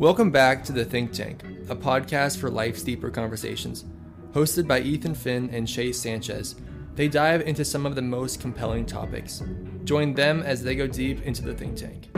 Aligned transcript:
Welcome 0.00 0.30
back 0.30 0.64
to 0.64 0.72
The 0.72 0.82
Think 0.82 1.12
Tank, 1.12 1.42
a 1.68 1.76
podcast 1.76 2.38
for 2.38 2.48
life's 2.48 2.82
deeper 2.82 3.10
conversations. 3.10 3.84
Hosted 4.32 4.66
by 4.66 4.80
Ethan 4.80 5.14
Finn 5.14 5.50
and 5.52 5.68
Chase 5.68 6.00
Sanchez, 6.00 6.54
they 6.94 7.06
dive 7.06 7.42
into 7.42 7.66
some 7.66 7.84
of 7.84 7.94
the 7.96 8.00
most 8.00 8.40
compelling 8.40 8.86
topics. 8.86 9.42
Join 9.84 10.14
them 10.14 10.40
as 10.42 10.62
they 10.62 10.74
go 10.74 10.86
deep 10.86 11.20
into 11.26 11.42
the 11.42 11.52
think 11.52 11.76
tank. 11.76 12.08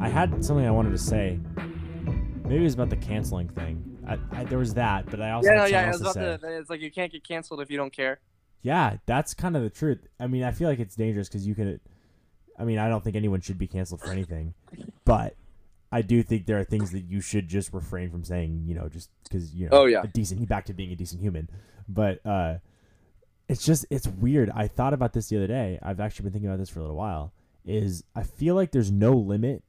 I 0.00 0.08
had 0.08 0.44
something 0.44 0.64
I 0.64 0.70
wanted 0.70 0.90
to 0.90 0.98
say. 0.98 1.40
Maybe 2.44 2.60
it 2.60 2.62
was 2.62 2.74
about 2.74 2.90
the 2.90 2.96
canceling 2.96 3.48
thing. 3.48 3.98
I, 4.06 4.18
I, 4.30 4.44
there 4.44 4.58
was 4.58 4.74
that, 4.74 5.06
but 5.10 5.20
I 5.20 5.32
also 5.32 5.48
Yeah, 5.48 5.56
no, 5.56 5.62
had 5.62 5.70
yeah. 5.72 5.90
something 5.90 6.06
I 6.06 6.06
was 6.06 6.14
to 6.14 6.20
about 6.20 6.40
say. 6.40 6.48
to. 6.48 6.58
It's 6.58 6.70
like 6.70 6.80
you 6.80 6.92
can't 6.92 7.10
get 7.10 7.24
canceled 7.26 7.60
if 7.60 7.68
you 7.68 7.76
don't 7.76 7.92
care. 7.92 8.20
Yeah, 8.62 8.98
that's 9.06 9.34
kind 9.34 9.56
of 9.56 9.62
the 9.62 9.70
truth. 9.70 10.06
I 10.20 10.26
mean, 10.28 10.44
I 10.44 10.52
feel 10.52 10.68
like 10.68 10.78
it's 10.78 10.94
dangerous 10.96 11.28
because 11.28 11.46
you 11.46 11.54
could. 11.54 11.80
I 12.58 12.64
mean, 12.64 12.78
I 12.78 12.88
don't 12.88 13.02
think 13.02 13.16
anyone 13.16 13.40
should 13.40 13.58
be 13.58 13.66
canceled 13.66 14.00
for 14.00 14.10
anything, 14.12 14.54
but 15.04 15.34
I 15.90 16.02
do 16.02 16.22
think 16.22 16.46
there 16.46 16.58
are 16.58 16.64
things 16.64 16.92
that 16.92 17.00
you 17.00 17.20
should 17.20 17.48
just 17.48 17.72
refrain 17.72 18.10
from 18.10 18.22
saying. 18.24 18.64
You 18.66 18.74
know, 18.76 18.88
just 18.88 19.10
because 19.24 19.52
you 19.54 19.68
know, 19.68 19.78
Oh, 19.82 19.84
yeah. 19.86 20.02
a 20.02 20.06
decent 20.06 20.48
back 20.48 20.66
to 20.66 20.72
being 20.74 20.92
a 20.92 20.96
decent 20.96 21.20
human. 21.20 21.48
But 21.88 22.24
uh, 22.24 22.58
it's 23.48 23.64
just 23.66 23.84
it's 23.90 24.06
weird. 24.06 24.50
I 24.54 24.68
thought 24.68 24.94
about 24.94 25.12
this 25.12 25.28
the 25.28 25.36
other 25.38 25.48
day. 25.48 25.78
I've 25.82 25.98
actually 26.00 26.24
been 26.24 26.32
thinking 26.34 26.48
about 26.50 26.58
this 26.60 26.70
for 26.70 26.78
a 26.78 26.82
little 26.82 26.96
while. 26.96 27.32
Is 27.64 28.04
I 28.14 28.22
feel 28.22 28.54
like 28.54 28.70
there's 28.72 28.90
no 28.92 29.12
limit 29.12 29.62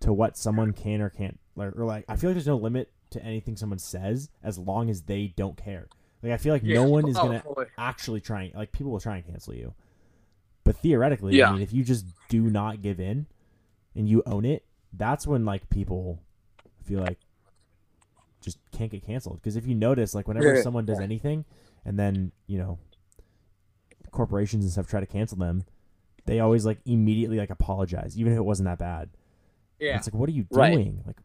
to 0.00 0.12
what 0.12 0.36
someone 0.36 0.72
can 0.72 1.00
or 1.00 1.08
can't 1.10 1.38
like, 1.54 1.76
or 1.76 1.84
like 1.84 2.04
I 2.08 2.16
feel 2.16 2.30
like 2.30 2.34
there's 2.34 2.46
no 2.48 2.56
limit 2.56 2.90
to 3.10 3.22
anything 3.24 3.56
someone 3.56 3.78
says 3.78 4.28
as 4.42 4.58
long 4.58 4.90
as 4.90 5.02
they 5.02 5.32
don't 5.36 5.56
care. 5.56 5.86
Like 6.22 6.32
I 6.32 6.36
feel 6.36 6.52
like 6.54 6.62
no 6.62 6.84
one 6.84 7.08
is 7.08 7.16
Oh, 7.16 7.24
gonna 7.24 7.40
totally. 7.40 7.66
actually 7.76 8.20
try 8.20 8.42
and 8.44 8.54
like 8.54 8.72
people 8.72 8.92
will 8.92 9.00
try 9.00 9.16
and 9.16 9.26
cancel 9.26 9.54
you. 9.54 9.74
But 10.64 10.76
theoretically, 10.76 11.36
Yeah. 11.36 11.50
I 11.50 11.52
mean, 11.52 11.62
if 11.62 11.72
you 11.72 11.82
just 11.82 12.06
do 12.28 12.42
not 12.42 12.80
give 12.82 13.00
in 13.00 13.26
and 13.96 14.08
you 14.08 14.22
own 14.26 14.44
it, 14.44 14.64
that's 14.92 15.26
when 15.26 15.44
like 15.44 15.68
people 15.70 16.20
feel 16.84 17.00
like 17.00 17.18
just 18.40 18.58
can't 18.70 18.90
get 18.90 19.04
canceled. 19.04 19.36
Because 19.42 19.56
if 19.56 19.66
you 19.66 19.74
notice, 19.74 20.14
like 20.14 20.28
whenever 20.28 20.54
Yeah. 20.56 20.62
someone 20.62 20.84
does 20.84 21.00
anything, 21.00 21.44
and 21.84 21.98
then 21.98 22.30
you 22.46 22.58
know 22.58 22.78
corporations 24.10 24.64
and 24.64 24.72
stuff 24.72 24.86
try 24.86 25.00
to 25.00 25.06
cancel 25.06 25.38
them, 25.38 25.64
they 26.26 26.38
always 26.40 26.64
like 26.66 26.78
immediately 26.84 27.38
like 27.38 27.50
apologize, 27.50 28.16
even 28.18 28.32
if 28.32 28.36
it 28.38 28.42
wasn't 28.44 28.66
that 28.66 28.78
bad. 28.78 29.10
Yeah. 29.78 29.96
It's 29.96 30.06
like, 30.06 30.14
what 30.14 30.28
are 30.28 30.32
you 30.32 30.46
Right. 30.50 30.72
doing? 30.74 31.02
Like, 31.06 31.16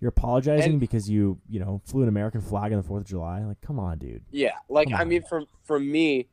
you're 0.00 0.08
apologizing 0.10 0.72
And- 0.72 0.80
because 0.80 1.08
you, 1.08 1.38
you 1.48 1.58
know, 1.60 1.80
flew 1.84 2.02
an 2.02 2.08
American 2.08 2.40
flag 2.40 2.72
on 2.72 2.78
the 2.78 2.82
Fourth 2.86 3.02
of 3.02 3.06
July. 3.06 3.42
Like, 3.44 3.60
come 3.60 3.78
on, 3.78 3.98
dude. 3.98 4.22
Yeah, 4.30 4.52
like 4.68 4.88
Come 4.88 4.98
I 4.98 5.02
on. 5.02 5.08
mean, 5.08 5.22
for 5.22 5.44
for 5.64 5.78
me, 5.80 6.28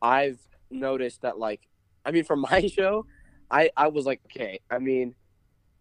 I've 0.00 0.38
noticed 0.70 1.22
that 1.22 1.38
like, 1.38 1.60
I 2.04 2.10
mean, 2.12 2.24
for 2.24 2.36
my 2.50 2.66
show, 2.66 3.06
I 3.50 3.70
I 3.76 3.88
was 3.88 4.06
like, 4.06 4.20
okay, 4.26 4.60
I 4.70 4.78
mean, 4.78 5.14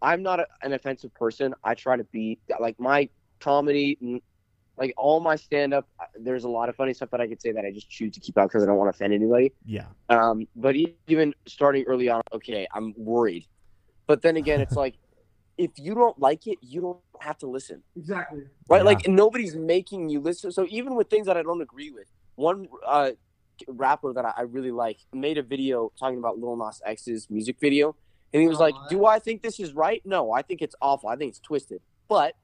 I'm 0.02 0.24
not 0.24 0.40
a, 0.40 0.48
an 0.64 0.74
offensive 0.74 1.14
person. 1.14 1.54
I 1.64 1.76
try 1.76 1.96
to 1.96 2.04
be 2.06 2.40
like 2.60 2.80
my 2.80 3.08
comedy, 3.40 4.22
like 4.78 4.94
all 4.98 5.20
my 5.20 5.36
stand 5.36 5.74
up. 5.76 5.88
There's 6.20 6.44
a 6.44 6.50
lot 6.50 6.70
of 6.70 6.76
funny 6.76 6.94
stuff 6.94 7.12
that 7.12 7.22
I 7.22 7.28
could 7.28 7.40
say 7.42 7.52
that 7.52 7.64
I 7.66 7.72
just 7.72 7.90
choose 7.90 8.12
to 8.14 8.20
keep 8.20 8.38
out 8.38 8.50
because 8.50 8.64
I 8.64 8.66
don't 8.66 8.78
want 8.78 8.92
to 8.92 8.96
offend 8.98 9.14
anybody. 9.14 9.52
Yeah, 9.66 9.86
Um, 10.10 10.48
but 10.56 10.76
even 11.08 11.36
starting 11.48 11.84
early 11.88 12.10
on, 12.10 12.22
okay, 12.34 12.68
I'm 12.74 12.94
worried. 12.98 13.46
But 14.08 14.22
then 14.24 14.38
again, 14.38 14.60
it's 14.60 14.76
like, 14.86 14.96
if 15.66 15.72
you 15.78 15.94
don't 15.94 16.18
like 16.20 16.48
it, 16.48 16.58
you 16.62 16.82
don't 16.82 17.00
have 17.20 17.38
to 17.38 17.48
listen 17.48 17.84
Exactly. 17.96 18.44
right? 18.70 18.80
Yeah. 18.80 18.84
Like 18.92 19.08
nobody's 19.08 19.56
making 19.56 20.10
you 20.10 20.20
listen. 20.20 20.52
So 20.52 20.66
even 20.70 20.96
with 20.96 21.10
things 21.10 21.28
that 21.28 21.38
I 21.38 21.44
don't 21.44 21.62
agree 21.62 21.92
with, 21.92 22.08
one 22.36 22.68
uh, 22.86 23.12
rapper 23.68 24.12
that 24.14 24.26
I, 24.26 24.34
I 24.38 24.42
really 24.42 24.72
like 24.72 25.00
made 25.14 25.38
a 25.38 25.44
video 25.44 25.92
talking 26.00 26.18
about 26.18 26.40
Lil 26.40 26.56
Nas 26.56 26.82
X's 26.86 27.30
music 27.30 27.58
video, 27.60 27.96
and 28.34 28.42
he 28.42 28.48
was 28.48 28.60
like, 28.60 28.74
Oh, 28.76 28.88
"Do 28.90 29.06
I 29.06 29.20
think 29.20 29.42
this 29.44 29.60
is 29.60 29.74
right? 29.74 30.02
No, 30.06 30.32
I 30.32 30.42
think 30.42 30.62
it's 30.62 30.76
awful. 30.82 31.10
I 31.10 31.16
think 31.16 31.30
it's 31.30 31.40
twisted." 31.40 31.82
But 32.10 32.36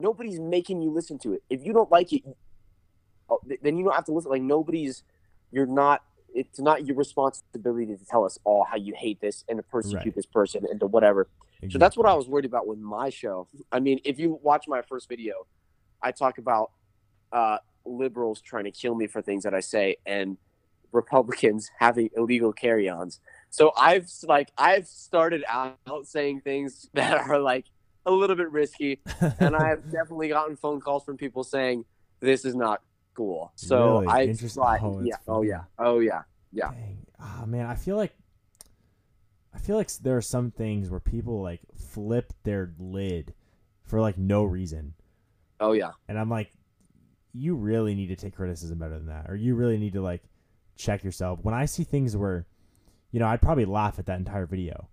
nobody's 0.00 0.38
making 0.40 0.80
you 0.82 0.90
listen 0.90 1.18
to 1.20 1.32
it. 1.34 1.42
If 1.50 1.64
you 1.64 1.72
don't 1.72 1.90
like 1.90 2.12
it, 2.12 2.22
oh, 3.28 3.40
then 3.62 3.76
you 3.76 3.84
don't 3.84 3.94
have 3.94 4.04
to 4.06 4.12
listen. 4.12 4.30
Like 4.30 4.42
nobody's, 4.42 5.02
you're 5.50 5.66
not. 5.66 6.02
It's 6.34 6.60
not 6.60 6.86
your 6.86 6.94
responsibility 6.96 7.86
to 7.96 8.04
tell 8.04 8.24
us 8.24 8.38
all 8.44 8.62
how 8.64 8.76
you 8.76 8.94
hate 8.94 9.20
this 9.20 9.44
and 9.48 9.56
to 9.58 9.62
persecute 9.62 9.98
Right. 10.04 10.14
this 10.14 10.26
person 10.26 10.66
and 10.70 10.78
to 10.80 10.86
whatever. 10.86 11.26
So 11.70 11.78
that's 11.78 11.96
what 11.96 12.06
I 12.06 12.14
was 12.14 12.28
worried 12.28 12.44
about 12.44 12.66
with 12.66 12.78
my 12.78 13.10
show. 13.10 13.48
I 13.72 13.80
mean, 13.80 14.00
if 14.04 14.18
you 14.18 14.38
watch 14.42 14.66
my 14.68 14.82
first 14.82 15.08
video, 15.08 15.46
I 16.00 16.12
talk 16.12 16.38
about 16.38 16.70
uh, 17.32 17.58
liberals 17.84 18.40
trying 18.40 18.64
to 18.64 18.70
kill 18.70 18.94
me 18.94 19.06
for 19.08 19.20
things 19.22 19.42
that 19.42 19.54
I 19.54 19.60
say 19.60 19.96
and 20.06 20.36
Republicans 20.92 21.68
having 21.78 22.10
illegal 22.16 22.52
carry-ons. 22.52 23.20
So 23.50 23.72
I've 23.76 24.08
like 24.24 24.52
I've 24.56 24.86
started 24.86 25.42
out 25.48 25.78
saying 26.04 26.42
things 26.42 26.88
that 26.94 27.28
are 27.28 27.38
like 27.40 27.66
a 28.06 28.12
little 28.12 28.36
bit 28.36 28.50
risky, 28.52 29.00
and 29.40 29.56
I've 29.56 29.84
definitely 29.90 30.28
gotten 30.28 30.56
phone 30.56 30.80
calls 30.80 31.04
from 31.04 31.16
people 31.16 31.44
saying 31.44 31.84
this 32.20 32.44
is 32.44 32.54
not 32.54 32.82
cool. 33.14 33.52
So 33.56 34.00
Really? 34.00 34.06
I 34.06 34.22
Interesting. 34.24 34.62
tried- 34.62 34.80
Oh, 34.82 35.00
yeah, 35.02 35.16
oh 35.26 35.42
yeah, 35.42 35.64
oh 35.78 35.98
yeah, 35.98 36.22
yeah. 36.52 36.70
Dang. 36.70 37.06
Ah, 37.20 37.44
man, 37.46 37.66
I 37.66 37.74
feel 37.74 37.96
like 37.96 38.14
I 39.58 39.60
feel 39.60 39.76
like 39.76 39.92
there 39.98 40.16
are 40.16 40.22
some 40.22 40.52
things 40.52 40.88
where 40.88 41.00
people 41.00 41.42
like 41.42 41.60
flip 41.74 42.32
their 42.44 42.72
lid 42.78 43.34
for 43.82 44.00
like 44.00 44.16
no 44.16 44.44
reason, 44.44 44.94
oh 45.58 45.72
yeah. 45.72 45.90
and 46.08 46.16
I'm 46.16 46.30
like, 46.30 46.52
you 47.32 47.56
really 47.56 47.96
need 47.96 48.06
to 48.06 48.16
take 48.16 48.36
criticism 48.36 48.78
better 48.78 48.96
than 48.96 49.08
that, 49.08 49.28
or 49.28 49.34
you 49.34 49.56
really 49.56 49.76
need 49.76 49.94
to 49.94 50.00
like 50.00 50.22
check 50.76 51.02
yourself. 51.02 51.40
When 51.42 51.54
I 51.54 51.64
see 51.64 51.82
things 51.82 52.16
where, 52.16 52.46
you 53.10 53.18
know, 53.18 53.26
I'd 53.26 53.42
probably 53.42 53.64
laugh 53.64 53.98
at 53.98 54.06
that 54.06 54.18
entire 54.18 54.46
video 54.46 54.88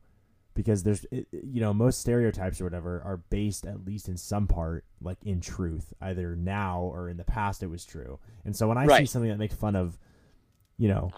because 0.55 0.81
there's, 0.81 1.05
you 1.11 1.61
know, 1.61 1.71
most 1.71 1.99
stereotypes 1.99 2.59
or 2.59 2.63
whatever 2.63 3.03
are 3.05 3.17
based 3.17 3.67
at 3.67 3.85
least 3.85 4.07
in 4.07 4.17
some 4.17 4.47
part 4.47 4.83
like 4.99 5.19
in 5.23 5.41
truth, 5.41 5.93
either 6.01 6.35
now 6.35 6.81
or 6.81 7.07
in 7.07 7.17
the 7.17 7.23
past 7.23 7.61
it 7.61 7.69
was 7.69 7.85
true. 7.85 8.17
And 8.43 8.55
so 8.55 8.67
when 8.67 8.79
I 8.79 8.97
see 8.97 9.05
something 9.05 9.29
that 9.29 9.37
makes 9.37 9.53
fun 9.53 9.75
of, 9.75 9.99
you 10.77 10.87
know, 10.87 11.11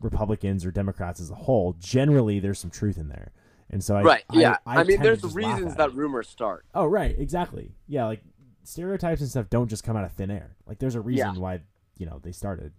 Republicans 0.00 0.64
or 0.64 0.70
Democrats 0.70 1.20
as 1.20 1.30
a 1.30 1.34
whole, 1.34 1.74
generally 1.78 2.40
there's 2.40 2.58
some 2.58 2.70
truth 2.70 2.98
in 2.98 3.08
there. 3.08 3.32
And 3.70 3.82
so 3.82 3.96
I, 3.96 4.02
right. 4.02 4.24
I- 4.30 4.38
yeah. 4.38 4.56
I, 4.66 4.80
I, 4.80 4.84
mean, 4.84 5.00
there's 5.02 5.22
reasons 5.34 5.76
that 5.76 5.90
it. 5.90 5.94
rumors 5.94 6.28
start. 6.28 6.66
Oh, 6.74 6.86
right, 6.86 7.14
exactly. 7.18 7.72
Yeah, 7.88 8.06
like 8.06 8.22
stereotypes 8.64 9.20
and 9.20 9.30
stuff 9.30 9.48
don't 9.50 9.68
just 9.68 9.82
come 9.84 9.96
out 9.96 10.04
of 10.04 10.12
thin 10.12 10.30
air. 10.30 10.56
Like 10.66 10.78
there's 10.78 10.94
a 10.94 11.00
reason 11.00 11.34
Yeah. 11.34 11.40
why 11.40 11.60
you 11.98 12.06
know 12.06 12.20
they 12.22 12.32
started. 12.32 12.72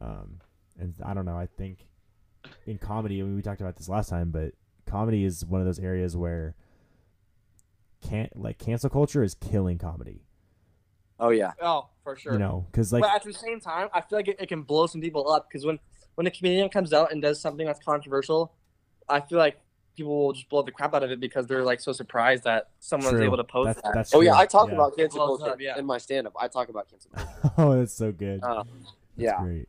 Um, 0.00 0.40
and 0.78 0.94
I 1.04 1.14
don't 1.14 1.24
know. 1.24 1.36
I 1.36 1.46
think 1.46 1.86
in 2.66 2.78
comedy, 2.78 3.20
I 3.20 3.24
mean, 3.24 3.36
we 3.36 3.42
talked 3.42 3.60
about 3.60 3.76
this 3.76 3.88
last 3.88 4.08
time, 4.08 4.30
but 4.30 4.52
comedy 4.86 5.24
is 5.24 5.44
one 5.44 5.60
of 5.60 5.66
those 5.66 5.78
areas 5.78 6.16
where 6.16 6.54
can't 8.02 8.34
like 8.36 8.58
cancel 8.58 8.90
culture 8.90 9.22
is 9.22 9.34
killing 9.34 9.78
comedy. 9.78 10.22
Oh 11.18 11.28
yeah. 11.30 11.52
Oh, 11.60 11.88
for 12.14 12.20
sure. 12.20 12.32
You 12.34 12.38
know, 12.38 12.66
because 12.70 12.92
like 12.92 13.02
but 13.02 13.14
at 13.14 13.24
the 13.24 13.32
same 13.32 13.60
time, 13.60 13.88
I 13.92 14.00
feel 14.00 14.18
like 14.18 14.28
it, 14.28 14.36
it 14.40 14.48
can 14.48 14.62
blow 14.62 14.86
some 14.86 15.00
people 15.00 15.30
up 15.30 15.48
because 15.48 15.64
when 15.64 15.78
when 16.14 16.26
a 16.26 16.30
comedian 16.30 16.68
comes 16.68 16.92
out 16.92 17.12
and 17.12 17.22
does 17.22 17.40
something 17.40 17.66
that's 17.66 17.80
controversial, 17.84 18.52
I 19.08 19.20
feel 19.20 19.38
like 19.38 19.60
people 19.96 20.26
will 20.26 20.32
just 20.32 20.48
blow 20.48 20.62
the 20.62 20.70
crap 20.70 20.94
out 20.94 21.02
of 21.02 21.10
it 21.10 21.20
because 21.20 21.46
they're 21.46 21.64
like 21.64 21.80
so 21.80 21.92
surprised 21.92 22.44
that 22.44 22.70
someone's 22.78 23.16
True. 23.16 23.24
able 23.24 23.36
to 23.36 23.44
post 23.44 23.66
that's, 23.66 23.82
that. 23.82 23.94
that's 23.94 24.14
Oh 24.14 24.20
yeah. 24.20 24.34
I 24.34 24.46
talk 24.46 24.70
about 24.70 24.96
cancel 24.96 25.18
Well, 25.20 25.38
culture 25.38 25.56
yeah. 25.60 25.78
in 25.78 25.84
my 25.84 25.98
stand-up. 25.98 26.34
I 26.40 26.48
talk 26.48 26.68
about 26.68 26.88
cancel 26.88 27.10
culture. 27.10 27.54
oh, 27.58 27.78
that's 27.78 27.92
so 27.92 28.12
good. 28.12 28.42
Uh, 28.42 28.64
That's 28.64 28.94
yeah. 29.16 29.42
great. 29.42 29.68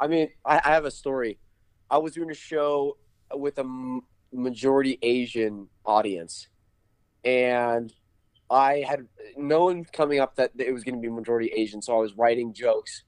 I 0.00 0.06
mean, 0.06 0.28
I, 0.44 0.60
I 0.64 0.70
have 0.70 0.84
a 0.84 0.90
story. 0.90 1.38
I 1.90 1.98
was 1.98 2.12
doing 2.12 2.30
a 2.30 2.34
show 2.34 2.98
with 3.32 3.58
a 3.58 3.62
m- 3.62 4.02
majority 4.32 4.98
Asian 5.02 5.68
audience, 5.84 6.48
and 7.24 7.92
I 8.50 8.84
had 8.86 9.06
known 9.36 9.84
coming 9.84 10.20
up 10.20 10.36
that 10.36 10.52
it 10.58 10.72
was 10.72 10.84
going 10.84 10.94
to 10.94 11.00
be 11.00 11.08
majority 11.08 11.48
Asian, 11.48 11.82
so 11.82 11.96
I 11.96 12.00
was 12.00 12.14
writing 12.14 12.52
jokes 12.52 13.02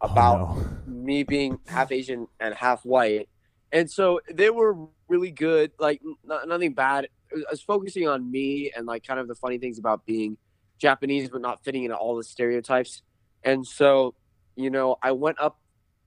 oh, 0.00 0.08
about 0.08 0.40
oh, 0.40 0.68
no. 0.86 0.92
me 0.92 1.22
being 1.22 1.58
half 1.66 1.92
Asian 1.92 2.26
and 2.38 2.54
half 2.54 2.84
white. 2.84 3.28
And 3.72 3.90
so 3.90 4.20
they 4.32 4.50
were 4.50 4.76
really 5.08 5.30
good, 5.30 5.72
like 5.78 6.00
n- 6.04 6.48
nothing 6.48 6.74
bad. 6.74 7.08
I 7.32 7.50
was 7.50 7.62
focusing 7.62 8.08
on 8.08 8.30
me 8.30 8.72
and 8.74 8.86
like 8.86 9.06
kind 9.06 9.20
of 9.20 9.28
the 9.28 9.36
funny 9.36 9.58
things 9.58 9.78
about 9.78 10.04
being 10.04 10.36
Japanese 10.78 11.28
but 11.28 11.40
not 11.40 11.62
fitting 11.62 11.84
into 11.84 11.96
all 11.96 12.16
the 12.16 12.24
stereotypes. 12.24 13.02
And 13.44 13.64
so, 13.66 14.14
you 14.56 14.70
know, 14.70 14.96
I 15.02 15.12
went 15.12 15.40
up 15.40 15.60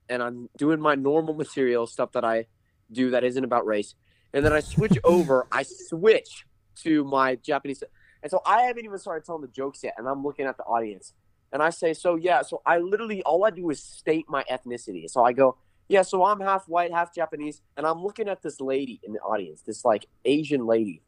and 0.10 0.22
I'm 0.22 0.50
doing 0.58 0.82
my 0.82 0.96
normal 0.96 1.34
material 1.34 1.88
stuff 1.88 2.12
that 2.14 2.26
I 2.26 2.48
do 2.92 3.12
that 3.12 3.24
isn't 3.24 3.44
about 3.44 3.66
race. 3.66 3.96
And 4.34 4.44
then 4.44 4.52
I 4.52 4.60
switch 4.60 4.98
over, 5.04 5.48
I 5.52 5.64
switch 5.64 6.46
to 6.84 7.04
my 7.04 7.36
Japanese. 7.36 7.84
And 8.24 8.32
so 8.32 8.42
I 8.46 8.64
haven't 8.64 8.86
even 8.86 8.98
started 8.98 9.26
telling 9.26 9.42
the 9.44 9.50
jokes 9.50 9.84
yet. 9.84 9.94
And 9.98 10.08
I'm 10.08 10.24
looking 10.24 10.46
at 10.46 10.58
the 10.58 10.64
audience 10.64 11.14
and 11.54 11.62
I 11.62 11.70
say, 11.70 11.94
so 11.94 12.16
yeah, 12.16 12.42
so 12.42 12.64
I 12.66 12.80
literally 12.80 13.22
all 13.22 13.46
I 13.46 13.52
do 13.52 13.70
is 13.70 13.82
state 13.82 14.26
my 14.28 14.44
ethnicity. 14.52 15.08
So 15.08 15.24
I 15.24 15.34
go, 15.34 15.56
yeah, 15.88 16.02
so 16.02 16.26
I'm 16.26 16.40
half 16.40 16.68
white, 16.68 16.92
half 16.92 17.14
Japanese, 17.14 17.62
and 17.78 17.86
I'm 17.86 18.02
looking 18.02 18.28
at 18.28 18.42
this 18.42 18.60
lady 18.60 19.00
in 19.04 19.14
the 19.14 19.20
audience, 19.20 19.62
this 19.62 19.86
like 19.86 20.08
Asian 20.26 20.66
lady. 20.66 21.04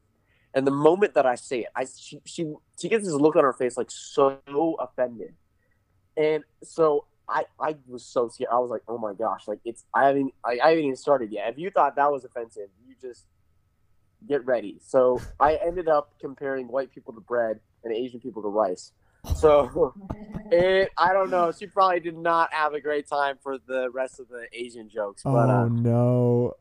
And 0.54 0.66
the 0.68 0.72
moment 0.72 1.16
that 1.16 1.26
I 1.26 1.36
say 1.36 1.62
it, 1.62 1.68
I 1.76 1.86
she 1.86 2.22
she, 2.26 2.54
she 2.80 2.90
gets 2.90 3.06
this 3.06 3.14
look 3.16 3.36
on 3.36 3.44
her 3.44 3.54
face 3.54 3.76
like 3.76 3.90
so 3.90 4.40
offended. 4.80 5.34
And 6.16 6.44
so 6.64 7.06
I 7.28 7.46
I 7.60 7.76
was 7.88 8.06
so 8.06 8.28
scared. 8.28 8.50
I 8.52 8.60
was 8.60 8.70
like, 8.70 8.84
oh 8.88 9.00
my 9.00 9.14
gosh, 9.14 9.48
like 9.48 9.60
it's 9.66 9.84
I 9.96 10.06
haven't 10.06 10.32
I, 10.44 10.60
I 10.64 10.70
haven't 10.70 10.86
even 10.86 10.96
started 10.96 11.32
yet. 11.32 11.50
If 11.50 11.58
you 11.58 11.72
thought 11.72 11.96
that 11.96 12.12
was 12.12 12.24
offensive, 12.24 12.70
you 12.86 12.94
just 13.02 13.26
get 14.28 14.46
ready. 14.46 14.78
So 14.86 15.22
I 15.40 15.56
ended 15.56 15.88
up 15.88 16.14
comparing 16.20 16.68
white 16.68 16.92
people 16.94 17.14
to 17.14 17.22
bread 17.22 17.60
and 17.84 17.94
Asian 17.94 18.20
people 18.20 18.42
to 18.42 18.50
rice. 18.50 18.92
So 19.36 19.94
it, 20.52 20.92
I 20.98 21.14
don't 21.14 21.30
know. 21.30 21.52
She 21.52 21.68
probably 21.68 22.00
did 22.00 22.18
not 22.18 22.54
have 22.54 22.74
a 22.74 22.82
great 22.82 23.08
time 23.08 23.38
for 23.42 23.58
the 23.58 23.90
rest 23.92 24.20
of 24.20 24.28
the 24.28 24.46
Asian 24.54 24.90
jokes. 24.90 25.24
But 25.24 25.50
oh 25.50 25.68
no, 25.68 26.54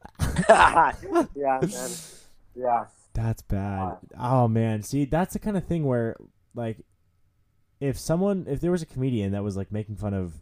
uh, 0.49 0.93
yeah, 1.35 1.61
man. 1.63 1.91
yeah, 2.55 2.85
that's 3.13 3.43
bad. 3.43 3.99
Oh 4.19 4.49
man, 4.49 4.83
see, 4.83 5.05
that's 5.05 5.35
the 5.35 5.39
kind 5.39 5.57
of 5.57 5.65
thing 5.65 5.85
where 5.85 6.17
like 6.55 6.79
if 7.81 7.99
someone 7.99 8.47
if 8.49 8.61
there 8.61 8.71
was 8.71 8.83
a 8.83 8.87
comedian 8.87 9.33
that 9.33 9.43
was 9.43 9.57
like 9.57 9.71
making 9.71 9.97
fun 9.97 10.15
of 10.15 10.33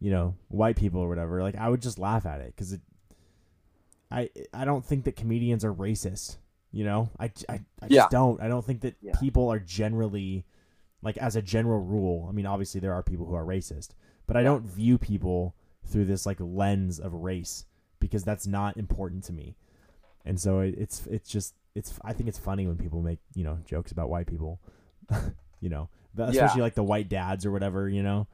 you 0.00 0.10
know 0.10 0.34
white 0.48 0.76
people 0.76 1.00
or 1.00 1.08
whatever, 1.08 1.42
like 1.42 1.56
I 1.56 1.68
would 1.68 1.82
just 1.82 1.98
laugh 1.98 2.26
at 2.26 2.40
it 2.40 2.54
because 2.54 2.72
it. 2.72 2.80
I 4.10 4.30
I 4.54 4.64
don't 4.64 4.84
think 4.84 5.04
that 5.04 5.16
comedians 5.16 5.64
are 5.64 5.72
racist. 5.74 6.36
You 6.72 6.84
know, 6.84 7.10
I, 7.18 7.26
I, 7.48 7.54
I 7.80 7.88
just 7.88 7.90
Yeah. 7.90 8.08
don't. 8.10 8.40
I 8.40 8.48
don't 8.48 8.64
think 8.64 8.82
that 8.82 8.96
Yeah. 9.00 9.12
people 9.18 9.48
are 9.50 9.58
generally, 9.60 10.44
like 11.02 11.16
as 11.16 11.34
a 11.36 11.40
general 11.42 11.80
rule. 11.80 12.26
I 12.28 12.32
mean, 12.32 12.44
obviously 12.46 12.80
there 12.80 12.92
are 12.92 13.02
people 13.02 13.24
who 13.26 13.34
are 13.34 13.44
racist, 13.44 13.90
but 14.26 14.36
I 14.36 14.42
don't 14.42 14.64
view 14.66 14.98
people 14.98 15.54
through 15.86 16.04
this 16.04 16.26
like 16.26 16.36
lens 16.40 16.98
of 17.00 17.14
race 17.14 17.64
because 18.00 18.24
that's 18.24 18.46
not 18.46 18.76
important 18.76 19.24
to 19.24 19.32
me. 19.32 19.56
And 20.24 20.38
so 20.40 20.60
it, 20.60 20.74
it's 20.76 21.06
it's 21.06 21.30
just 21.30 21.54
it's 21.74 21.94
I 22.04 22.12
think 22.12 22.28
it's 22.28 22.38
funny 22.38 22.66
when 22.66 22.76
people 22.76 23.00
make 23.00 23.20
you 23.34 23.44
know 23.44 23.58
jokes 23.64 23.90
about 23.92 24.10
white 24.10 24.26
people, 24.26 24.60
you 25.60 25.68
know, 25.70 25.88
especially 26.18 26.60
like 26.62 26.74
the 26.74 26.82
white 26.82 27.08
dads 27.08 27.46
or 27.46 27.52
whatever. 27.52 27.88
You 27.88 28.02
know, 28.02 28.26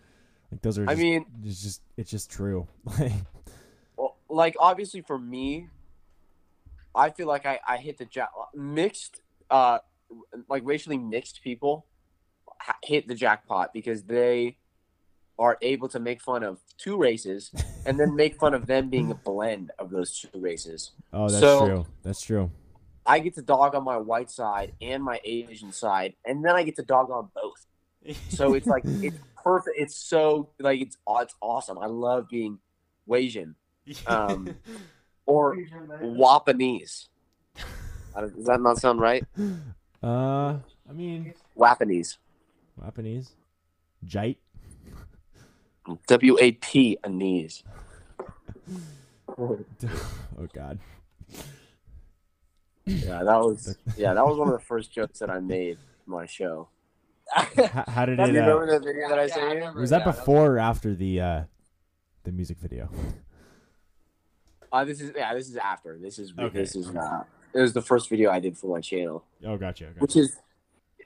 like 0.51 0.63
those 0.63 0.79
are. 0.79 0.89
I 0.91 0.95
mean- 0.97 1.27
it's 1.45 1.63
just 1.63 1.83
it's 1.97 2.11
just 2.11 2.31
true. 2.31 2.67
like 4.32 4.56
obviously 4.58 5.02
for 5.02 5.19
me, 5.19 5.69
I 6.94 7.11
feel 7.11 7.26
like 7.29 7.46
I, 7.46 7.61
I 7.67 7.76
hit 7.76 7.99
the 7.99 8.05
jack 8.05 8.31
mixed, 8.55 9.20
uh, 9.50 9.79
like 10.49 10.62
racially 10.64 10.99
mixed 10.99 11.43
people 11.43 11.87
ha- 12.58 12.79
hit 12.82 13.08
the 13.08 13.14
jackpot 13.14 13.73
because 13.73 14.02
they 14.05 14.58
are 15.38 15.58
able 15.62 15.88
to 15.88 15.99
make 15.99 16.20
fun 16.20 16.43
of 16.43 16.58
two 16.79 16.96
races 16.96 17.50
and 17.87 17.99
then 17.99 18.14
make 18.14 18.38
fun 18.38 18.55
of 18.55 18.67
them 18.67 18.90
being 18.90 19.11
a 19.11 19.14
blend 19.14 19.70
of 19.79 19.90
those 19.90 20.19
two 20.20 20.29
races. 20.40 20.93
oh, 21.12 21.28
that's 21.28 21.40
So- 21.40 21.67
true. 21.67 21.87
That's 22.02 22.20
true. 22.20 22.50
I 23.05 23.19
get 23.19 23.35
to 23.35 23.43
dog 23.43 23.75
on 23.75 23.82
my 23.82 23.96
white 23.96 24.31
side 24.31 24.75
and 24.81 25.02
my 25.02 25.20
Asian 25.25 25.73
side, 25.73 26.14
and 26.25 26.44
then 26.44 26.55
I 26.55 26.62
get 26.62 26.76
to 26.76 26.82
dog 26.85 27.11
on 27.11 27.31
both. 27.35 28.14
So 28.28 28.55
it's 28.55 28.69
like 28.69 28.85
it's 28.87 29.17
perfect. 29.43 29.76
It's 29.76 29.96
so 29.96 30.50
like 30.61 30.81
it's 30.81 30.96
it's 31.08 31.35
awesome. 31.40 31.78
I 31.78 31.87
love 31.87 32.28
being 32.28 32.61
Asian 33.12 33.56
um, 34.06 34.56
or 35.26 35.56
Wapanese. 36.02 37.08
Does 38.14 38.46
that 38.46 38.61
not 38.61 38.79
sound 38.79 39.00
right? 39.00 39.25
uh, 40.02 40.58
I 40.88 40.93
mean, 40.93 41.34
Wapanese. 41.56 42.19
Japanese, 42.81 43.32
jite. 44.06 44.38
W 46.06 46.37
A 46.40 46.52
P 46.52 46.99
anese. 47.05 47.62
oh 49.38 49.58
God. 50.52 50.78
Yeah, 52.85 53.23
that 53.23 53.38
was 53.38 53.76
yeah, 53.96 54.14
that 54.14 54.25
was 54.25 54.38
one 54.38 54.49
of 54.49 54.55
the 54.55 54.64
first 54.64 54.93
jokes 54.93 55.19
that 55.20 55.31
I 55.31 55.40
made 55.40 55.78
in 56.06 56.12
my 56.12 56.26
show. 56.26 56.69
How, 57.31 57.85
how 57.88 58.06
did 58.06 58.19
it? 58.19 58.23
Uh, 58.23 58.26
remember 58.26 58.67
the 58.67 58.81
video 58.81 59.08
that 59.08 59.19
I 59.19 59.23
Yeah, 59.23 59.23
I 59.23 59.26
sent 59.28 59.75
you? 59.75 59.81
was 59.81 59.90
that 59.90 60.00
Yeah, 60.00 60.12
before 60.12 60.55
or 60.55 60.58
after 60.58 60.94
the 60.94 61.20
uh, 61.20 61.43
the 62.25 62.32
music 62.32 62.58
video? 62.58 62.88
Uh, 64.73 64.85
this 64.85 65.01
is 65.01 65.13
yeah, 65.15 65.35
this 65.35 65.49
is 65.49 65.57
after. 65.57 65.99
This 65.99 66.19
is 66.19 66.33
Okay. 66.39 66.59
this 66.59 66.75
is 66.75 66.89
uh, 66.89 67.25
it 67.55 67.61
was 67.61 67.73
the 67.73 67.83
first 67.83 68.09
video 68.09 68.31
I 68.31 68.41
did 68.41 68.57
for 68.57 68.69
my 68.69 68.81
channel. 68.81 69.25
Oh, 69.45 69.57
gotcha. 69.57 69.85
gotcha. 69.85 69.99
which 69.99 70.17
is 70.17 70.37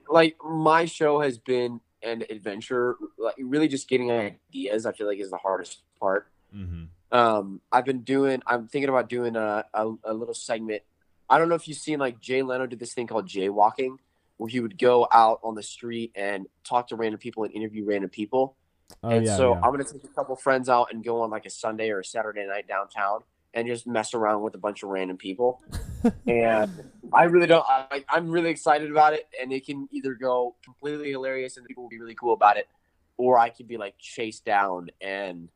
like 0.09 0.37
my 0.45 0.85
show 0.85 1.21
has 1.21 1.39
been 1.39 1.81
an 2.03 2.25
adventure 2.31 2.97
like 3.19 3.35
really 3.39 3.69
just 3.69 3.89
getting 3.89 4.11
ideas 4.11 4.87
i 4.87 4.93
feel 4.93 5.07
like 5.07 5.19
is 5.19 5.31
the 5.31 5.37
hardest 5.37 5.81
part 5.99 6.29
mm-hmm. 6.55 6.85
um 7.17 7.61
i've 7.73 7.85
been 7.85 8.03
doing 8.03 8.41
i'm 8.47 8.69
thinking 8.69 8.89
about 8.89 9.09
doing 9.09 9.35
a, 9.35 9.65
a, 9.75 9.93
a 10.05 10.15
little 10.15 10.35
segment 10.35 10.83
i 11.29 11.39
don't 11.39 11.49
know 11.49 11.55
if 11.55 11.67
you've 11.67 11.79
seen 11.79 11.99
like 11.99 12.21
jay 12.21 12.43
leno 12.43 12.67
did 12.67 12.79
this 12.79 12.93
thing 12.93 13.07
called 13.07 13.27
jaywalking 13.27 13.97
where 14.37 14.49
he 14.49 14.61
would 14.61 14.79
go 14.79 15.09
out 15.11 15.41
on 15.43 15.55
the 15.55 15.63
street 15.63 16.13
and 16.15 16.47
talk 16.65 16.87
to 16.89 16.97
random 16.97 17.19
people 17.19 17.45
and 17.45 17.53
interview 17.55 17.85
random 17.85 18.11
people 18.11 18.55
Oh 19.03 19.09
and 19.09 19.27
yeah. 19.27 19.37
so 19.37 19.53
yeah. 19.55 19.61
i'm 19.63 19.71
gonna 19.73 19.85
take 19.85 20.05
a 20.05 20.09
couple 20.09 20.37
friends 20.37 20.69
out 20.69 20.93
and 20.93 21.03
go 21.03 21.23
on 21.23 21.31
like 21.31 21.47
a 21.47 21.51
sunday 21.51 21.91
or 21.91 22.01
a 22.01 22.05
saturday 22.05 22.47
night 22.47 22.69
downtown 22.69 23.21
and 23.55 23.67
just 23.67 23.87
mess 23.87 24.13
around 24.15 24.43
with 24.43 24.55
a 24.55 24.59
bunch 24.59 24.83
of 24.83 24.91
random 24.91 25.17
people 25.17 25.63
and 26.27 26.71
I 27.13 27.25
really 27.25 27.47
don't. 27.47 27.65
I, 27.69 28.05
I'm 28.09 28.31
really 28.31 28.51
excited 28.51 28.91
about 28.91 29.13
it, 29.15 29.27
and 29.41 29.53
it 29.53 29.65
can 29.67 29.89
either 29.93 30.15
go 30.15 30.55
completely 30.65 31.11
hilarious 31.11 31.57
and 31.57 31.67
people 31.67 31.85
will 31.85 31.91
be 31.91 31.99
really 32.01 32.15
cool 32.15 32.33
about 32.35 32.57
it, 32.57 32.69
or 33.17 33.39
I 33.39 33.49
could 33.49 33.67
be 33.67 33.77
like 33.77 33.95
chased 33.99 34.45
down, 34.45 34.91
and 35.01 35.49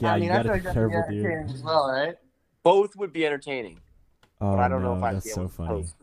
yeah, 0.00 0.12
I 0.12 0.14
mean, 0.18 0.24
you 0.24 0.30
I 0.32 0.42
gotta 0.42 0.42
feel 0.44 0.52
like 0.52 0.62
be 0.62 0.64
that's 0.64 0.74
careful, 0.74 1.02
the 1.08 1.14
dude. 1.14 1.50
as 1.54 1.62
well, 1.62 1.90
right? 1.90 2.14
both 2.62 2.96
would 2.96 3.12
be 3.12 3.24
entertaining. 3.26 3.80
Oh 4.40 4.52
But 4.52 4.60
I 4.60 4.68
don't 4.68 4.82
no, 4.82 4.92
know 4.94 4.98
if 4.98 5.04
I'd 5.04 5.14
that's 5.16 5.24
be 5.24 5.30
so 5.30 5.40
able 5.42 5.48
to 5.50 5.54
funny. 5.56 5.68
post 5.68 5.94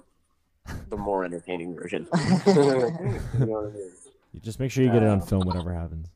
the 0.89 0.97
more 0.97 1.25
entertaining 1.25 1.75
version. 1.75 2.07
you 2.47 2.53
know 2.53 2.81
what 3.35 3.73
I 3.73 3.75
mean? 3.75 3.91
You 4.33 4.39
just 4.39 4.59
make 4.59 4.71
sure 4.71 4.83
you 4.83 4.91
get 4.91 5.03
it 5.03 5.09
on 5.09 5.21
film, 5.21 5.45
whatever 5.45 5.73
happens. 5.73 6.07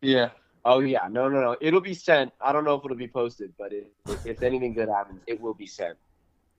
Yeah. 0.00 0.30
Oh 0.68 0.80
yeah, 0.80 1.06
no, 1.08 1.28
no, 1.28 1.40
no. 1.40 1.56
It'll 1.60 1.80
be 1.80 1.94
sent. 1.94 2.32
I 2.40 2.50
don't 2.50 2.64
know 2.64 2.74
if 2.74 2.84
it'll 2.84 2.96
be 2.96 3.06
posted, 3.06 3.52
but 3.56 3.72
it, 3.72 3.92
if 4.24 4.42
anything 4.42 4.74
good 4.74 4.88
happens, 4.88 5.20
it 5.28 5.40
will 5.40 5.54
be 5.54 5.66
sent 5.66 5.96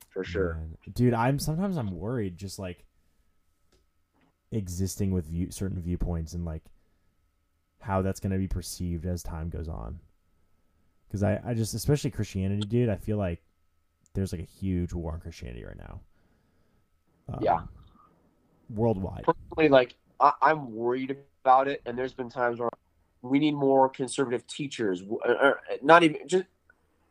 for 0.08 0.24
sure. 0.24 0.54
Man. 0.54 0.78
dude. 0.94 1.12
I'm 1.12 1.38
sometimes 1.38 1.76
I'm 1.76 1.90
worried, 1.90 2.38
just 2.38 2.58
like 2.58 2.86
existing 4.50 5.10
with 5.10 5.26
view 5.26 5.50
certain 5.50 5.78
viewpoints 5.78 6.32
and 6.32 6.46
like 6.46 6.62
how 7.82 8.00
that's 8.00 8.18
gonna 8.18 8.38
be 8.38 8.48
perceived 8.48 9.04
as 9.04 9.22
time 9.22 9.50
goes 9.50 9.68
on. 9.68 10.00
Because 11.06 11.22
I, 11.22 11.38
I 11.44 11.52
just, 11.52 11.74
especially 11.74 12.10
Christianity, 12.10 12.66
dude. 12.66 12.88
I 12.88 12.96
feel 12.96 13.18
like 13.18 13.42
there's 14.14 14.32
like 14.32 14.40
a 14.40 14.44
huge 14.44 14.94
war 14.94 15.12
on 15.12 15.20
Christianity 15.20 15.66
right 15.66 15.76
now. 15.76 16.00
Um, 17.28 17.40
Yeah. 17.42 17.60
Worldwide. 18.74 19.24
personally, 19.24 19.68
like 19.68 19.96
I, 20.18 20.32
I'm 20.40 20.74
worried 20.74 21.14
about 21.44 21.68
it, 21.68 21.82
and 21.84 21.96
there's 21.96 22.14
been 22.14 22.30
times 22.30 22.58
where 22.58 22.70
we 23.22 23.38
need 23.38 23.54
more 23.54 23.88
conservative 23.88 24.46
teachers. 24.46 25.02
Or, 25.08 25.30
or 25.30 25.60
not 25.82 26.02
even 26.02 26.26
just 26.26 26.44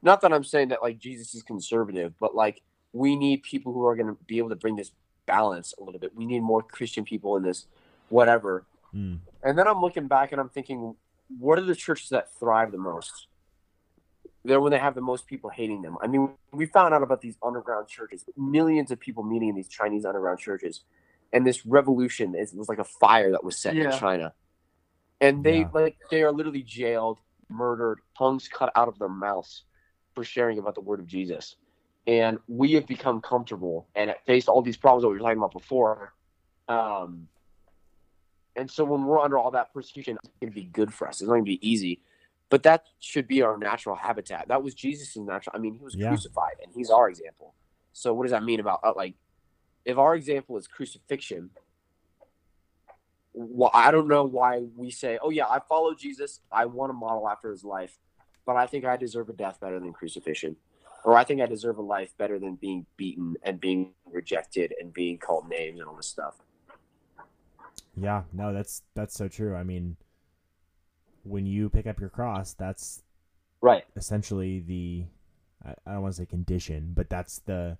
not 0.02 0.22
that 0.22 0.34
I'm 0.34 0.44
saying 0.44 0.70
that 0.70 0.82
like 0.82 1.00
Jesus 1.00 1.34
is 1.36 1.44
conservative, 1.44 2.14
but 2.20 2.36
like 2.36 2.62
we 2.94 3.16
need 3.16 3.44
people 3.44 3.74
who 3.74 3.86
are 3.86 3.96
going 3.96 4.08
to 4.08 4.18
be 4.26 4.38
able 4.38 4.50
to 4.50 4.56
bring 4.56 4.76
this 4.76 4.92
balance 5.26 5.74
a 5.80 5.84
little 5.84 6.00
bit. 6.00 6.16
We 6.16 6.26
need 6.26 6.42
more 6.42 6.64
Christian 6.64 7.04
people 7.04 7.36
in 7.36 7.44
this, 7.44 7.68
whatever. 8.10 8.66
Mm. 8.96 9.20
And 9.44 9.58
then 9.58 9.68
I'm 9.68 9.82
looking 9.82 10.08
back 10.08 10.32
and 10.32 10.42
I'm 10.42 10.50
thinking, 10.50 10.96
what 11.40 11.60
are 11.60 11.64
the 11.64 11.76
churches 11.76 12.10
that 12.10 12.34
thrive 12.40 12.72
the 12.72 12.78
most? 12.78 13.28
They're 14.46 14.62
when 14.62 14.72
they 14.72 14.80
have 14.80 14.96
the 14.96 15.02
most 15.02 15.28
people 15.28 15.50
hating 15.50 15.82
them. 15.82 15.98
I 16.02 16.08
mean, 16.08 16.30
we 16.54 16.68
found 16.68 16.94
out 16.94 17.04
about 17.04 17.22
these 17.22 17.36
underground 17.44 17.90
churches, 17.90 18.24
millions 18.38 18.92
of 18.92 19.00
people 19.00 19.24
meeting 19.24 19.50
in 19.50 19.56
these 19.56 19.68
Chinese 19.68 20.06
underground 20.06 20.40
churches, 20.40 20.84
and 21.34 21.46
this 21.46 21.66
revolution 21.66 22.34
is 22.34 22.54
was 22.54 22.70
like 22.70 22.80
a 22.80 22.86
fire 22.86 23.32
that 23.32 23.44
was 23.44 23.58
set 23.58 23.76
in 23.76 23.92
China, 23.92 24.34
and 25.22 25.44
they 25.44 25.60
Yeah. 25.60 25.70
like 25.74 25.98
they 26.10 26.24
are 26.24 26.32
literally 26.32 26.64
jailed, 26.64 27.20
murdered, 27.50 28.00
tongues 28.18 28.48
cut 28.48 28.72
out 28.76 28.88
of 28.88 29.00
their 29.00 29.10
mouths 29.10 29.64
for 30.16 30.24
sharing 30.24 30.60
about 30.60 30.76
the 30.76 30.82
word 30.82 31.00
of 31.00 31.08
Jesus. 31.08 31.56
And 32.06 32.40
we 32.48 32.74
have 32.74 32.88
become 32.88 33.22
comfortable 33.22 33.88
and 33.96 34.16
faced 34.26 34.48
all 34.48 34.62
these 34.62 34.78
problems 34.78 35.04
that 35.04 35.10
we 35.10 35.16
were 35.16 35.20
talking 35.20 35.38
about 35.38 35.52
before. 35.52 36.14
Um, 36.70 37.28
and 38.56 38.72
so 38.72 38.86
when 38.86 39.04
we're 39.06 39.20
under 39.20 39.38
all 39.38 39.52
that 39.52 39.74
persecution, 39.74 40.18
it's 40.24 40.34
going 40.42 40.52
to 40.52 40.56
be 40.56 40.66
good 40.66 40.94
for 40.94 41.08
us. 41.08 41.22
It's 41.22 41.28
not 41.28 41.34
going 41.36 41.46
to 41.46 41.50
be 41.50 41.70
easy, 41.70 42.02
but 42.50 42.64
that 42.64 42.86
should 43.00 43.28
be 43.28 43.42
our 43.42 43.58
natural 43.58 43.96
habitat. 43.96 44.48
That 44.48 44.64
was 44.64 44.74
Jesus' 44.74 45.16
natural. 45.18 45.56
I 45.56 45.60
mean, 45.60 45.76
he 45.76 45.84
was 45.84 45.96
Yeah. 45.96 46.08
crucified, 46.08 46.56
and 46.64 46.72
he's 46.74 46.90
our 46.90 47.10
example. 47.10 47.54
So 47.94 48.14
what 48.14 48.24
does 48.24 48.32
that 48.32 48.44
mean 48.44 48.60
about 48.60 48.80
uh, 48.84 48.94
like, 48.96 49.16
if 49.86 49.98
our 49.98 50.16
example 50.16 50.58
is 50.58 50.68
crucifixion? 50.68 51.52
Well, 53.40 53.70
I 53.72 53.92
don't 53.92 54.08
know 54.08 54.24
why 54.24 54.66
we 54.76 54.90
say, 54.90 55.20
"Oh 55.22 55.30
yeah, 55.30 55.46
I 55.48 55.60
follow 55.60 55.94
Jesus. 55.94 56.42
I 56.52 56.66
want 56.66 56.90
to 56.90 56.94
model 56.94 57.30
after 57.30 57.52
his 57.52 57.64
life," 57.64 58.00
but 58.48 58.56
I 58.56 58.66
think 58.66 58.84
I 58.84 58.98
deserve 58.98 59.30
a 59.30 59.34
death 59.34 59.60
better 59.60 59.80
than 59.80 59.94
crucifixion, 59.94 60.56
or 61.06 61.16
I 61.16 61.24
think 61.24 61.42
I 61.42 61.46
deserve 61.46 61.78
a 61.78 61.84
life 61.84 62.18
better 62.18 62.40
than 62.40 62.56
being 62.56 62.88
beaten 62.98 63.36
and 63.44 63.60
being 63.60 63.94
rejected 64.12 64.74
and 64.80 64.92
being 64.92 65.20
called 65.20 65.48
names 65.48 65.80
and 65.80 65.88
all 65.88 65.96
this 65.96 66.08
stuff. 66.08 66.42
Yeah, 67.96 68.24
no, 68.34 68.54
that's 68.54 68.82
that's 68.96 69.14
so 69.14 69.28
true. 69.28 69.56
I 69.56 69.64
mean, 69.64 69.98
when 71.24 71.46
you 71.46 71.70
pick 71.70 71.86
up 71.86 72.00
your 72.00 72.10
cross, 72.10 72.54
that's 72.54 73.04
Right. 73.62 73.86
essentially 73.96 74.60
the 74.60 75.06
I, 75.64 75.76
I 75.86 75.94
don't 75.94 76.02
want 76.04 76.16
to 76.16 76.22
say 76.22 76.26
condition, 76.26 76.94
but 76.96 77.10
that's 77.10 77.40
the 77.40 77.78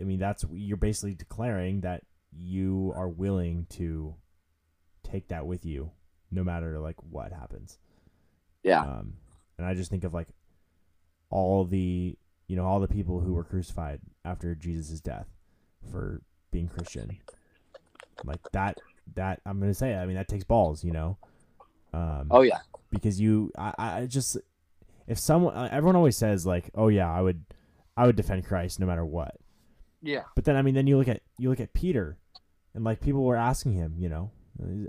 I 0.00 0.04
mean, 0.04 0.18
that's 0.18 0.44
you're 0.52 0.76
basically 0.76 1.14
declaring 1.14 1.82
that 1.82 2.02
you 2.32 2.92
are 2.96 3.08
willing 3.08 3.66
to 3.70 4.14
take 5.02 5.28
that 5.28 5.46
with 5.46 5.64
you 5.64 5.90
no 6.30 6.44
matter 6.44 6.78
like 6.78 6.96
what 7.10 7.32
happens. 7.32 7.78
Yeah. 8.62 8.82
Um, 8.82 9.14
and 9.56 9.66
I 9.66 9.74
just 9.74 9.90
think 9.90 10.04
of 10.04 10.12
like 10.14 10.28
all 11.30 11.64
the 11.64 12.16
you 12.46 12.56
know 12.56 12.64
all 12.64 12.80
the 12.80 12.88
people 12.88 13.20
who 13.20 13.32
were 13.34 13.44
crucified 13.44 14.00
after 14.24 14.54
Jesus' 14.54 15.00
death 15.00 15.26
for 15.90 16.22
being 16.50 16.68
Christian. 16.68 17.18
Like 18.24 18.40
that 18.52 18.78
that 19.14 19.40
I'm 19.46 19.60
gonna 19.60 19.74
say. 19.74 19.94
I 19.94 20.06
mean 20.06 20.16
that 20.16 20.28
takes 20.28 20.44
balls, 20.44 20.84
you 20.84 20.92
know. 20.92 21.16
Um, 21.94 22.28
Oh 22.30 22.42
yeah. 22.42 22.58
because 22.90 23.20
you 23.20 23.50
I, 23.56 23.74
I 23.78 24.06
just 24.06 24.36
if 25.06 25.18
someone 25.18 25.68
everyone 25.70 25.96
always 25.96 26.16
says 26.16 26.44
like 26.44 26.70
oh 26.74 26.88
yeah 26.88 27.10
I 27.10 27.22
would 27.22 27.42
I 27.96 28.06
would 28.06 28.16
defend 28.16 28.44
Christ 28.46 28.78
no 28.80 28.86
matter 28.86 29.04
what 29.06 29.36
Yeah. 30.02 30.22
but 30.34 30.44
then 30.44 30.56
I 30.56 30.62
mean 30.62 30.74
then 30.74 30.86
you 30.86 30.96
look 30.96 31.08
at 31.08 31.22
you 31.38 31.50
look 31.50 31.60
at 31.60 31.72
Peter 31.72 32.18
and 32.74 32.84
like 32.84 33.00
people 33.00 33.24
were 33.24 33.36
asking 33.36 33.72
him 33.72 33.94
you 33.98 34.08
know 34.08 34.30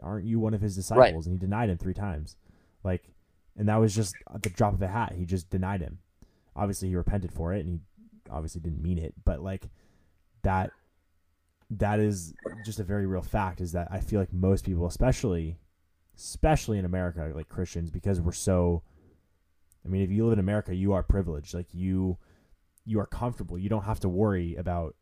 aren't 0.01 0.25
you 0.25 0.39
one 0.39 0.53
of 0.53 0.61
his 0.61 0.75
disciples 0.75 1.25
and 1.25 1.33
he 1.33 1.39
denied 1.39 1.69
him 1.69 1.77
three 1.77 1.93
times 1.93 2.35
like 2.83 3.03
and 3.57 3.67
that 3.69 3.77
was 3.77 3.95
just 3.95 4.15
at 4.33 4.41
the 4.43 4.49
drop 4.49 4.73
of 4.73 4.81
a 4.81 4.87
hat 4.87 5.13
he 5.15 5.25
just 5.25 5.49
denied 5.49 5.81
him 5.81 5.99
obviously 6.55 6.89
he 6.89 6.95
repented 6.95 7.31
for 7.31 7.53
it 7.53 7.59
and 7.59 7.69
he 7.69 7.79
obviously 8.31 8.61
didn't 8.61 8.81
mean 8.81 8.97
it 8.97 9.13
but 9.25 9.41
like 9.41 9.69
that 10.43 10.71
that 11.69 11.99
is 11.99 12.33
just 12.65 12.79
a 12.79 12.83
very 12.83 13.05
real 13.05 13.21
fact 13.21 13.61
is 13.61 13.73
that 13.73 13.87
I 13.91 13.99
feel 13.99 14.19
like 14.19 14.33
most 14.33 14.65
people 14.65 14.87
especially 14.87 15.59
especially 16.19 16.77
in 16.77 16.85
America, 16.85 17.31
like 17.33 17.49
Christians, 17.49 17.89
because 17.89 18.19
we're 18.19 18.31
so. 18.33 18.83
I 19.85 19.87
mean, 19.87 20.01
if 20.01 20.11
you 20.11 20.25
live 20.25 20.33
in 20.33 20.39
America, 20.39 20.75
you 20.75 20.93
are 20.93 21.01
privileged. 21.01 21.53
Like 21.53 21.73
you, 21.73 22.17
you 22.85 22.99
are 22.99 23.05
comfortable. 23.05 23.57
You 23.57 23.69
don't 23.69 23.83
have 23.83 23.99
to 24.01 24.09
worry 24.09 24.55
about 24.55 24.95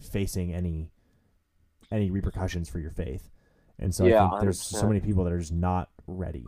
facing 0.00 0.54
any, 0.54 0.90
any 1.90 2.10
repercussions 2.10 2.68
for 2.68 2.78
your 2.78 2.90
faith. 2.90 3.28
And 3.78 3.94
so 3.94 4.06
Yeah, 4.06 4.26
I 4.26 4.30
think 4.30 4.40
there's 4.40 4.62
so 4.62 4.86
many 4.86 5.00
people 5.00 5.24
that 5.24 5.32
are 5.32 5.38
just 5.38 5.52
not 5.52 5.90
ready. 6.06 6.46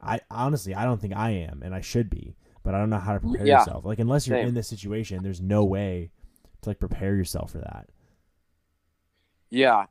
I 0.00 0.20
honestly, 0.30 0.74
I 0.74 0.84
don't 0.84 1.00
think 1.00 1.16
I 1.16 1.30
am, 1.30 1.62
and 1.62 1.74
I 1.74 1.80
should 1.80 2.10
be, 2.10 2.36
but 2.62 2.74
I 2.74 2.78
don't 2.78 2.90
know 2.90 2.98
how 2.98 3.14
to 3.14 3.20
prepare 3.20 3.46
Yeah, 3.46 3.58
yourself. 3.60 3.84
Like 3.84 3.98
unless 3.98 4.26
you're 4.26 4.38
same. 4.38 4.48
in 4.48 4.54
this 4.54 4.68
situation, 4.68 5.22
there's 5.22 5.40
no 5.40 5.64
way 5.64 6.10
to 6.62 6.70
like 6.70 6.78
prepare 6.78 7.16
yourself 7.16 7.52
for 7.52 7.58
that. 7.58 7.88
Yeah. 9.50 9.86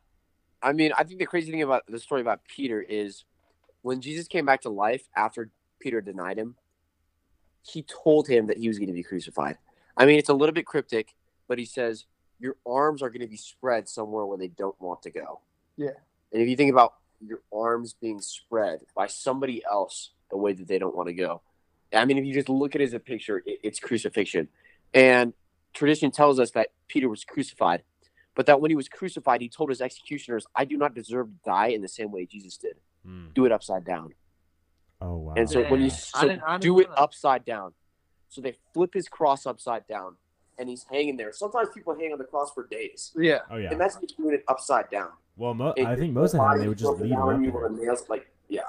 I 0.61 0.73
mean, 0.73 0.91
I 0.97 1.03
think 1.03 1.19
the 1.19 1.25
crazy 1.25 1.51
thing 1.51 1.61
about 1.61 1.83
the 1.87 1.99
story 1.99 2.21
about 2.21 2.41
Peter 2.47 2.81
is 2.81 3.23
when 3.81 4.01
Jesus 4.01 4.27
came 4.27 4.45
back 4.45 4.61
to 4.61 4.69
life 4.69 5.07
after 5.15 5.51
Peter 5.79 6.01
denied 6.01 6.37
him, 6.37 6.55
he 7.61 7.83
told 7.83 8.27
him 8.27 8.47
that 8.47 8.57
he 8.57 8.67
was 8.67 8.77
going 8.77 8.87
to 8.87 8.93
be 8.93 9.03
crucified. 9.03 9.57
I 9.97 10.05
mean, 10.05 10.19
it's 10.19 10.29
a 10.29 10.33
little 10.33 10.53
bit 10.53 10.65
cryptic, 10.65 11.15
but 11.47 11.57
he 11.59 11.65
says, 11.65 12.05
Your 12.39 12.55
arms 12.65 13.01
are 13.01 13.09
going 13.09 13.21
to 13.21 13.27
be 13.27 13.37
spread 13.37 13.87
somewhere 13.87 14.25
where 14.25 14.37
they 14.37 14.47
don't 14.49 14.79
want 14.81 15.01
to 15.03 15.11
go. 15.11 15.39
Yeah. 15.77 15.91
And 16.31 16.41
if 16.41 16.49
you 16.49 16.55
think 16.55 16.71
about 16.71 16.95
your 17.25 17.39
arms 17.53 17.93
being 17.99 18.19
spread 18.21 18.81
by 18.95 19.07
somebody 19.07 19.63
else 19.69 20.11
the 20.29 20.37
way 20.37 20.53
that 20.53 20.67
they 20.67 20.79
don't 20.79 20.95
want 20.95 21.07
to 21.07 21.13
go, 21.13 21.41
I 21.93 22.05
mean, 22.05 22.17
if 22.17 22.25
you 22.25 22.33
just 22.33 22.49
look 22.49 22.75
at 22.75 22.81
it 22.81 22.85
as 22.85 22.93
a 22.93 22.99
picture, 22.99 23.41
it, 23.45 23.59
it's 23.63 23.79
crucifixion. 23.79 24.49
And 24.93 25.33
tradition 25.73 26.11
tells 26.11 26.39
us 26.39 26.51
that 26.51 26.69
Peter 26.87 27.09
was 27.09 27.23
crucified 27.23 27.83
but 28.35 28.47
that 28.47 28.59
when 28.59 28.69
he 28.69 28.75
was 28.75 28.89
crucified, 28.89 29.39
he 29.39 29.47
told 29.47 29.69
his 29.69 29.79
executioners, 29.79 30.45
I 30.53 30.65
do 30.65 30.75
not 30.75 30.93
deserve 30.93 31.27
to 31.27 31.33
die 31.45 31.67
in 31.67 31.81
the 31.81 31.87
same 31.87 32.11
way 32.11 32.25
Jesus 32.25 32.57
did. 32.57 32.75
Hmm. 33.05 33.27
Do 33.33 33.45
it 33.45 33.53
upside 33.53 33.85
down. 33.85 34.13
Oh 34.99 35.15
wow. 35.17 35.33
And 35.37 35.49
so 35.49 35.63
when 35.63 35.79
you 35.79 35.87
Yeah. 35.87 35.93
I 36.13 36.21
so 36.21 36.27
didn't- 36.27 36.43
I 36.43 36.51
didn't 36.53 36.61
do 36.63 36.79
it 36.81 36.89
that. 36.89 36.99
upside 36.99 37.45
down. 37.45 37.73
So 38.29 38.41
they 38.41 38.55
flip 38.73 38.93
his 38.93 39.07
cross 39.07 39.45
upside 39.45 39.87
down 39.87 40.15
and 40.57 40.67
he's 40.69 40.85
hanging 40.89 41.17
there. 41.17 41.31
Sometimes 41.33 41.69
people 41.73 41.95
hang 41.95 42.11
on 42.11 42.17
the 42.17 42.23
cross 42.25 42.51
for 42.53 42.65
days. 42.67 43.11
Yeah. 43.15 43.39
oh 43.49 43.57
yeah. 43.57 43.71
And 43.71 43.79
that's 43.79 43.95
just 43.95 44.17
doing 44.17 44.33
it 44.35 44.43
upside 44.47 44.89
down. 44.89 45.09
Well, 45.37 45.53
mo- 45.53 45.73
It- 45.75 45.85
I 45.85 45.95
think 45.95 46.13
most 46.13 46.33
of 46.33 46.39
the 46.39 46.45
time 46.45 46.59
they 46.59 46.67
would 46.67 46.77
just 46.77 46.99
leave 46.99 47.11
him 47.11 47.19
up 47.19 47.39
there. 47.39 47.69
nails, 47.69 48.07
like 48.09 48.27
yeah. 48.49 48.61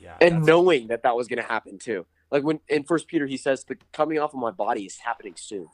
Yeah. 0.00 0.16
And 0.20 0.44
knowing 0.44 0.88
that 0.88 1.02
that 1.02 1.16
was 1.16 1.26
going 1.28 1.42
to 1.42 1.48
happen 1.48 1.78
too. 1.78 2.06
Like 2.30 2.42
when 2.42 2.60
in 2.68 2.84
First 2.84 3.06
Peter 3.08 3.26
he 3.26 3.36
says 3.36 3.64
the 3.64 3.76
coming 3.92 4.18
off 4.18 4.34
of 4.34 4.40
my 4.40 4.50
body 4.50 4.84
is 4.84 4.98
happening 4.98 5.34
soon. 5.36 5.68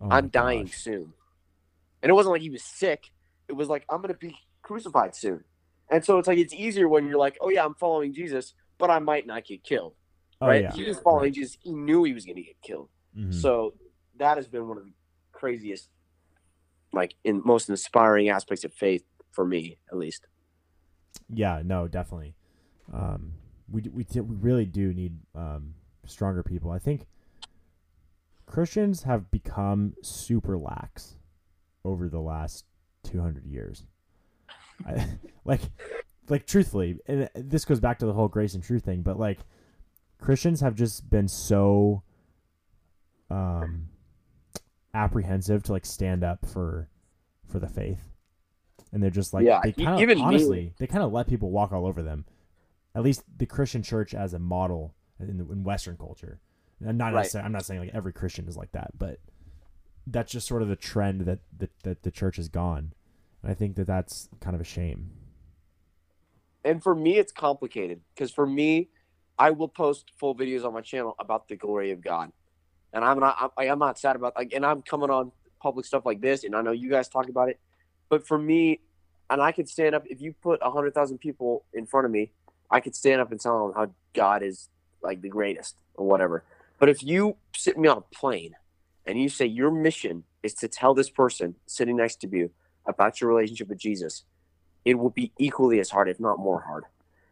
oh 0.00 0.08
I'm 0.10 0.28
dying 0.28 0.64
gosh. 0.66 0.76
soon. 0.78 1.12
And 2.02 2.10
it 2.10 2.12
wasn't 2.14 2.32
like 2.34 2.42
he 2.42 2.50
was 2.50 2.62
sick. 2.62 3.10
It 3.48 3.52
was 3.54 3.68
like 3.68 3.84
I'm 3.90 4.00
going 4.00 4.12
to 4.14 4.18
be 4.18 4.36
crucified 4.62 5.14
soon. 5.14 5.44
And 5.90 6.04
so 6.04 6.18
it's 6.18 6.26
like 6.28 6.38
it's 6.38 6.54
easier 6.54 6.88
when 6.88 7.06
you're 7.06 7.18
like, 7.18 7.36
oh 7.40 7.48
yeah, 7.48 7.64
I'm 7.64 7.74
following 7.74 8.12
Jesus, 8.12 8.54
but 8.78 8.90
I 8.90 8.98
might 8.98 9.26
not 9.26 9.44
get 9.44 9.62
killed. 9.62 9.94
Oh 10.40 10.48
right? 10.48 10.62
yeah. 10.62 10.72
He 10.72 10.84
was 10.84 10.98
following 10.98 11.32
Jesus. 11.32 11.56
He 11.60 11.72
knew 11.72 12.04
he 12.04 12.12
was 12.12 12.24
going 12.24 12.36
to 12.36 12.42
get 12.42 12.60
killed. 12.62 12.88
Mhm. 13.16 13.34
So 13.34 13.74
that 14.18 14.36
has 14.36 14.48
been 14.48 14.68
one 14.68 14.78
of 14.78 14.84
the 14.84 14.92
craziest, 15.32 15.88
like 16.92 17.14
in 17.24 17.42
most 17.44 17.68
inspiring 17.68 18.28
aspects 18.28 18.64
of 18.64 18.72
faith 18.72 19.04
for 19.30 19.44
me, 19.46 19.78
at 19.90 19.96
least. 19.96 20.26
Yeah, 21.28 21.62
no, 21.64 21.88
definitely. 21.88 22.34
Um, 22.92 23.32
we 23.70 23.82
we 23.92 24.06
we 24.14 24.36
really 24.36 24.66
do 24.66 24.92
need 24.92 25.18
um, 25.34 25.74
stronger 26.04 26.42
people. 26.42 26.70
I 26.70 26.78
think 26.78 27.06
Christians 28.46 29.02
have 29.02 29.30
become 29.30 29.94
super 30.02 30.56
lax 30.56 31.16
over 31.84 32.08
the 32.08 32.20
last 32.20 32.64
two 33.02 33.20
hundred 33.20 33.44
years. 33.44 33.84
I, 34.86 35.06
like, 35.44 35.62
like 36.28 36.46
truthfully, 36.46 36.98
and 37.06 37.28
this 37.34 37.64
goes 37.64 37.80
back 37.80 37.98
to 38.00 38.06
the 38.06 38.12
whole 38.12 38.28
grace 38.28 38.54
and 38.54 38.62
truth 38.62 38.84
thing. 38.84 39.02
But 39.02 39.18
like, 39.18 39.38
Christians 40.18 40.60
have 40.60 40.74
just 40.74 41.08
been 41.10 41.28
so 41.28 42.02
um, 43.30 43.88
apprehensive 44.94 45.62
to 45.64 45.72
like 45.72 45.86
stand 45.86 46.24
up 46.24 46.46
for 46.46 46.88
for 47.46 47.58
the 47.58 47.68
faith, 47.68 48.12
and 48.92 49.02
they're 49.02 49.10
just 49.10 49.34
like 49.34 49.44
Yeah, 49.44 49.60
they 49.62 49.72
kind 49.72 49.96
of 49.96 50.00
even 50.00 50.18
me- 50.18 50.24
honestly 50.24 50.74
they 50.78 50.86
kind 50.86 51.02
of 51.04 51.12
let 51.12 51.28
people 51.28 51.50
walk 51.50 51.72
all 51.72 51.86
over 51.86 52.02
them. 52.02 52.24
At 52.94 53.02
least 53.02 53.22
the 53.36 53.46
Christian 53.46 53.82
church 53.82 54.14
as 54.14 54.32
a 54.32 54.38
model 54.38 54.94
in, 55.20 55.36
the, 55.38 55.44
in 55.52 55.64
Western 55.64 55.96
culture. 55.96 56.40
And 56.84 56.96
not 56.98 57.12
Right. 57.12 57.34
I'm 57.36 57.52
not 57.52 57.64
saying 57.64 57.80
like 57.80 57.94
every 57.94 58.12
Christian 58.12 58.48
is 58.48 58.56
like 58.56 58.72
that, 58.72 58.92
but 58.98 59.18
that's 60.06 60.32
just 60.32 60.46
sort 60.46 60.62
of 60.62 60.68
the 60.68 60.76
trend 60.76 61.22
that 61.22 61.40
that, 61.58 61.70
that 61.82 62.02
the 62.02 62.10
church 62.10 62.36
has 62.36 62.48
gone. 62.48 62.92
And 63.42 63.50
I 63.50 63.54
think 63.54 63.76
that 63.76 63.86
that's 63.86 64.28
kind 64.40 64.54
of 64.54 64.60
a 64.60 64.64
shame. 64.64 65.10
And 66.64 66.82
for 66.82 66.94
me, 66.94 67.16
it's 67.18 67.32
complicated 67.32 68.00
because 68.14 68.30
for 68.32 68.46
me, 68.46 68.88
I 69.38 69.50
will 69.50 69.68
post 69.68 70.12
full 70.18 70.34
videos 70.34 70.64
on 70.64 70.72
my 70.72 70.80
channel 70.80 71.14
about 71.18 71.48
the 71.48 71.56
glory 71.56 71.92
of 71.92 72.00
God, 72.00 72.32
and 72.92 73.04
I'm 73.04 73.20
not. 73.20 73.52
I 73.56 73.66
am 73.66 73.78
not 73.78 73.98
sad 73.98 74.16
about 74.16 74.34
like, 74.36 74.52
and 74.52 74.64
I'm 74.64 74.82
coming 74.82 75.10
on 75.10 75.32
public 75.60 75.84
stuff 75.86 76.06
like 76.06 76.20
this, 76.20 76.44
and 76.44 76.54
I 76.54 76.62
know 76.62 76.72
you 76.72 76.90
guys 76.90 77.08
talk 77.08 77.28
about 77.28 77.48
it, 77.48 77.60
but 78.08 78.26
for 78.26 78.38
me, 78.38 78.80
and 79.28 79.42
I 79.42 79.52
could 79.52 79.68
stand 79.68 79.94
up 79.94 80.04
if 80.06 80.20
you 80.20 80.34
put 80.42 80.60
a 80.62 80.70
hundred 80.70 80.94
thousand 80.94 81.18
people 81.18 81.64
in 81.74 81.86
front 81.86 82.06
of 82.06 82.12
me, 82.12 82.30
I 82.70 82.80
could 82.80 82.94
stand 82.94 83.20
up 83.20 83.30
and 83.30 83.40
tell 83.40 83.66
them 83.66 83.74
how 83.76 83.90
God 84.14 84.42
is 84.42 84.68
like 85.02 85.22
the 85.22 85.28
greatest 85.28 85.76
or 85.94 86.06
whatever. 86.06 86.42
But 86.78 86.88
if 86.88 87.02
you 87.02 87.36
sit 87.54 87.78
me 87.78 87.88
on 87.88 87.98
a 87.98 88.14
plane 88.14 88.54
and 89.06 89.20
you 89.20 89.28
say 89.28 89.46
your 89.46 89.70
mission 89.70 90.24
is 90.42 90.54
to 90.54 90.68
tell 90.68 90.94
this 90.94 91.10
person 91.10 91.54
sitting 91.66 91.96
next 91.96 92.20
to 92.20 92.28
you 92.28 92.50
about 92.86 93.20
your 93.20 93.30
relationship 93.30 93.68
with 93.68 93.78
Jesus, 93.78 94.24
it 94.84 94.98
will 94.98 95.10
be 95.10 95.32
equally 95.38 95.80
as 95.80 95.90
hard, 95.90 96.08
if 96.08 96.20
not 96.20 96.38
more 96.38 96.60
hard. 96.60 96.84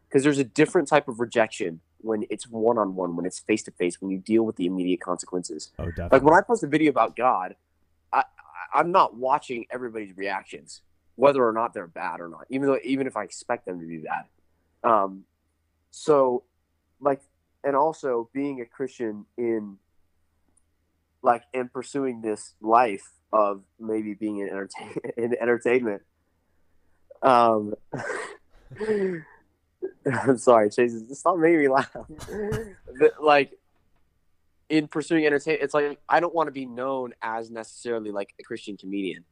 Because 0.08 0.22
there's 0.22 0.38
a 0.38 0.44
different 0.44 0.88
type 0.88 1.08
of 1.08 1.20
rejection 1.20 1.80
when 2.04 2.24
it's 2.30 2.46
one 2.46 2.78
on 2.78 2.94
one, 2.94 3.16
when 3.16 3.26
it's 3.26 3.38
face 3.40 3.62
to 3.64 3.70
face, 3.70 4.00
when 4.00 4.10
you 4.10 4.18
deal 4.18 4.44
with 4.44 4.56
the 4.56 4.66
immediate 4.66 5.00
consequences. 5.00 5.72
Oh, 5.78 5.86
definitely. 5.86 6.18
Like 6.18 6.22
when 6.22 6.34
I 6.34 6.42
post 6.42 6.62
a 6.62 6.66
video 6.66 6.90
about 6.90 7.16
God, 7.16 7.56
I, 8.12 8.24
I'm 8.72 8.92
not 8.92 9.16
watching 9.16 9.66
everybody's 9.70 10.16
reactions, 10.16 10.82
whether 11.16 11.44
or 11.44 11.52
not 11.52 11.72
they're 11.72 11.86
bad 11.86 12.20
or 12.20 12.28
not, 12.28 12.46
even 12.50 12.68
though 12.68 12.78
even 12.84 13.06
if 13.06 13.16
I 13.16 13.24
expect 13.24 13.66
them 13.66 13.80
to 13.80 13.86
be 13.86 13.98
bad. 13.98 14.26
Um, 14.88 15.24
so, 15.90 16.44
like, 17.00 17.22
and 17.62 17.74
also 17.74 18.28
being 18.34 18.60
a 18.60 18.66
Christian 18.66 19.24
in, 19.38 19.78
like, 21.22 21.44
and 21.54 21.72
pursuing 21.72 22.20
this 22.20 22.54
life 22.60 23.12
of 23.32 23.62
maybe 23.80 24.12
being 24.12 24.38
in, 24.38 24.48
entertain- 24.48 24.96
in 25.16 25.34
entertainment. 25.40 26.02
Um, 27.22 27.74
I'm 30.06 30.38
sorry, 30.38 30.70
Chase. 30.70 30.94
Stop 31.12 31.38
making 31.38 31.60
me 31.60 31.68
laugh. 31.68 31.90
But, 32.96 33.22
like, 33.22 33.58
in 34.68 34.86
pursuing 34.86 35.26
entertainment, 35.26 35.64
it's 35.64 35.74
like 35.74 35.98
I 36.08 36.20
don't 36.20 36.34
want 36.34 36.46
to 36.46 36.52
be 36.52 36.64
known 36.64 37.12
as 37.20 37.50
necessarily 37.50 38.10
like 38.12 38.34
a 38.38 38.44
Christian 38.44 38.76
comedian 38.76 39.24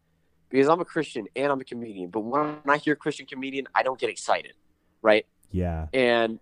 because 0.50 0.68
I'm 0.68 0.80
a 0.80 0.84
Christian 0.84 1.26
and 1.36 1.52
I'm 1.52 1.60
a 1.60 1.64
comedian. 1.64 2.10
But 2.10 2.20
when 2.20 2.58
I 2.66 2.76
hear 2.78 2.96
Christian 2.96 3.26
comedian, 3.26 3.66
I 3.74 3.82
don't 3.82 3.98
get 3.98 4.10
excited, 4.10 4.54
right? 5.00 5.26
yeah. 5.52 5.86
And 5.92 6.40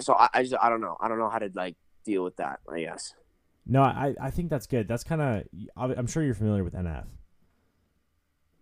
so 0.00 0.14
I, 0.14 0.28
I 0.34 0.42
just 0.42 0.54
I 0.60 0.68
don't 0.68 0.80
know. 0.80 0.96
I 1.00 1.08
don't 1.08 1.18
know 1.18 1.28
how 1.28 1.38
to 1.38 1.50
like 1.54 1.76
deal 2.04 2.22
with 2.22 2.36
that. 2.36 2.60
I 2.70 2.80
guess. 2.80 3.14
No, 3.66 3.82
I 3.82 4.14
I 4.20 4.30
think 4.30 4.50
that's 4.50 4.66
good. 4.66 4.88
That's 4.88 5.04
kind 5.04 5.22
of 5.22 5.44
I'm 5.76 6.06
sure 6.06 6.22
you're 6.22 6.34
familiar 6.34 6.64
with 6.64 6.74
NF. 6.74 7.06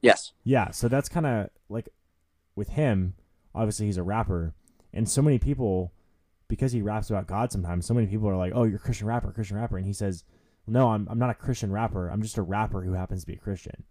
Yes. 0.01 0.33
Yeah, 0.45 0.71
so 0.71 0.89
that's 0.89 1.09
kind 1.09 1.27
of 1.27 1.51
like 1.69 1.89
with 2.55 2.69
him. 2.71 3.15
Obviously, 3.55 3.87
he's 3.87 3.97
a 3.99 4.03
rapper, 4.03 4.55
and 4.93 5.09
so 5.09 5.23
many 5.23 5.39
people, 5.39 5.93
because 6.49 6.73
he 6.73 6.83
raps 6.83 7.11
about 7.11 7.27
God. 7.27 7.51
Sometimes 7.53 7.87
so 7.87 7.95
many 7.95 8.07
people 8.07 8.29
are 8.29 8.37
like, 8.37 8.53
"Oh, 8.55 8.65
you're 8.65 8.77
a 8.77 8.81
Christian 8.81 9.07
rapper, 9.07 9.33
Christian 9.33 9.57
rapper," 9.57 9.77
and 9.77 9.87
he 9.87 9.93
says, 9.93 10.25
"No, 10.67 10.89
I'm 10.91 11.07
I'm 11.11 11.19
not 11.19 11.31
a 11.31 11.35
Christian 11.35 11.73
rapper. 11.73 12.09
I'm 12.09 12.23
just 12.23 12.39
a 12.39 12.43
rapper 12.43 12.83
who 12.83 12.93
happens 12.93 13.23
to 13.23 13.27
be 13.27 13.35
a 13.35 13.39
Christian. 13.39 13.85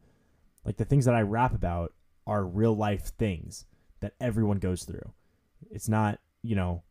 Like 0.66 0.78
the 0.78 0.86
things 0.86 1.06
that 1.06 1.16
I 1.16 1.22
rap 1.22 1.54
about 1.54 1.94
are 2.26 2.46
real 2.46 2.76
life 2.76 3.12
things 3.18 3.66
that 4.02 4.14
everyone 4.20 4.60
goes 4.60 4.84
through. 4.84 5.14
It's 5.72 5.88
not, 5.90 6.20
you 6.44 6.56
know, 6.56 6.84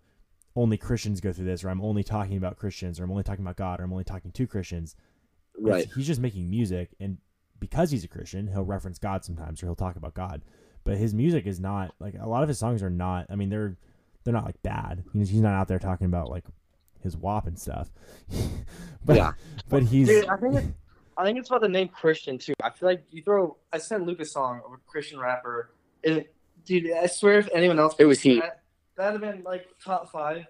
only 0.56 0.76
Christians 0.78 1.20
go 1.20 1.32
through 1.32 1.44
this, 1.44 1.62
or 1.62 1.68
I'm 1.68 1.82
only 1.82 2.02
talking 2.02 2.36
about 2.36 2.56
Christians, 2.56 2.98
or 2.98 3.04
I'm 3.04 3.10
only 3.10 3.22
talking 3.22 3.44
about 3.44 3.56
God, 3.56 3.78
or 3.80 3.84
I'm 3.84 3.92
only 3.92 4.04
talking 4.04 4.30
to 4.32 4.46
Christians. 4.46 4.96
It's- 5.54 5.70
Right. 5.70 5.92
he's 5.94 6.06
just 6.06 6.20
making 6.20 6.48
music, 6.50 6.94
and 6.98 7.18
because 7.60 7.90
he's 7.90 8.04
a 8.04 8.08
Christian, 8.08 8.48
he'll 8.48 8.64
reference 8.64 8.98
God 8.98 9.24
sometimes, 9.24 9.62
or 9.62 9.66
he'll 9.66 9.74
talk 9.76 9.96
about 9.96 10.14
God. 10.14 10.42
But 10.86 10.96
his 10.96 11.12
music 11.12 11.46
is 11.46 11.60
not 11.60 11.94
like 12.00 12.14
a 12.18 12.26
lot 12.28 12.42
of 12.42 12.48
his 12.48 12.58
songs 12.58 12.82
are 12.82 12.88
not. 12.90 13.26
I 13.28 13.34
mean, 13.36 13.50
they're 13.50 13.76
they're 14.24 14.32
not 14.32 14.44
like 14.46 14.62
bad. 14.62 15.04
He's, 15.12 15.28
he's 15.28 15.40
not 15.42 15.52
out 15.54 15.68
there 15.68 15.78
talking 15.78 16.06
about 16.06 16.30
like 16.30 16.44
his 17.02 17.16
WAP 17.16 17.46
and 17.46 17.58
stuff. 17.58 17.90
but 19.04 19.16
Yeah. 19.16 19.32
but 19.68 19.82
he's 19.82 20.08
Dude, 20.08 20.26
I 20.26 20.36
think 20.36 20.54
it, 20.54 20.64
I 21.18 21.24
think 21.24 21.38
it's 21.38 21.48
about 21.50 21.60
the 21.60 21.68
name 21.68 21.88
Christian 21.88 22.38
too. 22.38 22.54
I 22.62 22.70
feel 22.70 22.88
like 22.88 23.04
you 23.10 23.22
throw 23.22 23.56
I 23.72 23.78
sent 23.78 24.06
Lucas 24.06 24.32
song 24.32 24.60
of 24.64 24.72
a 24.72 24.76
Christian 24.86 25.18
rapper. 25.20 25.70
It, 26.02 26.32
dude, 26.64 26.90
I 26.92 27.06
swear 27.06 27.38
if 27.38 27.48
anyone 27.52 27.78
else 27.78 27.94
It 27.98 28.04
was 28.04 28.20
Heat. 28.20 28.40
that, 28.40 28.60
that'd 28.96 29.20
have 29.20 29.34
been 29.34 29.42
like 29.44 29.66
top 29.84 30.10
five 30.12 30.44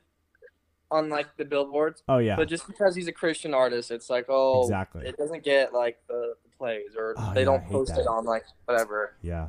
on 0.91 1.09
like 1.09 1.27
the 1.37 1.45
billboards. 1.45 2.03
oh 2.09 2.19
yeah, 2.19 2.37
But 2.37 2.49
just 2.49 2.67
because 2.67 2.95
he's 2.95 3.09
a 3.09 3.13
Christian 3.13 3.55
artist, 3.55 3.91
it's 3.91 4.09
like 4.11 4.27
oh 4.29 4.63
exactly. 4.63 5.07
it 5.07 5.17
doesn't 5.17 5.45
get 5.45 5.73
like 5.73 5.99
the, 6.09 6.35
the 6.45 6.51
plays 6.57 6.95
or 6.97 7.15
Oh, 7.17 7.33
they 7.35 7.41
yeah, 7.41 7.47
don't 7.47 7.67
post 7.67 7.95
that. 7.95 8.03
it 8.03 8.07
on 8.07 8.25
like 8.25 8.45
whatever. 8.67 9.15
Yeah. 9.23 9.49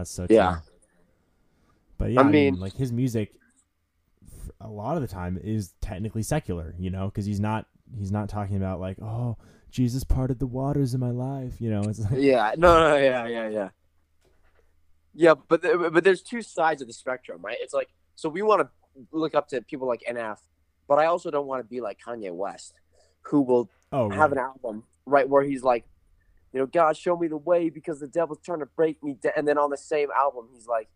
It's 0.00 0.10
so 0.10 0.26
Yeah. 0.28 0.60
But 1.98 2.12
yeah, 2.12 2.20
I, 2.20 2.24
I 2.24 2.26
mean, 2.26 2.54
mean- 2.54 2.60
like 2.60 2.74
his 2.74 2.92
music, 2.92 3.32
a 4.60 4.68
lot 4.68 4.96
of 4.96 5.02
the 5.02 5.08
time 5.08 5.38
is 5.42 5.72
technically 5.80 6.22
secular, 6.22 6.74
you 6.78 6.90
know, 6.90 7.06
because 7.06 7.26
he's 7.26 7.40
not 7.40 7.66
he's 7.98 8.12
not 8.12 8.28
talking 8.28 8.56
about 8.56 8.80
like, 8.80 9.00
oh, 9.00 9.36
Jesus 9.70 10.04
parted 10.04 10.38
the 10.38 10.46
waters 10.46 10.94
in 10.94 11.00
my 11.00 11.10
life, 11.10 11.60
you 11.60 11.70
know. 11.70 11.82
It's 11.82 12.00
like, 12.00 12.20
Yeah, 12.20 12.54
no, 12.56 12.90
no, 12.90 12.96
yeah, 12.96 13.26
yeah, 13.26 13.48
yeah. 13.48 13.68
Yeah, 15.14 15.34
but 15.48 15.62
but 15.92 16.04
there's 16.04 16.22
two 16.22 16.42
sides 16.42 16.80
of 16.80 16.88
the 16.88 16.94
spectrum, 16.94 17.40
right? 17.42 17.58
It's 17.60 17.74
like 17.74 17.88
so 18.14 18.28
we 18.28 18.42
want 18.42 18.62
to 18.62 18.68
look 19.10 19.34
up 19.34 19.48
to 19.48 19.60
people 19.62 19.86
like 19.86 20.02
NF, 20.08 20.38
but 20.88 20.98
I 20.98 21.06
also 21.06 21.30
don't 21.30 21.46
want 21.46 21.60
to 21.60 21.68
be 21.68 21.80
like 21.80 21.98
Kanye 22.04 22.32
West, 22.32 22.74
who 23.22 23.42
will 23.42 23.70
oh, 23.92 24.08
have 24.10 24.30
right. 24.30 24.38
an 24.38 24.38
album 24.38 24.84
right 25.06 25.28
where 25.28 25.42
he's 25.42 25.62
like, 25.62 25.84
you 26.52 26.60
know, 26.60 26.66
God 26.66 26.96
show 26.96 27.16
me 27.16 27.28
the 27.28 27.36
way 27.36 27.70
because 27.70 28.00
the 28.00 28.08
devil's 28.08 28.40
trying 28.44 28.60
to 28.60 28.66
break 28.66 29.02
me, 29.02 29.16
down. 29.22 29.32
and 29.36 29.48
then 29.48 29.58
on 29.58 29.70
the 29.70 29.76
same 29.76 30.08
album 30.16 30.48
he's 30.54 30.66
like, 30.66 30.88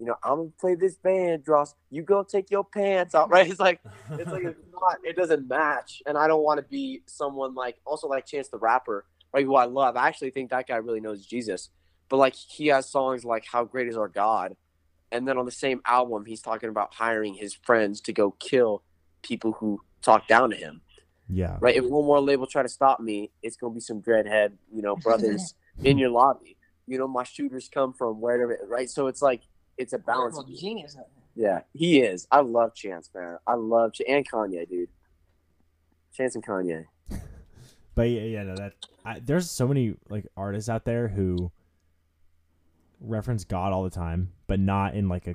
you 0.00 0.06
know, 0.06 0.16
I'm 0.24 0.36
gonna 0.36 0.50
play 0.60 0.74
this 0.74 0.96
band, 0.96 1.44
Dross. 1.44 1.74
You 1.90 2.02
go 2.02 2.24
take 2.24 2.50
your 2.50 2.64
pants 2.64 3.14
off, 3.14 3.30
right? 3.32 3.48
It's 3.48 3.60
like 3.60 3.80
it's 4.10 4.30
like 4.30 4.44
it's 4.44 4.58
not 4.72 4.98
it 5.02 5.16
doesn't 5.16 5.48
match 5.48 6.02
and 6.06 6.16
i 6.16 6.26
don't 6.26 6.42
want 6.42 6.58
to 6.58 6.66
be 6.68 7.02
someone 7.06 7.54
like 7.54 7.76
also 7.84 8.06
like 8.06 8.26
chance 8.26 8.48
the 8.48 8.58
rapper 8.58 9.04
right 9.32 9.44
who 9.44 9.54
i 9.54 9.64
love 9.64 9.96
i 9.96 10.08
actually 10.08 10.30
think 10.30 10.50
that 10.50 10.66
guy 10.66 10.76
really 10.76 11.00
knows 11.00 11.24
jesus 11.24 11.70
but 12.08 12.16
like 12.16 12.34
he 12.34 12.68
has 12.68 12.88
songs 12.88 13.24
like 13.24 13.44
how 13.50 13.64
great 13.64 13.88
is 13.88 13.96
our 13.96 14.08
god 14.08 14.56
and 15.12 15.26
then 15.26 15.38
on 15.38 15.44
the 15.44 15.52
same 15.52 15.80
album 15.84 16.24
he's 16.26 16.40
talking 16.40 16.68
about 16.68 16.92
hiring 16.94 17.34
his 17.34 17.54
friends 17.54 18.00
to 18.00 18.12
go 18.12 18.32
kill 18.32 18.82
people 19.22 19.52
who 19.52 19.80
talk 20.02 20.26
down 20.28 20.50
to 20.50 20.56
him 20.56 20.80
yeah, 21.28 21.56
right 21.60 21.76
if 21.76 21.84
one 21.84 22.04
more 22.04 22.20
label 22.20 22.46
try 22.46 22.62
to 22.62 22.68
stop 22.68 23.00
me 23.00 23.30
it's 23.42 23.56
going 23.56 23.72
to 23.72 23.74
be 23.74 23.80
some 23.80 24.02
dreadhead 24.02 24.52
you 24.72 24.82
know 24.82 24.94
brothers 24.96 25.54
in 25.84 25.96
your 25.96 26.10
lobby 26.10 26.56
you 26.86 26.98
know 26.98 27.08
my 27.08 27.24
shooters 27.24 27.68
come 27.72 27.92
from 27.92 28.20
wherever 28.20 28.58
right 28.68 28.90
so 28.90 29.06
it's 29.06 29.22
like 29.22 29.42
it's 29.76 29.92
a 29.92 29.98
balance 29.98 30.38
Genius. 30.58 30.96
yeah, 31.34 31.60
he 31.72 32.00
is. 32.00 32.26
I 32.30 32.40
love 32.40 32.74
Chance, 32.74 33.10
man. 33.14 33.38
I 33.46 33.54
love 33.54 33.92
Ch- 33.92 34.02
and 34.08 34.28
Kanye, 34.28 34.68
dude. 34.68 34.88
Chance 36.12 36.36
and 36.36 36.46
Kanye. 36.46 36.84
but 37.94 38.02
yeah, 38.08 38.22
yeah, 38.22 38.42
no, 38.44 38.56
that 38.56 38.74
I, 39.04 39.20
there's 39.20 39.50
so 39.50 39.66
many 39.66 39.94
like 40.08 40.26
artists 40.36 40.68
out 40.68 40.84
there 40.84 41.08
who 41.08 41.50
reference 43.00 43.44
God 43.44 43.72
all 43.72 43.82
the 43.82 43.90
time, 43.90 44.32
but 44.46 44.60
not 44.60 44.94
in 44.94 45.08
like 45.08 45.26
a 45.26 45.32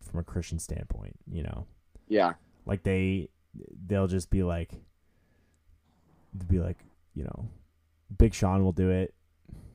from 0.00 0.20
a 0.20 0.24
Christian 0.24 0.58
standpoint, 0.58 1.16
you 1.30 1.42
know. 1.42 1.66
Yeah, 2.08 2.34
like 2.66 2.82
they 2.82 3.28
they'll 3.86 4.08
just 4.08 4.30
be 4.30 4.42
like 4.42 4.72
be 6.48 6.58
like 6.58 6.78
you 7.14 7.24
know 7.24 7.48
big 8.16 8.34
sean 8.34 8.62
will 8.64 8.72
do 8.72 8.90
it 8.90 9.14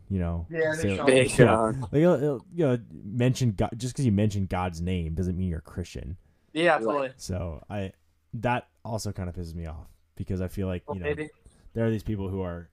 you 0.09 0.19
know 0.19 0.45
Yeah, 0.49 0.73
Big 0.81 0.97
Sean. 0.97 1.05
Big. 1.05 1.29
Sean. 1.29 1.81
like 1.81 1.91
he'll, 1.93 2.19
he'll, 2.19 2.45
you 2.53 2.65
know 2.65 2.77
mention 2.91 3.51
god 3.53 3.69
just 3.77 3.93
because 3.93 4.05
you 4.05 4.11
mention 4.11 4.45
god's 4.45 4.81
name 4.81 5.13
doesn't 5.13 5.37
mean 5.37 5.49
you're 5.49 5.59
a 5.59 5.61
christian 5.61 6.17
Yeah, 6.53 6.73
Right. 6.75 6.83
totally. 6.83 7.11
so 7.17 7.63
i 7.69 7.91
that 8.33 8.67
also 8.83 9.11
kind 9.11 9.29
of 9.29 9.35
pisses 9.35 9.55
me 9.55 9.65
off 9.67 9.87
because 10.15 10.41
i 10.41 10.47
feel 10.47 10.67
like 10.67 10.83
Well, 10.87 10.97
you 10.97 11.03
know 11.03 11.09
maybe. 11.09 11.29
there 11.73 11.85
are 11.85 11.91
these 11.91 12.03
people 12.03 12.27
who 12.29 12.41
are 12.41 12.69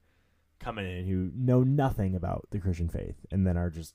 coming 0.59 0.87
in 0.87 1.07
who 1.07 1.31
know 1.37 1.63
nothing 1.63 2.15
about 2.15 2.47
the 2.51 2.59
christian 2.59 2.89
faith 2.89 3.17
and 3.31 3.47
then 3.47 3.57
are 3.57 3.71
just 3.71 3.95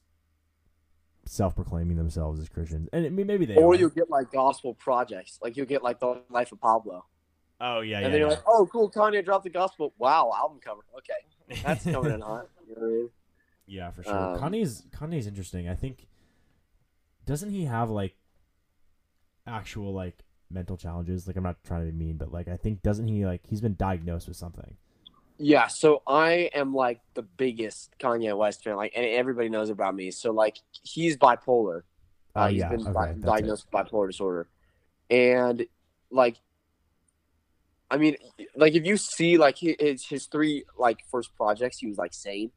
self-proclaiming 1.25 1.97
themselves 1.97 2.39
as 2.39 2.49
christians 2.49 2.89
and 2.93 3.05
I 3.05 3.09
mean, 3.09 3.27
maybe 3.27 3.45
they 3.45 3.55
or 3.55 3.71
are. 3.73 3.75
you'll 3.75 3.89
get 3.89 4.09
like 4.09 4.31
gospel 4.31 4.73
projects, 4.73 5.37
like 5.41 5.55
you'll 5.55 5.67
get 5.67 5.83
like 5.83 5.99
the 5.99 6.21
Life 6.29 6.51
of 6.51 6.59
Pablo, 6.59 7.05
oh 7.61 7.81
yeah 7.81 7.97
and 7.97 8.05
yeah, 8.05 8.09
then 8.09 8.19
you're 8.19 8.29
yeah. 8.29 8.35
like, 8.35 8.43
oh, 8.47 8.67
cool, 8.71 8.89
Kanye 8.89 9.23
dropped 9.23 9.45
the 9.45 9.49
gospel. 9.49 9.93
Wow, 9.97 10.31
album 10.37 10.59
cover. 10.63 10.81
Okay, 10.97 11.61
that's 11.63 11.83
coming 11.91 12.13
in 12.13 12.21
hot. 12.21 12.49
You 12.67 12.75
know 12.75 12.81
I 12.81 12.89
mean? 12.89 13.09
Yeah, 13.67 13.91
for 13.91 14.03
sure. 14.03 14.13
Um, 14.13 14.39
Kanye's 14.39 14.83
Kanye's 14.91 15.27
interesting. 15.27 15.69
I 15.69 15.75
think 15.75 16.07
doesn't 17.25 17.51
he 17.51 17.65
have 17.65 17.89
like 17.89 18.15
actual 19.47 19.93
like 19.93 20.23
mental 20.49 20.77
challenges? 20.77 21.27
Like 21.27 21.35
I'm 21.37 21.43
not 21.43 21.63
trying 21.63 21.85
to 21.85 21.91
be 21.91 21.97
mean, 21.97 22.17
but 22.17 22.31
like 22.31 22.47
I 22.47 22.57
think 22.57 22.81
doesn't 22.81 23.07
he 23.07 23.25
like 23.25 23.41
he's 23.47 23.61
been 23.61 23.75
diagnosed 23.75 24.27
with 24.27 24.37
something? 24.37 24.75
Yeah, 25.37 25.67
so 25.67 26.03
I 26.05 26.51
am 26.53 26.73
like 26.75 27.01
the 27.15 27.23
biggest 27.23 27.97
Kanye 27.99 28.37
West 28.37 28.63
fan, 28.63 28.75
like, 28.75 28.93
and 28.95 29.03
everybody 29.05 29.49
knows 29.49 29.71
about 29.71 29.95
me. 29.95 30.11
So 30.11 30.31
like, 30.31 30.57
he's 30.83 31.17
bipolar. 31.17 31.81
Oh 32.35 32.41
Uh, 32.41 32.47
he's 32.49 32.59
yeah, 32.59 32.69
been 32.69 32.81
okay, 32.81 32.93
di- 32.93 33.05
that's 33.07 33.17
it. 33.17 33.25
diagnosed 33.25 33.65
with 33.65 33.71
bipolar 33.87 34.07
disorder, 34.07 34.47
and 35.09 35.65
like, 36.11 36.37
I 37.91 37.97
mean, 37.97 38.15
like 38.55 38.73
if 38.73 38.85
you 38.85 38.95
see 38.95 39.37
like 39.37 39.57
his 39.57 40.05
his 40.05 40.25
three 40.27 40.63
like 40.77 40.99
first 41.11 41.35
projects, 41.35 41.79
he 41.79 41.87
was 41.87 41.97
like 41.97 42.13
sane, 42.13 42.51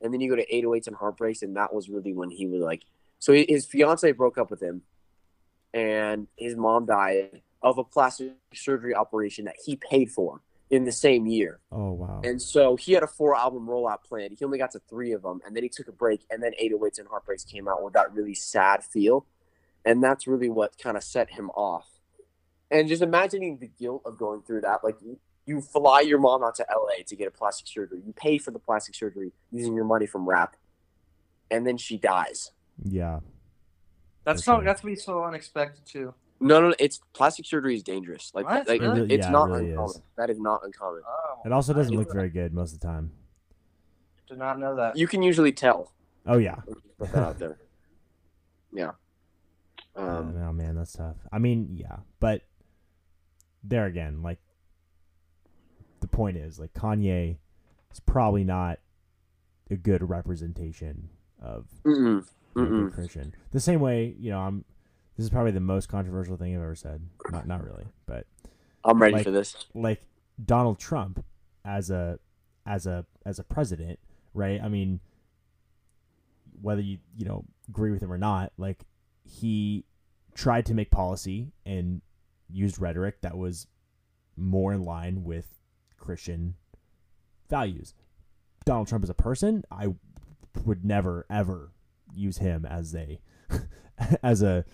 and 0.00 0.14
then 0.14 0.20
you 0.20 0.30
go 0.30 0.36
to 0.36 0.46
808s 0.46 0.86
and 0.86 0.96
Heartbreaks, 0.96 1.42
and 1.42 1.56
that 1.56 1.74
was 1.74 1.88
really 1.90 2.14
when 2.14 2.30
he 2.30 2.46
was 2.46 2.62
like, 2.62 2.84
so 3.18 3.32
his 3.32 3.66
fiance 3.66 4.10
broke 4.12 4.38
up 4.38 4.48
with 4.48 4.62
him, 4.62 4.82
and 5.74 6.28
his 6.36 6.54
mom 6.56 6.86
died 6.86 7.42
of 7.62 7.78
a 7.78 7.84
plastic 7.84 8.34
surgery 8.54 8.94
operation 8.94 9.46
that 9.46 9.56
he 9.64 9.74
paid 9.74 10.12
for 10.12 10.40
in 10.70 10.84
the 10.84 10.92
same 10.92 11.26
year. 11.26 11.58
Oh 11.72 11.92
wow. 11.92 12.20
And 12.22 12.40
so 12.40 12.76
he 12.76 12.92
had 12.92 13.02
a 13.02 13.08
four 13.08 13.36
album 13.36 13.66
rollout 13.66 14.04
plan. 14.04 14.30
He 14.38 14.44
only 14.44 14.58
got 14.58 14.70
to 14.72 14.80
three 14.88 15.10
of 15.12 15.22
them, 15.22 15.40
and 15.44 15.56
then 15.56 15.64
he 15.64 15.68
took 15.68 15.88
a 15.88 15.92
break, 15.92 16.24
and 16.30 16.40
then 16.40 16.52
808s 16.62 17.00
and 17.00 17.08
Heartbreaks 17.08 17.44
came 17.44 17.66
out 17.66 17.82
with 17.82 17.94
that 17.94 18.12
really 18.14 18.34
sad 18.34 18.84
feel. 18.84 19.26
And 19.84 20.02
that's 20.02 20.26
really 20.26 20.48
what 20.48 20.78
kind 20.78 20.96
of 20.96 21.04
set 21.04 21.30
him 21.30 21.50
off. 21.50 21.88
And 22.70 22.88
just 22.88 23.02
imagining 23.02 23.58
the 23.58 23.68
guilt 23.68 24.02
of 24.04 24.18
going 24.18 24.42
through 24.42 24.62
that. 24.62 24.82
Like, 24.82 24.96
you, 25.00 25.18
you 25.46 25.60
fly 25.60 26.00
your 26.00 26.18
mom 26.18 26.42
out 26.42 26.56
to 26.56 26.66
LA 26.70 27.02
to 27.06 27.14
get 27.16 27.28
a 27.28 27.30
plastic 27.30 27.68
surgery, 27.68 28.00
you 28.04 28.12
pay 28.12 28.38
for 28.38 28.50
the 28.50 28.58
plastic 28.58 28.94
surgery 28.96 29.32
using 29.52 29.74
your 29.74 29.84
money 29.84 30.06
from 30.06 30.28
rap, 30.28 30.56
and 31.50 31.66
then 31.66 31.76
she 31.76 31.96
dies. 31.96 32.50
yeah. 32.82 33.20
That's 34.24 34.42
For 34.42 34.58
so 34.58 34.60
that's 34.64 34.82
be 34.82 34.96
so 34.96 35.22
unexpected 35.22 35.86
too. 35.86 36.12
No, 36.40 36.60
no, 36.60 36.70
no, 36.70 36.74
it's 36.80 37.00
plastic 37.12 37.46
surgery 37.46 37.76
is 37.76 37.84
dangerous. 37.84 38.32
Like, 38.34 38.44
What? 38.44 38.66
like 38.66 38.80
Really? 38.80 39.02
it's 39.14 39.22
Yeah, 39.22 39.28
it 39.28 39.30
not 39.32 39.48
really 39.50 39.70
uncommon. 39.70 39.90
is. 39.90 40.02
That 40.16 40.30
is 40.30 40.40
not 40.40 40.60
uncommon. 40.64 41.02
Oh, 41.06 41.42
It 41.46 41.52
also 41.52 41.72
doesn't 41.72 41.94
I 41.94 41.96
look 41.96 42.12
very 42.12 42.28
good 42.28 42.52
most 42.52 42.74
of 42.74 42.80
the 42.80 42.86
time. 42.88 43.12
did 44.28 44.38
not 44.38 44.58
know 44.58 44.74
that. 44.74 44.96
You 44.96 45.06
can 45.06 45.22
usually 45.22 45.52
tell. 45.52 45.92
Oh 46.26 46.38
yeah. 46.38 46.56
Put 46.98 47.12
that 47.12 47.22
out 47.22 47.38
there. 47.38 47.58
Yeah. 48.72 48.90
Um, 49.94 50.08
Um, 50.08 50.36
oh 50.48 50.52
man, 50.52 50.74
that's 50.74 50.92
tough. 50.92 51.16
I 51.32 51.38
mean, 51.38 51.70
yeah, 51.76 51.98
but 52.20 52.42
there 53.68 53.86
again, 53.86 54.22
like 54.22 54.38
the 56.00 56.08
point 56.08 56.36
is, 56.36 56.58
like 56.58 56.72
Kanye 56.72 57.38
is 57.92 58.00
probably 58.00 58.44
not 58.44 58.78
a 59.70 59.76
good 59.76 60.08
representation 60.08 61.08
of 61.40 61.66
mm-mm. 61.84 62.24
Christian. 62.92 63.34
The 63.52 63.60
same 63.60 63.80
way, 63.80 64.14
you 64.18 64.30
know, 64.30 64.40
I'm. 64.40 64.64
This 65.16 65.24
is 65.24 65.30
probably 65.30 65.52
the 65.52 65.60
most 65.60 65.88
controversial 65.88 66.36
thing 66.36 66.54
I've 66.54 66.60
ever 66.62 66.74
said. 66.74 67.00
Not, 67.30 67.46
not 67.46 67.64
really, 67.64 67.86
but 68.04 68.26
I'm 68.84 69.00
ready 69.00 69.14
Like- 69.14 69.24
for 69.24 69.30
this. 69.30 69.56
like 69.74 70.02
Donald 70.44 70.78
Trump 70.78 71.24
as 71.64 71.90
a 71.90 72.18
as 72.66 72.86
a 72.86 73.06
as 73.24 73.38
a 73.38 73.44
president, 73.44 73.98
right? 74.34 74.60
I 74.62 74.68
mean, 74.68 75.00
whether 76.60 76.82
you 76.82 76.98
you 77.16 77.24
know 77.24 77.44
agree 77.68 77.90
with 77.90 78.02
him 78.02 78.12
or 78.12 78.18
not, 78.18 78.52
like 78.58 78.84
he 79.24 79.84
tried 80.34 80.66
to 80.66 80.74
make 80.74 80.90
policy 80.90 81.52
and 81.64 82.02
used 82.50 82.80
rhetoric 82.80 83.20
that 83.22 83.36
was 83.36 83.66
more 84.36 84.72
in 84.72 84.82
line 84.82 85.24
with 85.24 85.46
Christian 85.98 86.54
values. 87.48 87.94
Donald 88.64 88.88
Trump 88.88 89.04
as 89.04 89.10
a 89.10 89.14
person, 89.14 89.64
I 89.70 89.94
would 90.64 90.84
never 90.84 91.26
ever 91.30 91.72
use 92.14 92.38
him 92.38 92.64
as 92.64 92.94
a 92.94 93.20
as 94.22 94.42
a 94.42 94.64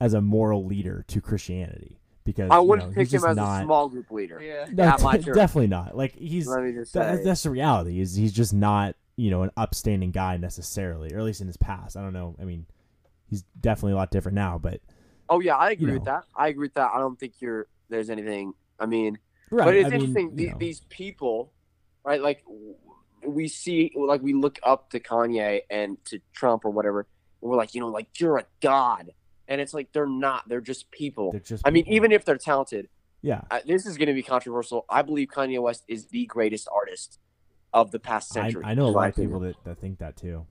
as 0.00 0.14
a 0.14 0.20
moral 0.20 0.64
leader 0.66 1.04
to 1.08 1.20
Christianity 1.20 2.00
because 2.24 2.50
I 2.50 2.58
wouldn't 2.58 2.90
know, 2.90 2.94
pick 2.94 3.10
he's 3.10 3.22
him 3.22 3.30
as 3.30 3.36
not, 3.36 3.62
a 3.62 3.64
small 3.64 3.88
group 3.88 4.10
leader. 4.10 4.40
Yeah. 4.42 4.66
no, 4.72 4.84
at 4.84 5.02
my 5.02 5.16
de- 5.16 5.22
church. 5.24 5.34
definitely 5.34 5.68
not. 5.68 5.96
Like 5.96 6.14
he's 6.14 6.46
Let 6.46 6.62
me 6.62 6.72
just 6.72 6.92
that, 6.94 7.18
say. 7.18 7.24
that's 7.24 7.42
the 7.42 7.50
reality. 7.50 8.00
Is 8.00 8.14
he's 8.14 8.32
just 8.32 8.52
not 8.52 8.96
you 9.16 9.30
know 9.30 9.42
an 9.42 9.50
upstanding 9.56 10.10
guy 10.10 10.36
necessarily, 10.36 11.12
or 11.12 11.18
at 11.18 11.24
least 11.24 11.40
in 11.40 11.46
his 11.46 11.56
past. 11.56 11.96
I 11.96 12.02
don't 12.02 12.12
know. 12.12 12.36
I 12.40 12.44
mean, 12.44 12.66
he's 13.26 13.42
definitely 13.60 13.92
a 13.92 13.96
lot 13.96 14.10
different 14.10 14.36
now, 14.36 14.58
but 14.58 14.80
Oh 15.30 15.40
yeah, 15.40 15.56
I 15.56 15.70
agree 15.70 15.86
You 15.86 15.92
with 15.94 16.04
know. 16.06 16.12
that. 16.12 16.24
I 16.36 16.48
agree 16.48 16.64
with 16.66 16.74
that. 16.74 16.90
I 16.92 16.98
don't 16.98 17.18
think 17.18 17.34
you're 17.40 17.66
there's 17.88 18.10
anything. 18.10 18.52
I 18.78 18.86
mean, 18.86 19.18
Right. 19.50 19.64
but 19.64 19.74
it's 19.74 19.86
I 19.86 19.90
mean, 19.90 20.00
interesting. 20.00 20.30
you 20.30 20.36
the, 20.36 20.52
know. 20.52 20.58
These 20.58 20.80
people, 20.90 21.52
right? 22.04 22.20
Like 22.20 22.44
we 23.26 23.48
see, 23.48 23.92
like 23.96 24.22
we 24.22 24.32
look 24.34 24.58
up 24.62 24.90
to 24.90 25.00
Kanye 25.00 25.60
and 25.70 25.96
to 26.06 26.20
Trump 26.32 26.64
or 26.64 26.70
whatever. 26.70 27.06
And 27.40 27.50
we're 27.50 27.56
like, 27.56 27.74
you 27.74 27.80
know, 27.80 27.88
like 27.88 28.08
you're 28.20 28.38
a 28.38 28.44
god, 28.60 29.10
and 29.48 29.60
it's 29.60 29.72
like 29.72 29.92
they're 29.92 30.06
not. 30.06 30.48
They're 30.48 30.60
just 30.60 30.90
people. 30.90 31.32
They're 31.32 31.40
just 31.40 31.66
I 31.66 31.70
mean, 31.70 31.84
even 31.88 32.12
if 32.12 32.24
they're 32.24 32.36
talented, 32.36 32.88
yeah. 33.22 33.42
I, 33.50 33.62
this 33.66 33.86
is 33.86 33.96
going 33.96 34.08
to 34.08 34.14
be 34.14 34.22
controversial. 34.22 34.84
I 34.88 35.02
believe 35.02 35.28
Kanye 35.28 35.60
West 35.62 35.84
is 35.88 36.06
the 36.06 36.26
greatest 36.26 36.68
artist 36.74 37.18
of 37.72 37.90
the 37.92 37.98
past 38.00 38.30
century. 38.30 38.62
I 38.64 38.74
know 38.74 38.86
a 38.86 38.88
lot 38.88 39.08
of 39.10 39.16
people 39.16 39.40
that, 39.40 39.56
that 39.64 39.78
think 39.78 39.98
that 39.98 40.16
too. 40.16 40.46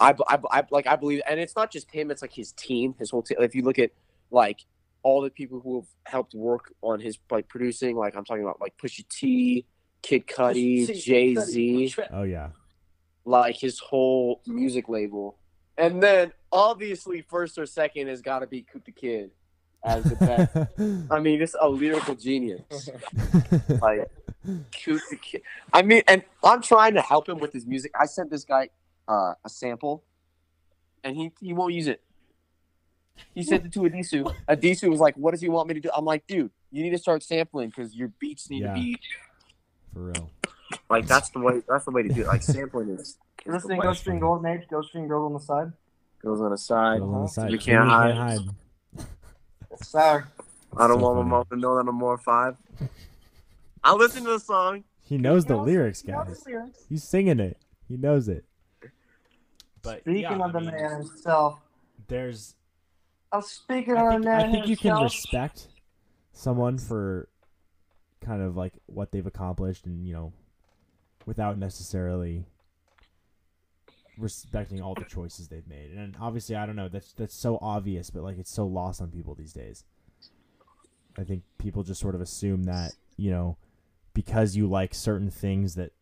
I, 0.00 0.14
I, 0.28 0.38
I 0.50 0.62
like 0.70 0.86
I 0.86 0.96
believe, 0.96 1.22
and 1.28 1.38
it's 1.38 1.54
not 1.56 1.70
just 1.70 1.90
him. 1.90 2.10
It's 2.10 2.20
like 2.22 2.32
his 2.32 2.52
team, 2.52 2.94
his 2.98 3.10
whole 3.10 3.22
team. 3.22 3.38
If 3.40 3.54
you 3.54 3.62
look 3.62 3.78
at 3.78 3.90
like 4.30 4.60
all 5.02 5.20
the 5.20 5.30
people 5.30 5.60
who 5.60 5.76
have 5.80 5.88
helped 6.06 6.34
work 6.34 6.72
on 6.82 7.00
his 7.00 7.18
like 7.30 7.48
producing, 7.48 7.96
like 7.96 8.16
I'm 8.16 8.24
talking 8.24 8.42
about 8.42 8.60
like 8.60 8.76
Pusha 8.78 9.06
T, 9.08 9.66
Kid 10.02 10.26
Cudi, 10.26 10.86
Jay 11.02 11.34
Z, 11.34 11.94
Oh 12.12 12.22
yeah. 12.22 12.50
like 13.24 13.56
his 13.56 13.78
whole 13.78 14.40
music 14.46 14.88
label, 14.88 15.36
and 15.76 16.02
then 16.02 16.32
obviously 16.52 17.20
first 17.22 17.58
or 17.58 17.66
second 17.66 18.08
has 18.08 18.22
got 18.22 18.38
to 18.40 18.46
be 18.46 18.62
Coop 18.62 18.84
the 18.84 18.92
Kid 18.92 19.30
as 19.84 20.04
the 20.04 20.16
best. 20.16 21.10
I 21.10 21.20
mean, 21.20 21.38
just 21.38 21.56
a 21.60 21.68
lyrical 21.68 22.14
genius. 22.14 22.62
Like 23.82 24.10
Coop 24.84 25.00
the 25.10 25.16
Kid. 25.16 25.42
I 25.72 25.82
mean, 25.82 26.02
and 26.08 26.22
I'm 26.42 26.62
trying 26.62 26.94
to 26.94 27.02
help 27.02 27.28
him 27.28 27.38
with 27.38 27.52
his 27.52 27.66
music. 27.66 27.92
I 27.98 28.06
sent 28.06 28.30
this 28.30 28.44
guy 28.44 28.68
uh, 29.08 29.34
a 29.44 29.48
sample, 29.48 30.04
and 31.02 31.16
he 31.16 31.30
he 31.40 31.52
won't 31.52 31.74
use 31.74 31.86
it. 31.86 32.02
He 33.34 33.42
sent 33.42 33.64
it 33.66 33.72
to 33.72 33.80
Adisu. 33.80 34.34
Adisu 34.48 34.88
was 34.90 35.00
like, 35.00 35.14
"What 35.16 35.32
does 35.32 35.40
he 35.40 35.48
want 35.48 35.68
me 35.68 35.74
to 35.74 35.80
do?" 35.80 35.90
I'm 35.96 36.04
like, 36.04 36.26
"Dude, 36.26 36.50
you 36.70 36.82
need 36.82 36.90
to 36.90 36.98
start 36.98 37.22
sampling 37.22 37.68
because 37.68 37.94
your 37.94 38.08
beats 38.18 38.50
need 38.50 38.62
Yeah. 38.62 38.74
to 38.74 38.80
be 38.80 38.98
For 39.92 40.00
real. 40.00 40.30
like 40.90 41.06
that's 41.06 41.30
the 41.30 41.38
way 41.40 41.62
that's 41.68 41.84
the 41.84 41.90
way 41.90 42.02
to 42.02 42.08
do 42.08 42.22
it. 42.22 42.26
Like 42.26 42.42
sampling 42.42 42.90
is, 42.90 43.00
is 43.00 43.18
the 43.44 43.52
Listening, 43.52 43.78
way. 43.78 43.86
Ghost 43.86 44.00
String 44.00 44.18
Gold, 44.20 44.42
Nate. 44.42 44.68
Ghost 44.68 44.88
String 44.88 45.08
Gold 45.08 45.26
on 45.26 45.32
the 45.34 45.40
side. 45.40 45.72
goes 46.22 46.40
on 46.40 46.50
the 46.50 46.58
side. 46.58 47.00
Goes 47.00 47.14
on 47.14 47.22
the 47.22 47.28
side. 47.28 47.50
You 47.52 47.58
Clean, 47.58 47.76
can't 47.76 47.88
hide. 47.88 48.14
hide. 48.14 48.38
Sorry. 49.82 50.24
I 50.76 50.88
don't 50.88 50.98
So 50.98 51.04
want 51.04 51.18
funny. 51.18 51.30
my 51.30 51.36
mom 51.36 51.44
to 51.50 51.56
know 51.56 51.76
that 51.76 51.88
I'm 51.88 51.94
more 51.94 52.18
five. 52.18 52.56
I 53.82 53.92
listen 53.94 54.24
to 54.24 54.30
the 54.30 54.40
song. 54.40 54.84
He 55.02 55.18
knows 55.18 55.44
the 55.44 55.56
lyrics, 55.56 56.02
guys. 56.02 56.44
He's 56.88 57.04
singing 57.04 57.38
it. 57.38 57.58
He 57.88 57.96
knows 57.96 58.28
it. 58.28 58.44
But 59.82 60.00
Speaking 60.00 60.22
yeah, 60.22 60.44
of 60.44 60.52
the 60.52 60.58
I 60.58 60.62
mean, 60.62 60.70
man 60.70 60.90
himself. 61.02 61.58
there's 62.08 62.54
I'm 63.34 63.42
speaking 63.42 63.96
I 63.96 64.06
of 64.06 64.12
think, 64.12 64.24
man 64.24 64.40
I 64.48 64.52
think 64.52 64.68
you 64.68 64.76
can 64.76 65.02
respect 65.02 65.68
someone 66.32 66.78
for 66.78 67.28
kind 68.20 68.42
of 68.42 68.56
like 68.56 68.74
what 68.86 69.10
they've 69.10 69.26
accomplished 69.26 69.86
and 69.86 70.06
you 70.06 70.12
know 70.12 70.32
without 71.26 71.58
necessarily 71.58 72.44
respecting 74.16 74.80
all 74.80 74.94
the 74.94 75.04
choices 75.04 75.48
they've 75.48 75.66
made. 75.66 75.90
And 75.90 76.16
obviously 76.20 76.54
i 76.54 76.64
don't 76.64 76.76
know 76.76 76.88
that's 76.88 77.12
that's 77.12 77.34
so 77.34 77.58
obvious 77.60 78.10
but 78.10 78.22
like 78.22 78.38
it's 78.38 78.52
so 78.52 78.66
lost 78.66 79.00
on 79.00 79.10
people 79.10 79.34
these 79.34 79.52
days. 79.52 79.84
I 81.18 81.24
think 81.24 81.42
people 81.58 81.82
just 81.82 82.00
sort 82.00 82.14
of 82.14 82.20
assume 82.20 82.64
that 82.64 82.92
you 83.16 83.30
know 83.30 83.56
because 84.14 84.54
you 84.54 84.68
like 84.68 84.94
certain 84.94 85.30
things 85.30 85.74
that 85.74 85.92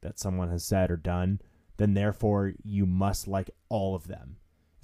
that 0.00 0.18
someone 0.18 0.48
has 0.48 0.64
said 0.64 0.90
or 0.90 0.96
done 0.96 1.40
then 1.76 1.94
therefore 1.94 2.54
you 2.64 2.86
must 2.86 3.28
like 3.28 3.50
all 3.68 3.94
of 3.94 4.08
them 4.08 4.36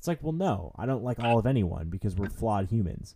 it's 0.04 0.08
like, 0.08 0.22
well, 0.22 0.32
no, 0.34 0.70
I 0.76 0.84
don't 0.84 1.02
like 1.02 1.18
all 1.18 1.38
of 1.38 1.46
anyone 1.46 1.88
because 1.88 2.14
we're 2.14 2.28
flawed 2.28 2.66
humans. 2.68 3.14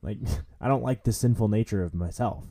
Like, 0.00 0.16
I 0.58 0.66
don't 0.66 0.82
like 0.82 1.04
the 1.04 1.12
sinful 1.12 1.48
nature 1.48 1.82
of 1.82 1.92
myself, 1.92 2.46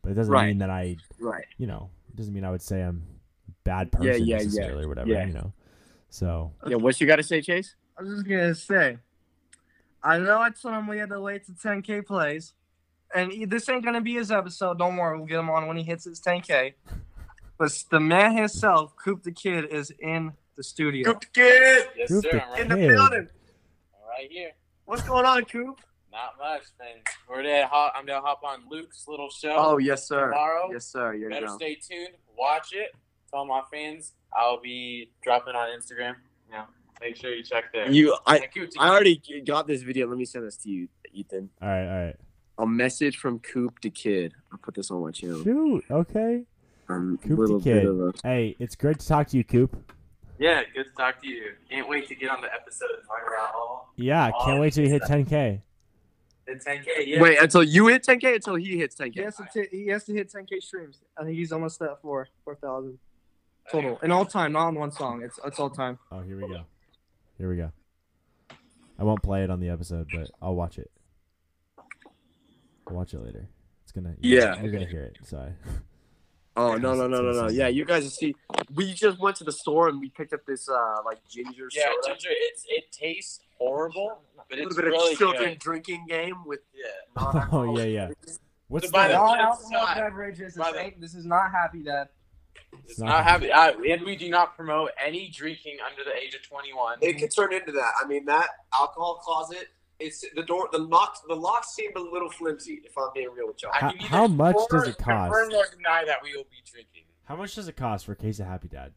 but 0.00 0.12
it 0.12 0.14
doesn't 0.14 0.32
Right. 0.32 0.46
mean 0.46 0.58
that 0.60 0.70
I, 0.70 0.96
Right. 1.20 1.44
you 1.58 1.66
know, 1.66 1.90
it 2.08 2.16
doesn't 2.16 2.32
mean 2.32 2.42
I 2.42 2.50
would 2.50 2.62
say 2.62 2.80
I'm 2.80 3.02
a 3.48 3.52
bad 3.64 3.92
person 3.92 4.06
yeah, 4.06 4.14
yeah, 4.14 4.36
necessarily 4.38 4.84
or 4.84 4.88
whatever, 4.88 5.10
yeah. 5.10 5.26
you 5.26 5.34
know. 5.34 5.52
So, 6.08 6.52
Yeah. 6.66 6.76
What 6.76 6.98
you 7.02 7.06
got 7.06 7.16
to 7.16 7.22
say, 7.22 7.42
Chase? 7.42 7.74
I 7.98 8.02
was 8.02 8.14
just 8.14 8.26
gonna 8.26 8.54
say, 8.54 8.96
I 10.02 10.16
know 10.16 10.40
I 10.40 10.48
told 10.48 10.72
him 10.72 10.80
um, 10.80 10.86
we 10.86 10.96
had 10.96 11.10
to 11.10 11.20
wait 11.20 11.44
to 11.44 11.52
10k 11.52 12.06
plays, 12.06 12.54
and 13.14 13.30
this 13.50 13.68
ain't 13.68 13.84
gonna 13.84 14.00
be 14.00 14.14
his 14.14 14.32
episode. 14.32 14.78
Don't 14.78 14.96
worry, 14.96 15.18
we'll 15.18 15.26
get 15.26 15.38
him 15.38 15.50
on 15.50 15.68
when 15.68 15.76
he 15.76 15.82
hits 15.82 16.04
his 16.06 16.18
10k. 16.18 16.72
But 17.58 17.84
the 17.90 18.00
man 18.00 18.34
himself, 18.34 18.96
Coop 18.96 19.22
the 19.22 19.32
Kid, 19.32 19.66
is 19.66 19.92
in 20.00 20.32
the 20.56 20.62
studio. 20.62 21.04
Coop 21.12 21.20
the 21.20 21.26
kid 21.32 21.86
Yes, 21.96 22.08
Coop 22.08 22.24
sir. 22.24 22.30
the 22.32 22.42
I'm 22.44 22.50
right, 22.52 22.60
in 22.60 22.68
the 22.68 22.74
Kid. 22.76 22.88
building. 22.88 23.28
right 24.08 24.30
here. 24.30 24.50
What's 24.84 25.02
going 25.02 25.24
on, 25.24 25.44
Coop? 25.44 25.80
Not 26.10 26.34
much, 26.38 26.62
man. 26.78 26.96
We're 27.28 27.42
gonna 27.42 27.66
hop, 27.66 27.94
I'm 27.96 28.04
gonna 28.04 28.20
hop 28.20 28.42
on 28.44 28.60
Luke's 28.70 29.06
little 29.08 29.30
show. 29.30 29.54
Oh 29.56 29.78
yes, 29.78 30.06
sir. 30.06 30.26
Tomorrow. 30.28 30.70
Yes, 30.72 30.86
sir. 30.86 31.14
You 31.14 31.28
Better 31.30 31.46
know. 31.46 31.56
stay 31.56 31.74
tuned. 31.76 32.10
Watch 32.36 32.72
it. 32.72 32.90
Tell 33.30 33.46
my 33.46 33.62
fans 33.72 34.12
I'll 34.36 34.60
be 34.60 35.10
dropping 35.22 35.54
on 35.54 35.68
Instagram. 35.70 36.16
Yeah. 36.50 36.64
Make 37.00 37.16
sure 37.16 37.34
you 37.34 37.42
check 37.42 37.72
there. 37.72 37.90
You, 37.90 38.16
I, 38.26 38.48
I 38.78 38.88
already 38.90 39.20
got 39.46 39.66
this 39.66 39.82
video. 39.82 40.06
Let 40.06 40.18
me 40.18 40.24
send 40.26 40.46
this 40.46 40.56
to 40.58 40.70
you, 40.70 40.88
Ethan. 41.12 41.48
all 41.60 41.68
right, 41.68 41.86
all 41.88 42.04
right. 42.06 42.16
A 42.58 42.66
message 42.66 43.16
from 43.16 43.38
Coop 43.40 43.80
the 43.80 43.90
Kid. 43.90 44.34
I'll 44.52 44.58
put 44.58 44.74
this 44.74 44.90
on 44.90 45.02
my 45.02 45.10
channel. 45.10 45.42
Shoot, 45.42 45.84
okay. 45.90 46.44
Um, 46.88 47.18
Coop 47.26 47.38
little 47.38 47.58
the 47.58 47.64
bit 47.64 47.80
Kid. 47.82 47.88
of 47.88 48.00
a- 48.00 48.12
Hey, 48.22 48.54
it's 48.60 48.76
great 48.76 48.98
to 49.00 49.06
talk 49.08 49.26
to 49.28 49.36
you, 49.38 49.42
Coop. 49.44 49.92
Yeah, 50.42 50.62
good 50.74 50.84
to 50.84 50.90
talk 50.96 51.20
to 51.22 51.28
you. 51.28 51.52
Can't 51.70 51.88
wait 51.88 52.08
to 52.08 52.14
get 52.16 52.28
on 52.30 52.40
the 52.40 52.52
episode 52.52 52.88
and 52.98 53.06
talk 53.06 53.20
about 53.26 53.54
all 53.54 53.92
Yeah, 53.96 54.30
can't 54.44 54.60
wait 54.60 54.72
till 54.72 54.84
you 54.84 54.90
hit 54.90 55.02
10K. 55.02 55.60
the 56.46 56.52
10K. 56.54 56.84
Yeah. 57.06 57.20
Wait 57.20 57.38
until 57.40 57.62
you 57.62 57.86
hit 57.86 58.02
10k. 58.04 58.34
Until 58.34 58.56
he 58.56 58.76
hits 58.76 58.96
10k. 58.96 59.14
He 59.14 59.20
has 59.20 59.36
to 59.36 59.46
t- 59.54 59.68
he 59.70 59.86
has 59.88 60.04
to 60.04 60.12
hit 60.12 60.32
10k 60.32 60.60
streams. 60.60 60.98
I 61.16 61.22
think 61.22 61.36
he's 61.36 61.52
almost 61.52 61.80
at 61.80 62.02
four 62.02 62.26
four 62.44 62.56
thousand 62.56 62.98
total 63.70 64.00
in 64.02 64.10
all 64.10 64.24
time, 64.26 64.52
not 64.52 64.66
on 64.66 64.74
one 64.74 64.90
song. 64.90 65.22
It's 65.22 65.38
it's 65.44 65.60
all 65.60 65.70
time. 65.70 66.00
Oh, 66.10 66.22
here 66.22 66.36
we 66.36 66.48
go. 66.52 66.62
Here 67.38 67.48
we 67.48 67.56
go. 67.56 67.70
I 68.98 69.04
won't 69.04 69.22
play 69.22 69.44
it 69.44 69.50
on 69.50 69.60
the 69.60 69.68
episode, 69.68 70.08
but 70.12 70.28
I'll 70.40 70.56
watch 70.56 70.78
it. 70.78 70.90
I'll 72.88 72.96
watch 72.96 73.14
it 73.14 73.20
later. 73.20 73.48
It's 73.84 73.92
gonna. 73.92 74.16
Yeah. 74.20 74.60
You're 74.60 74.72
gonna 74.72 74.86
hear 74.86 75.02
it. 75.04 75.18
So. 75.24 75.52
I- 76.56 76.60
Oh 76.60 76.76
no 76.76 76.94
no 76.94 77.06
no 77.06 77.22
no 77.22 77.32
no! 77.32 77.48
Yeah, 77.48 77.68
you 77.68 77.84
guys 77.86 78.14
see, 78.14 78.34
we 78.74 78.92
just 78.92 79.18
went 79.18 79.36
to 79.36 79.44
the 79.44 79.52
store 79.52 79.88
and 79.88 79.98
we 80.00 80.10
picked 80.10 80.32
up 80.34 80.44
this 80.46 80.68
uh 80.68 80.96
like 81.04 81.26
ginger 81.28 81.68
Yeah, 81.74 81.84
soda. 82.02 82.14
ginger. 82.14 82.28
It's 82.30 82.64
it 82.68 82.92
tastes 82.92 83.40
horrible, 83.58 84.20
but 84.50 84.58
a 84.58 84.62
it's 84.62 84.76
little 84.76 84.82
bit 84.82 84.90
really 84.90 85.12
of 85.12 85.18
children 85.18 85.50
good. 85.50 85.58
drinking 85.60 86.04
game 86.08 86.44
with 86.44 86.60
Yeah. 86.74 87.48
Oh 87.52 87.76
yeah, 87.78 87.84
yeah. 87.84 88.08
What's 88.68 88.90
By 88.90 89.08
the? 89.08 89.14
the- 89.14 89.20
All 89.20 89.34
alcohol 89.34 89.94
beverages. 89.94 90.54
This, 90.54 90.56
By 90.56 90.72
the- 90.72 90.80
ain't, 90.80 91.00
this 91.00 91.14
is 91.14 91.24
not 91.26 91.50
happy 91.52 91.82
dad. 91.82 92.08
It's 92.86 92.98
not 92.98 93.06
not 93.08 93.24
happy. 93.24 93.52
I, 93.52 93.70
and 93.70 94.02
we 94.02 94.16
do 94.16 94.28
not 94.30 94.56
promote 94.56 94.90
any 95.02 95.28
drinking 95.28 95.76
under 95.90 96.04
the 96.04 96.14
age 96.16 96.34
of 96.34 96.42
21. 96.42 96.98
It 97.02 97.18
could 97.18 97.30
turn 97.34 97.52
into 97.52 97.72
that. 97.72 97.92
I 98.02 98.06
mean, 98.06 98.24
that 98.26 98.48
alcohol 98.78 99.16
closet. 99.22 99.68
It's 100.02 100.24
the 100.34 100.42
door. 100.42 100.68
The 100.72 100.78
locks. 100.78 101.20
The 101.28 101.34
locks 101.34 101.74
seem 101.74 101.90
a 101.96 102.00
little 102.00 102.30
flimsy. 102.30 102.80
If 102.84 102.96
I'm 102.98 103.08
being 103.14 103.28
real 103.34 103.46
with 103.46 103.62
y'all. 103.62 103.72
How- 103.72 103.90
can 103.90 104.00
either 104.00 104.08
how 104.08 104.26
much 104.26 104.56
does 104.70 104.88
it 104.88 104.98
cost? 104.98 105.32
Confirm 105.32 105.52
or 105.54 105.64
deny 105.76 106.04
that 106.06 106.18
we 106.22 106.34
will 106.36 106.44
be 106.44 106.56
drinking. 106.70 107.04
How 107.24 107.36
much 107.36 107.54
does 107.54 107.68
it 107.68 107.76
cost 107.76 108.06
for 108.06 108.12
a 108.12 108.16
case 108.16 108.40
of 108.40 108.46
Happy 108.46 108.68
Dad? 108.68 108.92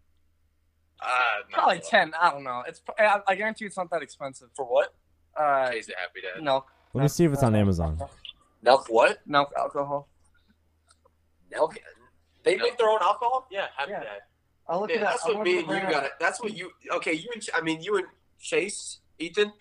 Uh, 1.02 1.08
Probably 1.52 1.80
ten. 1.80 2.14
I 2.20 2.32
don't 2.32 2.44
know. 2.44 2.64
It's 2.68 2.82
I, 2.98 3.20
I 3.28 3.36
guarantee 3.36 3.66
it's 3.66 3.78
not 3.78 3.90
that 3.92 4.02
expensive. 4.02 4.48
For 4.56 4.66
what? 4.66 4.94
Uh, 5.40 5.70
Taste 5.70 5.90
it, 5.90 5.96
happy 6.00 6.22
dad. 6.22 6.42
milk. 6.42 6.68
Let 6.94 7.02
me 7.04 7.08
see 7.10 7.26
if 7.26 7.34
it's 7.34 7.44
on 7.44 7.54
Amazon. 7.56 8.00
Milk 8.62 8.86
what? 8.90 9.20
Milk 9.28 9.52
alcohol. 9.58 10.08
Milk. 11.52 11.78
They 12.44 12.56
make 12.56 12.78
their 12.78 12.90
own 12.90 13.00
alcohol. 13.02 13.48
Yeah, 13.52 13.68
happy 13.76 13.92
Yeah. 13.92 14.00
dad. 14.04 14.20
I'll 14.68 14.80
look 14.80 14.90
Yeah, 14.90 14.96
at 14.98 15.02
that. 15.02 15.10
that's 15.12 15.26
I'll 15.26 15.36
what 15.36 15.44
me 15.44 15.60
and 15.60 15.68
you 15.68 15.80
got. 15.82 16.06
It. 16.06 16.12
That's 16.20 16.42
what 16.42 16.56
you. 16.56 16.72
Okay, 16.92 17.14
you 17.14 17.30
and 17.34 17.46
I 17.54 17.62
mean 17.62 17.82
you 17.82 17.98
and 17.98 18.08
Chase, 18.40 19.00
Ethan, 19.20 19.52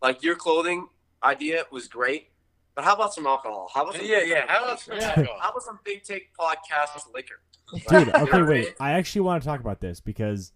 like 0.00 0.22
your 0.22 0.36
clothing 0.36 0.88
idea 1.24 1.64
was 1.70 1.88
great. 1.88 2.28
But 2.74 2.84
how 2.84 2.94
about 2.94 3.14
some 3.14 3.26
alcohol? 3.26 3.70
How 3.72 3.82
about 3.82 3.96
some, 3.96 4.04
Yeah, 4.06 4.22
yeah. 4.24 4.44
How 4.48 4.64
about 4.64 4.80
some 4.80 4.98
alcohol? 4.98 5.36
How 5.40 5.50
about 5.50 5.62
some 5.62 5.78
big 5.84 6.02
take 6.02 6.30
podcast 6.36 6.94
with 6.94 7.06
liquor? 7.14 7.40
Dude, 7.88 8.14
okay, 8.14 8.42
wait. 8.42 8.74
I 8.80 8.92
actually 8.92 9.22
want 9.22 9.42
to 9.42 9.48
talk 9.48 9.60
about 9.60 9.80
this 9.80 10.00
because, 10.00 10.52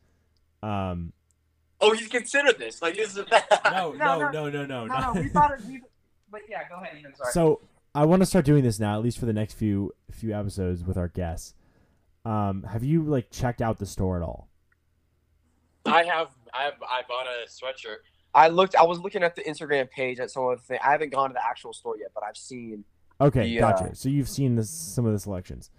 um, 0.62 1.12
Oh, 1.80 1.92
you 1.92 2.08
consider 2.08 2.52
this 2.52 2.82
like 2.82 2.96
this 2.96 3.16
is 3.16 3.24
no, 3.64 3.92
No, 3.92 3.92
no, 3.92 4.18
no. 4.18 4.30
no, 4.30 4.50
no, 4.50 4.66
no, 4.66 4.86
No, 4.86 5.12
no, 5.12 5.20
we 5.20 5.28
thought 5.28 5.52
it. 5.52 5.64
We, 5.66 5.80
but 6.30 6.42
yeah, 6.48 6.68
go 6.68 6.76
ahead, 6.76 6.98
Ethan. 6.98 7.14
Sorry. 7.14 7.32
So 7.32 7.60
I 7.94 8.04
want 8.04 8.20
to 8.22 8.26
start 8.26 8.44
doing 8.44 8.64
this 8.64 8.80
now, 8.80 8.96
at 8.96 9.02
least 9.04 9.18
for 9.18 9.26
the 9.26 9.32
next 9.32 9.54
few 9.54 9.92
few 10.10 10.34
episodes 10.34 10.82
with 10.84 10.96
our 10.96 11.08
guests. 11.08 11.54
Um, 12.24 12.64
have 12.64 12.82
you 12.82 13.04
like 13.04 13.30
checked 13.30 13.62
out 13.62 13.78
the 13.78 13.86
store 13.86 14.16
at 14.16 14.22
all? 14.22 14.48
I 15.86 16.02
have. 16.02 16.30
I 16.52 16.64
have. 16.64 16.74
I 16.82 17.02
bought 17.08 17.26
a 17.26 17.48
sweatshirt. 17.48 17.98
I 18.38 18.48
looked. 18.48 18.76
I 18.76 18.84
was 18.84 19.00
looking 19.00 19.24
at 19.24 19.34
the 19.34 19.42
Instagram 19.42 19.90
page 19.90 20.20
at 20.20 20.30
some 20.30 20.44
of 20.44 20.58
the 20.58 20.64
things. 20.64 20.80
I 20.84 20.92
haven't 20.92 21.10
gone 21.10 21.30
to 21.30 21.34
the 21.34 21.44
actual 21.44 21.72
store 21.72 21.96
yet, 21.98 22.10
but 22.14 22.22
I've 22.22 22.36
seen. 22.36 22.84
Okay, 23.20 23.48
The, 23.48 23.62
uh, 23.62 23.70
gotcha. 23.72 23.94
So 23.96 24.08
you've 24.08 24.28
seen 24.28 24.54
this 24.54 24.70
some 24.70 25.04
of 25.06 25.12
the 25.12 25.18
selections. 25.18 25.70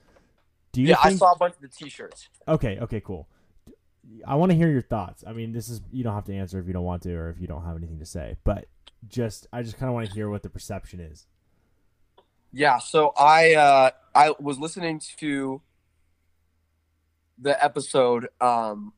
Do 0.73 0.81
you 0.81 0.89
Yeah, 0.89 0.97
I 1.01 1.15
saw 1.15 1.31
a 1.31 1.37
bunch 1.37 1.55
of 1.55 1.61
the 1.61 1.69
T-shirts. 1.69 2.27
Okay, 2.47 2.77
okay, 2.79 2.99
cool. 2.99 3.29
I 4.27 4.35
want 4.35 4.51
to 4.51 4.57
hear 4.57 4.69
your 4.69 4.81
thoughts. 4.81 5.23
I 5.25 5.31
mean, 5.31 5.53
this 5.53 5.69
is 5.69 5.79
you 5.91 6.03
don't 6.03 6.15
have 6.15 6.25
to 6.25 6.35
answer 6.35 6.59
if 6.59 6.67
you 6.67 6.73
don't 6.73 6.83
want 6.83 7.03
to 7.03 7.13
or 7.13 7.29
if 7.29 7.39
you 7.39 7.47
don't 7.47 7.63
have 7.63 7.77
anything 7.77 7.99
to 7.99 8.05
say. 8.05 8.35
But 8.43 8.65
just 9.07 9.47
I 9.53 9.63
just 9.63 9.77
kind 9.77 9.87
of 9.87 9.93
want 9.93 10.09
to 10.09 10.13
hear 10.13 10.29
what 10.29 10.43
the 10.43 10.49
perception 10.49 10.99
is. 10.99 11.27
Yeah, 12.51 12.79
so 12.79 13.13
I 13.17 13.53
uh 13.53 13.91
I 14.13 14.33
was 14.37 14.59
listening 14.59 15.01
to 15.19 15.61
the 17.37 17.63
episode 17.63 18.27
um 18.41 18.91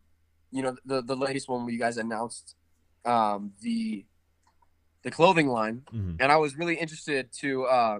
you 0.52 0.63
know 0.63 0.76
the 0.84 1.04
the 1.04 1.15
latest 1.15 1.47
one 1.47 1.63
where 1.63 1.71
you 1.71 1.80
guys 1.80 1.97
announced 1.97 2.56
um 3.05 3.53
the 3.61 4.05
the 5.03 5.11
clothing 5.11 5.47
line. 5.47 5.81
Mhm. 5.93 6.17
and 6.19 6.31
I 6.31 6.37
was 6.37 6.55
really 6.55 6.75
interested 6.75 7.31
to 7.41 7.65
uh 7.65 7.99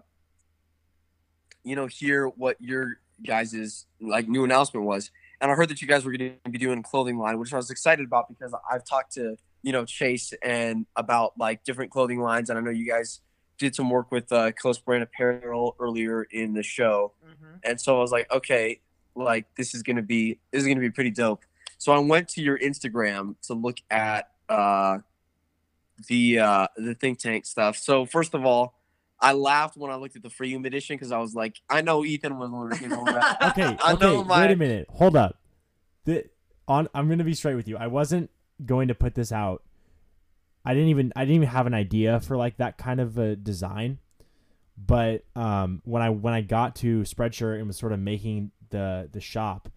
you 1.64 1.76
know 1.76 1.88
hear 1.88 2.28
what 2.28 2.58
your 2.62 3.00
guys's 3.24 3.86
like 4.00 4.28
new 4.28 4.44
announcement 4.44 4.86
was. 4.86 5.12
And 5.40 5.52
I 5.52 5.56
heard 5.56 5.70
that 5.70 5.82
you 5.82 5.88
guys 5.88 6.06
were 6.06 6.12
going 6.16 6.38
to 6.44 6.50
be 6.52 6.58
doing 6.60 6.84
clothing 6.84 7.18
line 7.18 7.40
which 7.40 7.54
I 7.54 7.58
was 7.58 7.70
excited 7.72 8.06
about 8.06 8.30
because 8.30 8.54
I've 8.72 8.84
talked 8.86 9.14
to 9.14 9.38
you 9.64 9.72
know 9.72 9.86
Chase 9.86 10.34
and 10.44 10.86
about 10.96 11.38
like 11.38 11.64
different 11.64 11.92
clothing 11.92 12.20
lines. 12.20 12.50
And 12.50 12.58
I 12.58 12.62
know 12.62 12.72
you 12.72 12.88
guys 12.88 13.22
did 13.58 13.76
some 13.76 13.92
work 13.92 14.12
with 14.12 14.32
uh, 14.32 14.52
Close 14.54 14.80
Brand 14.80 15.04
Apparel 15.04 15.76
earlier 15.80 16.24
in 16.24 16.54
the 16.54 16.64
show, 16.64 17.14
and 17.64 17.80
so 17.80 17.98
I 17.98 18.02
was 18.02 18.12
like, 18.12 18.32
okay, 18.32 18.82
like 19.14 19.46
this 19.56 19.76
is 19.76 19.84
gonna 19.84 20.02
be 20.02 20.40
this 20.52 20.62
is 20.64 20.68
gonna 20.68 20.80
be 20.80 20.90
pretty 20.90 21.12
dope. 21.12 21.44
So 21.78 21.92
I 21.92 22.00
went 22.00 22.28
to 22.30 22.42
your 22.42 22.58
Instagram 22.58 23.36
to 23.44 23.54
look 23.54 23.78
at 23.92 24.31
uh, 24.52 25.00
the 26.08 26.40
uh, 26.40 26.68
the 26.78 26.96
think 26.96 27.20
tank 27.20 27.46
stuff. 27.46 27.78
So 27.78 28.06
first 28.06 28.34
of 28.34 28.46
all, 28.46 28.76
I 29.20 29.34
laughed 29.34 29.78
when 29.78 29.92
I 29.92 29.96
looked 29.96 30.16
at 30.16 30.24
the 30.24 30.30
free 30.30 30.50
Freedom 30.50 30.66
edition 30.66 30.96
because 30.96 31.12
I 31.12 31.20
was 31.20 31.36
like, 31.36 31.62
I 31.70 31.82
know 31.82 32.04
Ethan 32.04 32.38
was 32.38 32.50
looking 32.50 32.92
over 32.92 33.12
that. 33.12 33.38
Okay, 33.58 33.78
I 33.84 33.94
okay, 33.94 34.24
my- 34.24 34.42
wait 34.42 34.52
a 34.52 34.56
minute. 34.56 34.88
Hold 34.92 35.16
up. 35.16 35.38
The 36.06 36.26
on 36.68 36.88
I'm 36.94 37.08
to 37.18 37.24
be 37.24 37.34
straight 37.34 37.56
with 37.56 37.68
you. 37.68 37.78
I 37.78 37.88
wasn't 37.88 38.30
going 38.66 38.88
to 38.88 38.96
put 38.96 39.16
this 39.16 39.32
out. 39.32 39.64
I 40.66 40.74
didn't 40.74 40.90
even 40.90 41.14
I 41.16 41.22
didn't 41.22 41.36
even 41.36 41.48
have 41.50 41.68
an 41.68 41.74
idea 41.74 42.20
for 42.20 42.38
like 42.38 42.58
that 42.58 42.78
kind 42.78 43.00
of 43.00 43.18
a 43.18 43.36
design. 43.36 44.00
But 44.78 45.24
um 45.36 45.82
when 45.86 46.02
I 46.02 46.10
when 46.10 46.34
I 46.34 46.42
got 46.42 46.76
to 46.78 47.02
Spreadshirt 47.02 47.58
and 47.60 47.68
was 47.68 47.78
sort 47.78 47.92
of 47.94 48.00
making 48.00 48.52
the 48.70 49.10
the 49.12 49.22
shop, 49.22 49.70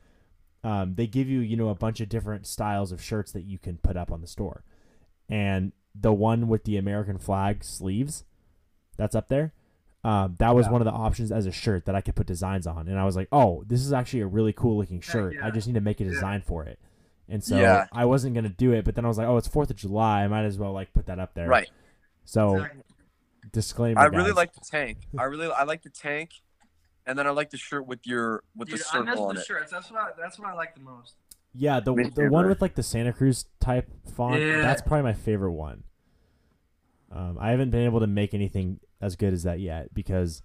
um 0.64 0.94
they 0.96 1.06
give 1.06 1.28
you, 1.28 1.38
you 1.40 1.56
know, 1.56 1.68
a 1.68 1.74
bunch 1.76 2.00
of 2.00 2.08
different 2.08 2.46
styles 2.46 2.90
of 2.90 3.00
shirts 3.02 3.30
that 3.32 3.42
you 3.44 3.58
can 3.58 3.76
put 3.78 3.96
up 3.96 4.10
on 4.10 4.20
the 4.20 4.26
store. 4.26 4.64
And 5.28 5.72
the 5.94 6.12
one 6.12 6.48
with 6.48 6.64
the 6.64 6.76
American 6.76 7.18
flag 7.18 7.62
sleeves 7.62 8.24
that's 8.96 9.14
up 9.14 9.28
there. 9.28 9.52
Um, 10.02 10.34
that 10.38 10.54
was 10.54 10.66
Yeah. 10.66 10.72
one 10.72 10.80
of 10.82 10.84
the 10.84 10.92
options 10.92 11.30
as 11.32 11.46
a 11.46 11.52
shirt 11.52 11.86
that 11.86 11.94
I 11.94 12.00
could 12.02 12.14
put 12.14 12.26
designs 12.26 12.66
on, 12.66 12.88
and 12.88 12.98
I 12.98 13.04
was 13.06 13.16
like, 13.16 13.28
"Oh, 13.32 13.64
this 13.66 13.80
is 13.80 13.90
actually 13.92 14.20
a 14.20 14.26
really 14.26 14.52
cool 14.52 14.76
looking 14.76 15.00
shirt. 15.00 15.34
I 15.42 15.50
just 15.50 15.66
need 15.66 15.74
to 15.74 15.80
make 15.80 15.98
a 16.00 16.04
Yeah. 16.04 16.10
design 16.10 16.42
for 16.42 16.64
it." 16.64 16.78
And 17.26 17.42
so 17.42 17.58
Yeah. 17.58 17.86
I 17.90 18.04
wasn't 18.04 18.34
gonna 18.34 18.50
do 18.50 18.72
it, 18.72 18.84
but 18.84 18.96
then 18.96 19.06
I 19.06 19.08
was 19.08 19.16
like, 19.16 19.26
"Oh, 19.26 19.38
it's 19.38 19.48
Fourth 19.48 19.70
of 19.70 19.76
July. 19.76 20.24
I 20.24 20.28
might 20.28 20.44
as 20.44 20.58
well 20.58 20.72
like 20.72 20.92
put 20.92 21.06
that 21.06 21.18
up 21.18 21.32
there." 21.34 21.48
right. 21.48 21.70
So 22.26 22.56
Exactly. 22.56 22.82
disclaimer. 23.52 24.00
I 24.00 24.04
really 24.06 24.32
like 24.32 24.52
the 24.52 24.60
tank. 24.60 24.98
I 25.18 25.24
really 25.24 25.50
I 25.50 25.62
like 25.64 25.82
the 25.82 25.90
tank, 25.90 26.32
and 27.06 27.18
then 27.18 27.26
I 27.26 27.30
like 27.30 27.50
the 27.50 27.56
shirt 27.56 27.86
with 27.86 28.06
your 28.06 28.42
with 28.56 28.68
Dude, 28.68 28.80
the 28.80 28.84
I 28.92 29.00
miss 29.00 29.10
circle 29.10 29.26
on 29.26 29.34
the 29.34 29.40
it. 29.40 29.46
shirts. 29.46 29.70
That's 29.72 29.90
what 29.90 30.00
I, 30.00 30.08
that's 30.18 30.38
what 30.38 30.48
I 30.48 30.54
like 30.54 30.74
the 30.74 30.80
most. 30.82 31.14
Yeah, 31.54 31.80
the 31.80 31.92
Me 31.94 32.04
the 32.04 32.10
too, 32.10 32.30
one 32.30 32.44
bro. 32.44 32.48
with 32.50 32.60
like 32.62 32.74
the 32.74 32.82
Santa 32.82 33.12
Cruz 33.12 33.44
type 33.60 33.88
font. 34.16 34.40
Yeah. 34.40 34.60
That's 34.60 34.82
probably 34.82 35.02
my 35.02 35.12
favorite 35.12 35.52
one. 35.52 35.84
Um, 37.12 37.38
I 37.40 37.50
haven't 37.50 37.70
been 37.70 37.84
able 37.84 38.00
to 38.00 38.06
make 38.08 38.34
anything 38.34 38.80
as 39.00 39.14
good 39.14 39.32
as 39.32 39.44
that 39.44 39.60
yet 39.60 39.94
because 39.94 40.42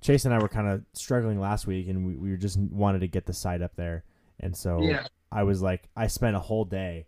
Chase 0.00 0.24
and 0.24 0.34
I 0.34 0.38
were 0.38 0.48
kind 0.48 0.66
of 0.68 0.82
struggling 0.94 1.38
last 1.40 1.66
week, 1.66 1.88
and 1.88 2.06
we, 2.06 2.16
we 2.16 2.36
just 2.36 2.58
wanted 2.58 3.00
to 3.00 3.08
get 3.08 3.26
the 3.26 3.32
site 3.32 3.62
up 3.62 3.76
there, 3.76 4.02
and 4.40 4.56
so 4.56 4.82
Yeah. 4.82 5.06
I 5.30 5.44
was 5.44 5.62
like, 5.62 5.88
I 5.96 6.08
spent 6.08 6.34
a 6.36 6.40
whole 6.40 6.64
day 6.64 7.06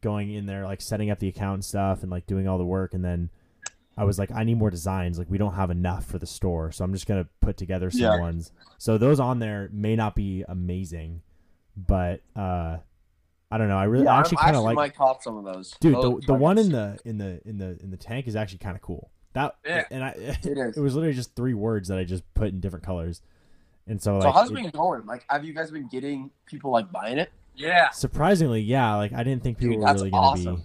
going 0.00 0.32
in 0.32 0.46
there, 0.46 0.64
like 0.64 0.80
setting 0.80 1.10
up 1.10 1.18
the 1.20 1.28
account 1.28 1.54
and 1.54 1.64
stuff, 1.64 2.02
and 2.02 2.10
like 2.10 2.26
doing 2.26 2.48
all 2.48 2.58
the 2.58 2.64
work, 2.64 2.94
and 2.94 3.04
then 3.04 3.30
I 3.96 4.04
was 4.04 4.18
like, 4.18 4.30
I 4.32 4.42
need 4.44 4.58
more 4.58 4.70
designs. 4.70 5.18
Like 5.18 5.30
we 5.30 5.38
don't 5.38 5.54
have 5.54 5.70
enough 5.70 6.04
for 6.06 6.18
the 6.18 6.26
store, 6.26 6.72
so 6.72 6.84
I'm 6.84 6.92
just 6.92 7.06
gonna 7.06 7.26
put 7.40 7.56
together 7.56 7.90
some 7.90 8.00
Yeah. 8.00 8.18
ones. 8.18 8.52
So 8.78 8.98
those 8.98 9.20
on 9.20 9.38
there 9.38 9.68
may 9.72 9.94
not 9.96 10.14
be 10.14 10.44
amazing, 10.48 11.22
but 11.76 12.20
uh, 12.34 12.78
I 13.50 13.58
don't 13.58 13.68
know. 13.68 13.76
I 13.78 13.84
really, 13.84 14.04
Yeah, 14.06 14.14
I 14.16 14.20
actually 14.20 14.38
kind 14.38 14.56
of 14.56 14.64
like, 14.64 14.74
might 14.74 14.96
cop 14.96 15.22
some 15.22 15.36
of 15.36 15.44
those. 15.44 15.72
dude. 15.80 15.94
Those- 15.94 16.20
The, 16.22 16.26
the 16.28 16.34
one 16.34 16.58
in 16.58 16.72
the 16.72 16.98
in 17.04 17.18
the 17.18 17.40
in 17.46 17.58
the 17.58 17.78
in 17.82 17.90
the 17.90 17.96
tank 17.96 18.26
is 18.26 18.34
actually 18.36 18.58
kind 18.58 18.74
of 18.74 18.82
cool. 18.82 19.10
That 19.34 19.54
Yeah. 19.64 19.84
and 19.90 20.02
I, 20.02 20.08
It 20.42 20.44
is. 20.58 20.76
it 20.76 20.80
was 20.80 20.94
literally 20.94 21.14
just 21.14 21.34
three 21.36 21.54
words 21.54 21.88
that 21.88 21.98
I 21.98 22.04
just 22.04 22.22
put 22.34 22.48
in 22.48 22.58
different 22.60 22.84
colors, 22.84 23.22
and 23.86 24.02
so 24.02 24.18
So 24.20 24.26
like 24.26 24.34
how's 24.34 24.50
it- 24.50 24.58
it 24.58 24.62
been 24.62 24.70
going? 24.70 25.06
Like, 25.06 25.24
have 25.28 25.44
you 25.44 25.52
guys 25.54 25.70
been 25.70 25.86
getting 25.88 26.30
people 26.46 26.72
like 26.72 26.90
buying 26.90 27.18
it? 27.18 27.30
Yeah. 27.56 27.90
surprisingly, 27.90 28.60
yeah. 28.62 28.96
Like 28.96 29.12
I 29.12 29.22
didn't 29.22 29.44
think 29.44 29.58
people 29.58 29.74
Dude, 29.74 29.80
were 29.82 29.86
that's 29.86 29.98
really 30.00 30.10
gonna 30.10 30.26
awesome. 30.26 30.56
be. 30.56 30.62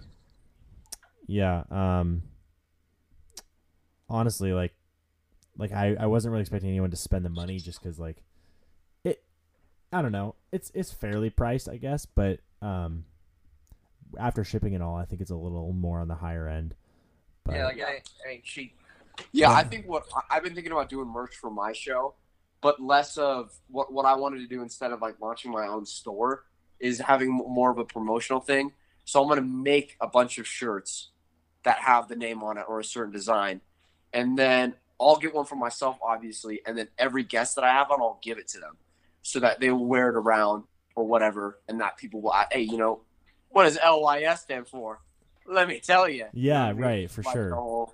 Yeah. 1.28 1.63
Um. 1.70 2.24
Honestly, 4.10 4.54
like, 4.54 4.74
like 5.58 5.72
I, 5.72 5.95
I 6.00 6.06
wasn't 6.08 6.32
really 6.32 6.41
expecting 6.41 6.69
anyone 6.69 6.91
to 6.91 6.98
spend 6.98 7.26
the 7.26 7.30
money 7.30 7.60
just 7.60 7.82
because 7.82 8.00
like, 8.00 8.24
it, 9.04 9.24
I 9.91 10.02
don't 10.02 10.12
know. 10.12 10.36
It's 10.52 10.72
it's 10.74 10.91
fairly 10.91 11.30
priced, 11.30 11.69
I 11.69 11.78
guess, 11.78 12.06
but 12.06 12.39
um, 12.62 13.06
after 14.17 14.43
shipping 14.43 14.74
and 14.74 14.84
all, 14.84 14.95
I 14.95 15.06
think 15.06 15.22
it's 15.22 15.32
a 15.32 15.36
little 15.36 15.72
more 15.74 16.00
on 16.00 16.08
the 16.08 16.15
higher 16.15 16.48
end. 16.48 16.76
But 17.43 17.56
Yeah, 17.56 17.65
like 17.65 17.76
ain't, 17.78 18.10
it 18.26 18.30
ain't 18.30 18.43
cheap. 18.43 18.76
Yeah, 19.32 19.50
Yeah. 19.50 19.56
I 19.56 19.63
think 19.63 19.88
what 19.88 20.06
I- 20.15 20.38
I've 20.38 20.43
been 20.43 20.56
thinking 20.56 20.72
about 20.72 20.89
doing 20.89 21.08
merch 21.08 21.36
for 21.36 21.50
my 21.52 21.74
show, 21.74 22.15
but 22.62 22.82
less 22.82 23.17
of 23.17 23.52
what 23.67 23.91
what 23.91 24.06
I 24.06 24.15
wanted 24.15 24.39
to 24.39 24.48
do 24.48 24.62
instead 24.62 24.91
of 24.91 25.02
like 25.02 25.19
launching 25.19 25.52
my 25.52 25.67
own 25.67 25.86
store 25.86 26.45
is 26.80 27.00
having 27.00 27.32
more 27.32 27.69
of 27.72 27.78
a 27.78 27.86
promotional 27.86 28.39
thing. 28.39 28.72
So 29.06 29.22
I'm 29.22 29.28
gonna 29.28 29.41
make 29.41 29.98
a 30.00 30.08
bunch 30.08 30.38
of 30.38 30.48
shirts 30.48 31.10
that 31.63 31.80
have 31.80 32.08
the 32.08 32.15
name 32.15 32.41
on 32.43 32.58
it 32.58 32.65
or 32.67 32.80
a 32.80 32.84
certain 32.84 33.12
design, 33.12 33.62
and 34.13 34.38
then 34.38 34.74
I'll 35.00 35.15
get 35.17 35.34
one 35.34 35.45
for 35.45 35.56
myself, 35.56 35.98
obviously, 36.04 36.62
and 36.65 36.78
then 36.78 36.88
every 36.98 37.24
guest 37.24 37.56
that 37.56 37.63
I 37.63 37.72
have 37.72 37.89
on, 37.91 38.02
I'll 38.02 38.19
give 38.22 38.38
it 38.38 38.48
to 38.50 38.60
them, 38.60 38.78
so 39.22 39.39
that 39.39 39.60
they 39.60 39.69
will 39.72 39.86
wear 39.86 40.10
it 40.10 40.15
around 40.15 40.63
or 40.95 41.06
whatever, 41.08 41.60
and 41.69 41.80
that 41.82 41.98
people 41.98 42.22
will. 42.22 42.34
Hey, 42.52 42.62
you 42.62 42.78
know, 42.78 43.02
what 43.50 43.63
does 43.63 43.78
LYS 43.78 44.41
stand 44.41 44.67
for? 44.67 45.00
Let 45.48 45.67
me 45.67 45.80
tell 45.80 46.08
you. 46.10 46.26
Yeah, 46.32 46.32
You 46.34 46.50
know 46.52 46.60
what 46.60 46.65
I 46.69 46.74
mean? 46.74 46.82
right, 46.84 47.12
for 47.12 47.24
Like 47.24 47.34
sure. 47.34 47.56
whole- 47.56 47.93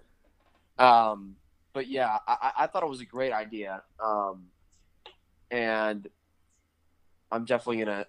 um, 0.78 1.36
but 1.74 1.88
yeah, 1.88 2.18
I, 2.28 2.38
I 2.42 2.64
I 2.64 2.68
thought 2.68 2.84
it 2.84 2.90
was 2.90 3.02
a 3.02 3.06
great 3.06 3.32
idea. 3.32 3.84
Um, 4.04 4.48
and 5.52 6.08
I'm 7.32 7.46
definitely 7.46 7.84
gonna. 7.86 8.06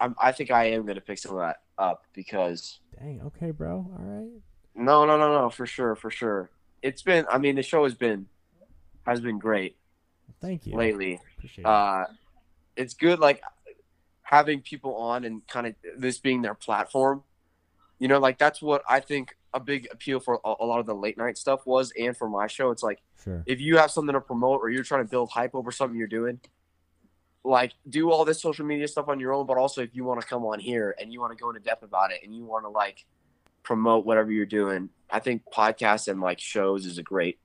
I'm, 0.00 0.14
I 0.18 0.32
think 0.32 0.50
I 0.50 0.70
am 0.70 0.86
gonna 0.86 1.00
pick 1.00 1.18
some 1.18 1.32
of 1.32 1.38
that 1.40 1.58
up 1.78 2.04
because 2.14 2.80
dang, 2.98 3.20
okay, 3.26 3.50
bro. 3.50 3.72
All 3.92 3.98
right. 3.98 4.40
no, 4.74 5.04
no, 5.04 5.18
no, 5.18 5.32
no, 5.42 5.50
for 5.50 5.66
sure, 5.66 5.94
for 5.94 6.10
sure. 6.10 6.50
It's 6.82 7.02
been. 7.02 7.26
I 7.30 7.38
mean, 7.38 7.56
the 7.56 7.62
show 7.62 7.84
has 7.84 7.94
been 7.94 8.26
has 9.06 9.20
been 9.20 9.38
great 9.38 9.76
Thank 10.40 10.66
you. 10.66 10.76
lately. 10.76 11.20
Appreciate 11.36 11.64
it. 11.64 11.66
Uh, 11.66 12.06
it's 12.76 12.94
good, 12.94 13.18
like 13.18 13.42
having 14.22 14.60
people 14.60 14.94
on 14.96 15.24
and 15.24 15.46
kind 15.48 15.66
of 15.66 15.74
this 15.96 16.18
being 16.18 16.42
their 16.42 16.54
platform. 16.54 17.22
You 17.98 18.08
know, 18.08 18.18
like 18.18 18.38
that's 18.38 18.62
what 18.62 18.82
I 18.88 19.00
think 19.00 19.36
a 19.52 19.60
big 19.60 19.88
appeal 19.90 20.20
for 20.20 20.40
a, 20.44 20.54
a 20.60 20.64
lot 20.64 20.80
of 20.80 20.86
the 20.86 20.94
late 20.94 21.18
night 21.18 21.36
stuff 21.36 21.66
was, 21.66 21.92
and 21.98 22.16
for 22.16 22.28
my 22.28 22.46
show, 22.46 22.70
it's 22.70 22.82
like 22.82 23.02
sure. 23.22 23.42
if 23.46 23.60
you 23.60 23.76
have 23.76 23.90
something 23.90 24.14
to 24.14 24.20
promote 24.20 24.60
or 24.62 24.70
you're 24.70 24.84
trying 24.84 25.04
to 25.04 25.10
build 25.10 25.30
hype 25.30 25.54
over 25.54 25.70
something 25.70 25.98
you're 25.98 26.06
doing, 26.08 26.40
like 27.44 27.72
do 27.88 28.10
all 28.10 28.24
this 28.24 28.40
social 28.40 28.64
media 28.64 28.88
stuff 28.88 29.08
on 29.08 29.20
your 29.20 29.32
own. 29.32 29.46
But 29.46 29.58
also, 29.58 29.82
if 29.82 29.90
you 29.94 30.04
want 30.04 30.20
to 30.20 30.26
come 30.26 30.44
on 30.44 30.60
here 30.60 30.94
and 30.98 31.12
you 31.12 31.20
want 31.20 31.36
to 31.36 31.42
go 31.42 31.50
into 31.50 31.60
depth 31.60 31.82
about 31.82 32.12
it 32.12 32.20
and 32.22 32.34
you 32.34 32.44
want 32.44 32.64
to 32.64 32.70
like 32.70 33.04
promote 33.62 34.06
whatever 34.06 34.30
you're 34.32 34.46
doing, 34.46 34.90
I 35.10 35.20
think 35.20 35.42
podcasts 35.54 36.08
and 36.08 36.20
like 36.20 36.40
shows 36.40 36.86
is 36.86 36.98
a 36.98 37.02
great 37.02 37.38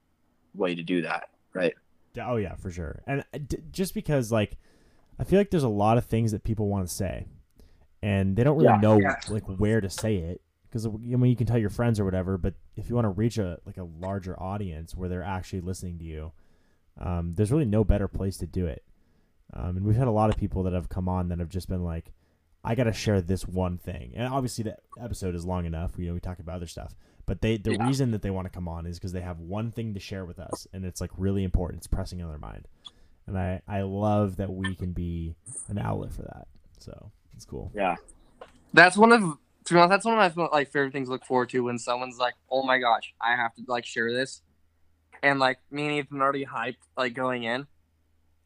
way 0.54 0.75
to 0.75 0.84
do 0.84 1.04
that. 1.04 1.30
Right. 1.54 1.75
Oh 2.21 2.38
yeah, 2.38 2.56
for 2.56 2.71
sure. 2.71 3.01
And 3.06 3.21
uh, 3.34 3.39
d- 3.45 3.58
just 3.71 3.93
because 3.93 4.32
like 4.32 4.58
I 5.19 5.23
feel 5.23 5.39
like 5.39 5.51
there's 5.51 5.63
a 5.63 5.69
lot 5.69 5.97
of 5.97 6.06
things 6.06 6.32
that 6.32 6.43
people 6.43 6.67
want 6.69 6.88
to 6.88 6.93
say, 6.93 7.28
and 8.04 8.36
they 8.36 8.43
don't 8.43 8.58
really 8.58 8.73
Yeah, 8.73 8.78
know 8.78 8.97
yeah. 9.01 9.15
like 9.28 9.43
where 9.45 9.82
to 9.82 9.89
say 9.89 10.17
it 10.17 10.41
because 10.65 10.86
I 10.86 10.89
mean 10.89 11.25
you 11.32 11.36
can 11.38 11.47
tell 11.47 11.58
your 11.58 11.69
friends 11.71 11.99
or 11.99 12.06
whatever, 12.06 12.38
but 12.38 12.56
if 12.75 12.89
you 12.89 12.95
want 12.95 13.06
to 13.06 13.10
reach 13.12 13.38
a 13.38 13.60
like 13.65 13.78
a 13.78 13.84
larger 13.86 14.41
audience 14.41 14.95
where 14.95 15.10
they're 15.10 15.23
actually 15.23 15.62
listening 15.62 15.99
to 15.99 16.06
you, 16.06 16.34
um, 16.99 17.34
there's 17.36 17.51
really 17.51 17.65
no 17.65 17.84
better 17.84 18.08
place 18.08 18.38
to 18.38 18.47
do 18.47 18.67
it. 18.67 18.84
Um, 19.54 19.78
and 19.78 19.86
we've 19.86 19.95
had 19.97 20.08
a 20.08 20.12
lot 20.12 20.30
of 20.30 20.38
people 20.38 20.63
that 20.63 20.73
have 20.73 20.89
come 20.89 21.10
on 21.10 21.30
that 21.30 21.39
have 21.39 21.49
just 21.49 21.69
been 21.69 21.84
like, 21.84 22.12
I 22.65 22.75
got 22.75 22.86
to 22.86 22.93
share 22.93 23.21
this 23.21 23.47
one 23.47 23.78
thing, 23.78 24.13
and 24.15 24.28
obviously 24.34 24.63
the 24.63 24.78
episode 24.99 25.36
is 25.36 25.45
long 25.45 25.65
enough. 25.65 25.93
You 25.97 26.08
know, 26.08 26.13
we 26.15 26.19
talk 26.19 26.39
about 26.39 26.56
other 26.56 26.67
stuff, 26.67 26.95
but 27.25 27.41
they 27.41 27.58
the 27.58 27.73
Yeah. 27.73 27.86
reason 27.88 28.12
that 28.12 28.21
they 28.21 28.30
want 28.32 28.45
to 28.45 28.49
come 28.49 28.67
on 28.67 28.86
is 28.86 28.97
because 28.97 29.12
they 29.13 29.21
have 29.21 29.39
one 29.39 29.71
thing 29.71 29.93
to 29.93 29.99
share 29.99 30.25
with 30.25 30.39
us, 30.39 30.67
and 30.73 30.84
it's 30.86 30.99
like 30.99 31.12
really 31.17 31.43
important. 31.43 31.80
It's 31.80 31.88
pressing 31.88 32.21
on 32.21 32.30
their 32.30 32.39
mind, 32.39 32.67
and 33.28 33.38
I 33.38 33.62
I 33.67 33.82
love 33.82 34.38
that 34.38 34.51
we 34.51 34.75
can 34.75 34.91
be 34.93 35.36
an 35.67 35.78
outlet 35.78 36.12
for 36.12 36.23
that. 36.23 36.47
So 36.80 37.12
it's 37.36 37.45
cool. 37.45 37.71
Yeah. 37.75 37.95
That's 38.73 38.97
one 38.97 39.12
of 39.12 39.21
to 39.65 39.73
be 39.73 39.80
honest, 39.80 39.89
that's 39.89 40.06
one 40.06 40.19
of 40.19 40.36
my 40.38 40.45
like 40.51 40.71
favorite 40.71 40.91
things 40.93 41.08
to 41.08 41.12
look 41.13 41.25
forward 41.25 41.49
to 41.49 41.62
when 41.63 41.78
someone's 41.80 42.17
like, 42.17 42.34
"Oh 42.51 42.63
my 42.63 42.78
gosh, 42.80 43.13
I 43.21 43.36
have 43.36 43.54
to 43.56 43.63
like 43.67 43.86
share 43.86 44.12
this," 44.13 44.41
and 45.23 45.39
like 45.39 45.60
me 45.71 45.86
and 45.88 45.93
Ethan 45.95 46.19
are 46.19 46.23
already 46.23 46.45
hyped 46.45 46.78
like 46.97 47.13
going 47.13 47.43
in 47.43 47.65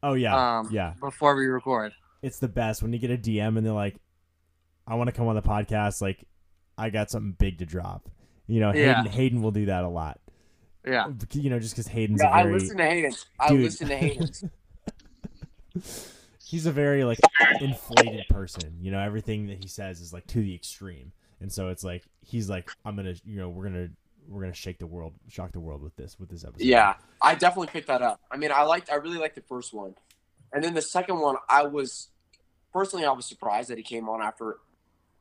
Oh 0.02 0.14
yeah, 0.14 0.58
um 0.58 0.68
yeah. 0.70 0.94
before 1.00 1.34
we 1.36 1.46
record. 1.46 1.92
It's 2.22 2.38
the 2.38 2.48
best 2.48 2.82
when 2.82 2.92
you 2.92 2.98
get 2.98 3.10
a 3.10 3.16
DM 3.18 3.56
and 3.56 3.66
they're 3.66 3.72
like, 3.72 3.96
"I 4.90 4.94
want 4.96 5.08
to 5.08 5.12
come 5.12 5.28
on 5.28 5.36
the 5.36 5.42
podcast." 5.42 6.02
Like, 6.02 6.24
I 6.76 6.90
got 6.90 7.10
something 7.10 7.32
big 7.32 7.58
to 7.58 7.66
drop. 7.66 8.08
You 8.46 8.60
know, 8.60 8.74
Yeah. 8.74 8.96
Hayden 8.96 9.12
Hayden 9.12 9.42
will 9.42 9.52
do 9.52 9.66
that 9.66 9.84
a 9.84 9.88
lot. 9.88 10.20
Yeah. 10.86 11.08
You 11.32 11.50
know, 11.50 11.58
just 11.60 11.74
because 11.74 11.86
Hayden's 11.86 12.20
Yeah, 12.22 12.30
a 12.30 12.32
I 12.32 12.42
very 12.42 12.54
listen 12.54 12.76
to 12.78 12.84
Hayden's. 12.84 13.26
I 13.38 13.48
Dude. 13.48 13.60
listen 13.62 13.88
to 13.88 13.96
Hayden's. 13.96 14.44
he's 16.44 16.66
a 16.66 16.72
very 16.72 17.04
like 17.04 17.18
inflated 17.60 18.26
person. 18.28 18.76
You 18.80 18.90
know, 18.90 19.00
everything 19.00 19.46
that 19.48 19.62
he 19.62 19.68
says 19.68 20.00
is 20.00 20.12
like 20.12 20.26
to 20.28 20.40
the 20.40 20.54
extreme, 20.54 21.12
and 21.40 21.52
so 21.52 21.68
it's 21.68 21.84
like 21.84 22.04
he's 22.22 22.48
like, 22.50 22.70
I'm 22.84 22.96
gonna, 22.96 23.14
you 23.24 23.38
know, 23.38 23.48
we're 23.48 23.64
gonna 23.64 23.88
we're 24.28 24.40
gonna 24.42 24.54
shake 24.54 24.78
the 24.78 24.86
world, 24.86 25.14
shock 25.28 25.52
the 25.52 25.60
world 25.60 25.82
with 25.82 25.94
this 25.96 26.18
with 26.18 26.28
this 26.28 26.44
episode. 26.44 26.64
Yeah, 26.66 26.94
I 27.22 27.34
definitely 27.34 27.68
picked 27.68 27.86
that 27.88 28.02
up. 28.02 28.20
I 28.30 28.36
mean, 28.36 28.50
I 28.52 28.62
liked, 28.62 28.90
I 28.90 28.96
really 28.96 29.18
liked 29.18 29.34
the 29.36 29.42
first 29.42 29.72
one, 29.72 29.94
and 30.52 30.64
then 30.64 30.74
the 30.74 30.82
second 30.82 31.20
one, 31.20 31.36
I 31.48 31.64
was 31.64 32.08
personally, 32.72 33.04
I 33.04 33.12
was 33.12 33.26
surprised 33.26 33.70
that 33.70 33.78
he 33.78 33.84
came 33.84 34.08
on 34.08 34.22
after 34.22 34.58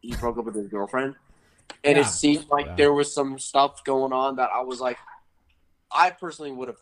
he 0.01 0.15
broke 0.15 0.37
up 0.37 0.45
with 0.45 0.55
his 0.55 0.67
girlfriend, 0.67 1.15
and 1.83 1.97
Yeah. 1.97 2.01
it 2.03 2.05
seemed 2.07 2.47
like 2.49 2.65
Yeah. 2.67 2.75
there 2.75 2.93
was 2.93 3.13
some 3.13 3.37
stuff 3.39 3.83
going 3.83 4.13
on 4.13 4.35
that 4.37 4.49
I 4.53 4.61
was 4.61 4.79
like, 4.79 4.97
I 5.91 6.11
personally 6.11 6.51
would 6.51 6.67
have. 6.67 6.77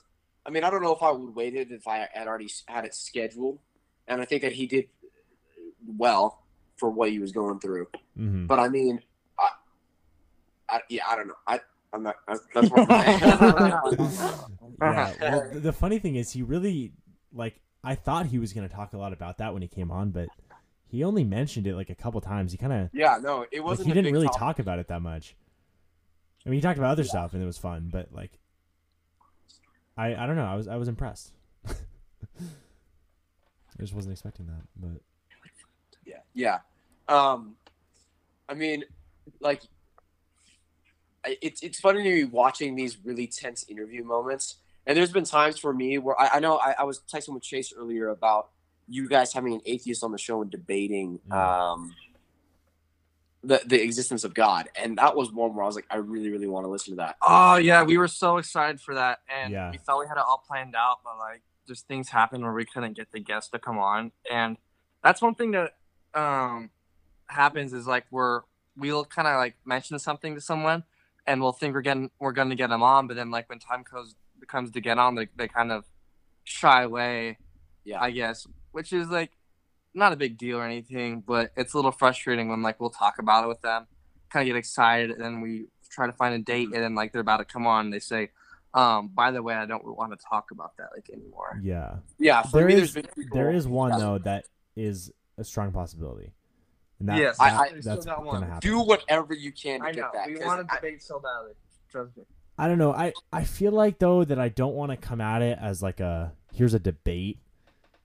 I 0.46 0.50
mean, 0.50 0.64
I 0.64 0.70
don't 0.70 0.82
know 0.82 0.94
if 0.96 1.02
I 1.04 1.12
would 1.12 1.36
waited 1.36 1.72
if 1.72 1.88
I 1.88 2.08
had 2.14 2.28
already 2.28 2.50
had 2.68 2.86
it 2.86 2.94
scheduled, 2.96 3.60
and 4.08 4.22
I 4.22 4.26
think 4.26 4.42
that 4.44 4.54
he 4.54 4.66
did 4.68 4.88
well 5.98 6.44
for 6.78 6.90
what 6.90 7.10
he 7.10 7.20
was 7.20 7.32
going 7.32 7.60
through. 7.60 7.88
hmm 8.16 8.46
But 8.46 8.60
I 8.60 8.70
mean, 8.70 9.02
I, 9.40 9.50
I 10.70 10.82
yeah, 10.90 11.04
I 11.08 11.16
don't 11.16 11.28
know. 11.28 11.34
I, 11.46 11.60
I'm 11.94 12.04
not. 12.04 12.16
That's, 12.28 12.42
that's 12.54 12.70
what 12.72 12.90
I'm 12.90 13.82
yeah. 14.82 15.14
Well, 15.22 15.50
the 15.54 15.74
funny 15.74 16.00
thing 16.00 16.16
is, 16.16 16.32
he 16.32 16.44
really 16.44 16.94
like. 17.34 17.60
I 17.84 17.96
thought 17.96 18.26
he 18.26 18.40
was 18.40 18.54
gonna 18.54 18.70
talk 18.70 18.94
a 18.94 18.98
lot 18.98 19.14
about 19.14 19.38
that 19.38 19.54
when 19.54 19.62
he 19.62 19.68
came 19.68 19.92
on, 19.92 20.12
but 20.12 20.28
he 20.90 21.04
only 21.04 21.24
mentioned 21.24 21.68
it 21.68 21.76
like 21.76 21.90
a 21.90 21.96
couple 21.96 22.22
times. 22.22 22.52
He 22.52 22.58
kind 22.58 22.74
of 22.74 22.90
Yeah, 22.94 23.18
no, 23.22 23.46
it 23.52 23.60
wasn't. 23.62 23.88
he 23.88 23.94
didn't 23.94 24.14
really 24.14 24.28
topic. 24.28 24.40
talk 24.40 24.60
about 24.60 24.80
it 24.80 24.88
that 24.88 25.02
much. 25.02 25.36
I 26.46 26.50
mean, 26.50 26.58
he 26.58 26.62
talked 26.62 26.78
about 26.78 26.92
other 26.92 27.04
stuff 27.04 27.34
and 27.34 27.44
it 27.44 27.46
was 27.46 27.58
fun, 27.58 27.90
but 27.92 28.14
like, 28.14 28.40
I 29.98 30.16
I 30.16 30.26
don't 30.28 30.36
know. 30.38 30.46
I 30.46 30.56
was 30.56 30.68
I 30.68 30.76
was 30.78 30.88
impressed. 30.88 31.34
I 31.68 31.74
just 33.80 33.94
wasn't 33.94 34.14
expecting 34.14 34.48
that, 34.48 34.62
but 34.76 35.02
Yeah, 36.06 36.20
yeah. 36.34 36.60
Um, 37.08 37.56
I 38.50 38.54
mean, 38.54 38.84
like, 39.40 39.62
I- 41.26 41.38
it's 41.42 41.62
it's 41.64 41.80
funny 41.80 42.04
to 42.04 42.10
be 42.10 42.24
watching 42.26 42.76
these 42.76 42.98
really 43.04 43.28
tense 43.28 43.66
interview 43.70 44.04
moments. 44.04 44.56
And 44.86 44.98
there's 44.98 45.12
been 45.12 45.26
times 45.26 45.60
for 45.60 45.74
me 45.74 45.98
where 45.98 46.20
I, 46.20 46.36
I 46.36 46.40
know 46.40 46.58
I, 46.58 46.76
I 46.80 46.84
was 46.86 47.02
texting 47.12 47.34
with 47.34 47.44
Chase 47.44 47.74
earlier 47.78 48.08
about 48.08 48.52
you 48.88 49.08
guys 49.10 49.34
having 49.34 49.54
an 49.54 49.62
atheist 49.66 50.04
on 50.04 50.12
the 50.12 50.18
show 50.18 50.42
and 50.42 50.50
debating 50.52 51.20
um, 51.32 51.94
the 53.44 53.62
the 53.66 53.82
existence 53.82 54.24
of 54.24 54.34
God, 54.34 54.70
and 54.76 54.98
that 54.98 55.16
was 55.16 55.32
one 55.32 55.54
where 55.56 55.64
I 55.64 55.68
was 55.68 55.76
like, 55.76 55.86
I 55.90 55.98
really, 55.98 56.30
really 56.30 56.48
want 56.48 56.66
to 56.66 56.70
listen 56.70 56.94
to 56.94 56.98
that. 56.98 57.18
Oh 57.22 57.56
yeah, 57.58 57.84
we 57.84 57.98
were 57.98 58.08
so 58.08 58.38
excited 58.38 58.82
for 58.82 58.96
that, 58.96 59.20
and 59.34 59.52
Yeah. 59.54 59.72
we 59.72 59.78
thought 59.78 60.00
we 60.00 60.08
had 60.08 60.18
it 60.18 60.24
all 60.28 60.44
planned 60.48 60.76
out, 60.76 61.00
but 61.04 61.18
like 61.18 61.42
just 61.68 61.88
things 61.88 62.10
happened 62.10 62.44
where 62.44 62.54
we 62.54 62.66
couldn't 62.66 62.94
get 62.94 63.12
the 63.12 63.20
guests 63.20 63.50
to 63.52 63.60
come 63.60 63.78
on, 63.78 64.12
and 64.32 64.58
that's 65.04 65.22
one 65.22 65.36
thing 65.36 65.52
that 65.52 65.76
um 66.14 66.70
happens 67.28 67.74
is 67.74 67.86
like 67.88 68.06
we're 68.10 68.42
we'll 68.76 69.06
kind 69.06 69.28
of 69.28 69.36
like 69.38 69.56
mention 69.66 70.00
something 70.00 70.34
to 70.36 70.42
someone, 70.42 70.84
and 71.26 71.42
we'll 71.42 71.52
think 71.52 71.74
we're 71.74 71.82
getting 71.82 72.10
we're 72.20 72.32
going 72.32 72.50
to 72.50 72.56
get 72.56 72.70
them 72.70 72.82
on, 72.84 73.08
but 73.08 73.16
then 73.16 73.30
like 73.32 73.50
when 73.50 73.60
time 73.60 73.84
comes 73.84 74.16
comes 74.48 74.72
to 74.72 74.82
get 74.82 74.98
on, 74.98 75.16
they 75.16 75.28
they 75.36 75.48
kind 75.48 75.72
of 75.72 75.84
shy 76.44 76.84
away, 76.84 77.38
Yeah. 77.84 78.02
I 78.02 78.12
guess, 78.12 78.48
which 78.78 78.94
is 78.94 79.08
like 79.10 79.32
not 79.96 80.14
a 80.14 80.16
big 80.16 80.38
deal 80.38 80.58
or 80.60 80.64
anything, 80.64 81.22
but 81.26 81.52
it's 81.58 81.74
a 81.74 81.78
little 81.78 81.92
frustrating 81.92 82.48
when 82.48 82.62
like 82.62 82.80
we'll 82.80 82.92
talk 82.92 83.18
about 83.18 83.44
it 83.44 83.48
with 83.48 83.62
them, 83.64 83.88
kind 84.30 84.48
of 84.48 84.54
get 84.54 84.58
excited, 84.60 85.10
and 85.10 85.20
then 85.20 85.42
we 85.42 85.66
try 85.90 86.06
to 86.06 86.14
find 86.14 86.36
a 86.36 86.40
date, 86.40 86.68
and 86.74 86.84
then 86.84 86.94
like 86.94 87.12
they're 87.12 87.22
about 87.22 87.38
to 87.38 87.46
come 87.46 87.66
on, 87.66 87.86
and 87.86 87.94
they 87.94 88.00
say, 88.00 88.30
um, 88.76 89.08
by 89.08 89.32
the 89.32 89.42
way, 89.42 89.56
I 89.56 89.66
don't 89.66 89.84
want 89.84 90.12
to 90.12 90.24
talk 90.30 90.52
about 90.52 90.78
that 90.78 90.90
like 90.96 91.10
anymore. 91.12 91.60
yeah, 91.64 91.96
Yeah, 92.20 92.44
for 92.44 92.58
there 92.60 92.68
me, 92.68 92.74
is 92.76 92.94
there's 92.94 92.94
been 93.06 93.12
people- 93.16 93.36
there 93.36 93.52
is 93.52 93.68
one 93.68 93.98
though 94.00 94.20
that 94.20 94.46
is 94.76 95.12
a 95.40 95.44
strong 95.44 95.72
possibility. 95.72 96.34
And 97.00 97.10
that, 97.10 97.18
Yes, 97.18 97.38
that- 97.40 97.54
I- 97.54 97.64
I 97.64 97.68
still 97.80 97.82
that's 97.96 98.06
got 98.06 98.18
gonna 98.18 98.28
one. 98.28 98.42
happen. 98.44 98.60
do 98.70 98.80
whatever 98.82 99.34
you 99.34 99.52
can 99.52 99.80
to 99.80 99.86
I 99.88 99.92
know 99.92 100.02
get 100.04 100.14
that. 100.14 100.28
we 100.28 100.36
'cause 100.36 100.46
want 100.46 100.70
to 100.70 100.76
debate 100.76 101.02
so 101.02 101.20
badly. 101.20 101.54
Trust 101.90 102.16
me. 102.18 102.24
I 102.60 102.68
don't 102.68 102.78
know. 102.80 102.92
I, 102.92 103.14
I 103.34 103.44
feel 103.44 103.72
like 103.72 103.98
though 104.00 104.24
that 104.24 104.40
I 104.40 104.50
don't 104.50 104.74
want 104.76 104.92
to 104.92 104.98
come 104.98 105.22
at 105.22 105.42
it 105.44 105.58
as 105.62 105.82
like 105.84 106.00
a 106.00 106.34
here's 106.54 106.74
a 106.76 106.80
debate. 106.80 107.40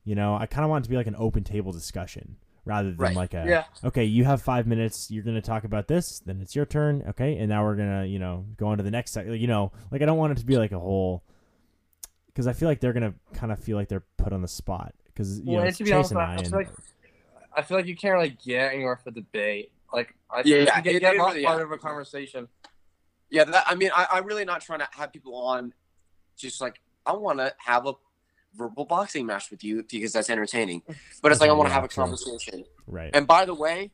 You 0.05 0.15
know, 0.15 0.35
I 0.35 0.47
kind 0.47 0.65
of 0.65 0.71
want 0.71 0.83
it 0.83 0.87
to 0.87 0.91
be 0.91 0.97
like 0.97 1.07
an 1.07 1.17
open 1.17 1.45
table 1.45 1.73
discussion 1.73 2.37
rather 2.65 2.91
than 2.91 2.99
Right. 2.99 3.17
like 3.17 3.35
a 3.35 3.45
Yeah. 3.47 3.65
okay, 3.85 4.05
you 4.05 4.25
have 4.25 4.43
five 4.43 4.67
minutes. 4.67 5.11
You're 5.11 5.25
gonna 5.25 5.41
talk 5.43 5.65
about 5.65 5.89
this, 5.89 6.21
then 6.21 6.41
it's 6.41 6.55
your 6.57 6.67
turn. 6.67 7.03
Okay, 7.11 7.37
and 7.39 7.49
now 7.49 7.65
we're 7.65 7.77
gonna 7.77 8.05
you 8.05 8.19
know 8.19 8.47
go 8.57 8.69
on 8.69 8.79
to 8.79 8.85
the 8.85 8.91
next. 8.91 9.13
sec- 9.13 9.27
You 9.27 9.47
know, 9.47 9.73
like 9.91 10.03
I 10.03 10.07
don't 10.07 10.19
want 10.19 10.33
it 10.33 10.39
to 10.39 10.47
be 10.47 10.57
like 10.57 10.73
a 10.73 10.79
whole 10.79 11.23
because 12.27 12.47
I 12.47 12.53
feel 12.53 12.69
like 12.69 12.81
they're 12.81 12.93
gonna 12.93 13.15
kind 13.35 13.53
of 13.53 13.59
feel 13.59 13.77
like 13.77 13.89
they're 13.89 14.05
put 14.17 14.33
on 14.33 14.43
the 14.43 14.49
spot 14.49 14.95
because 15.07 15.39
you 15.41 15.45
Well, 15.47 15.55
know 15.55 15.61
and 15.61 15.69
it's 15.69 15.79
to 15.79 15.85
be 15.85 15.91
Chase 15.91 16.13
honest, 16.13 16.13
and 16.13 16.21
I- 16.21 16.25
I 16.25 16.35
I 16.35 16.43
feel 16.43 16.59
like- 16.59 16.71
I 17.55 17.63
feel 17.63 17.77
like 17.77 17.87
you 17.87 17.95
can't 17.97 18.15
really 18.15 18.31
get 18.31 18.73
anywhere 18.73 18.97
for 18.97 19.11
debate. 19.11 19.73
Like, 19.93 20.15
I 20.31 20.39
Yeah, 20.39 20.43
think 20.43 20.49
yeah, 20.69 20.77
you 20.79 20.83
get, 20.85 20.95
it- 20.95 21.01
get 21.01 21.15
it 21.15 21.19
not 21.19 21.33
really- 21.35 21.45
part 21.45 21.59
yeah. 21.59 21.65
of 21.65 21.71
a 21.73 21.77
conversation. 21.79 22.49
Yeah, 23.29 23.45
that, 23.45 23.65
I 23.67 23.75
mean, 23.75 23.91
I, 23.95 24.07
I'm 24.11 24.25
really 24.25 24.47
not 24.47 24.63
trying 24.63 24.79
to 24.79 24.89
have 24.93 25.13
people 25.13 25.35
on. 25.37 25.75
Just 26.37 26.61
like 26.63 26.81
I 27.05 27.13
want 27.13 27.39
to 27.41 27.55
have 27.59 27.87
a 27.87 27.93
verbal 28.55 28.85
boxing 28.85 29.27
match 29.27 29.51
with 29.51 29.65
you 29.65 29.85
because 29.89 30.13
that's 30.13 30.31
entertaining. 30.31 30.83
But 31.23 31.33
it's 31.33 31.41
like 31.41 31.51
I 31.51 31.53
want 31.55 31.69
to 31.69 31.73
have 31.75 31.85
a 31.85 31.89
conversation. 31.89 32.65
right. 32.87 33.11
And 33.15 33.27
by 33.27 33.45
the 33.45 33.55
way, 33.55 33.91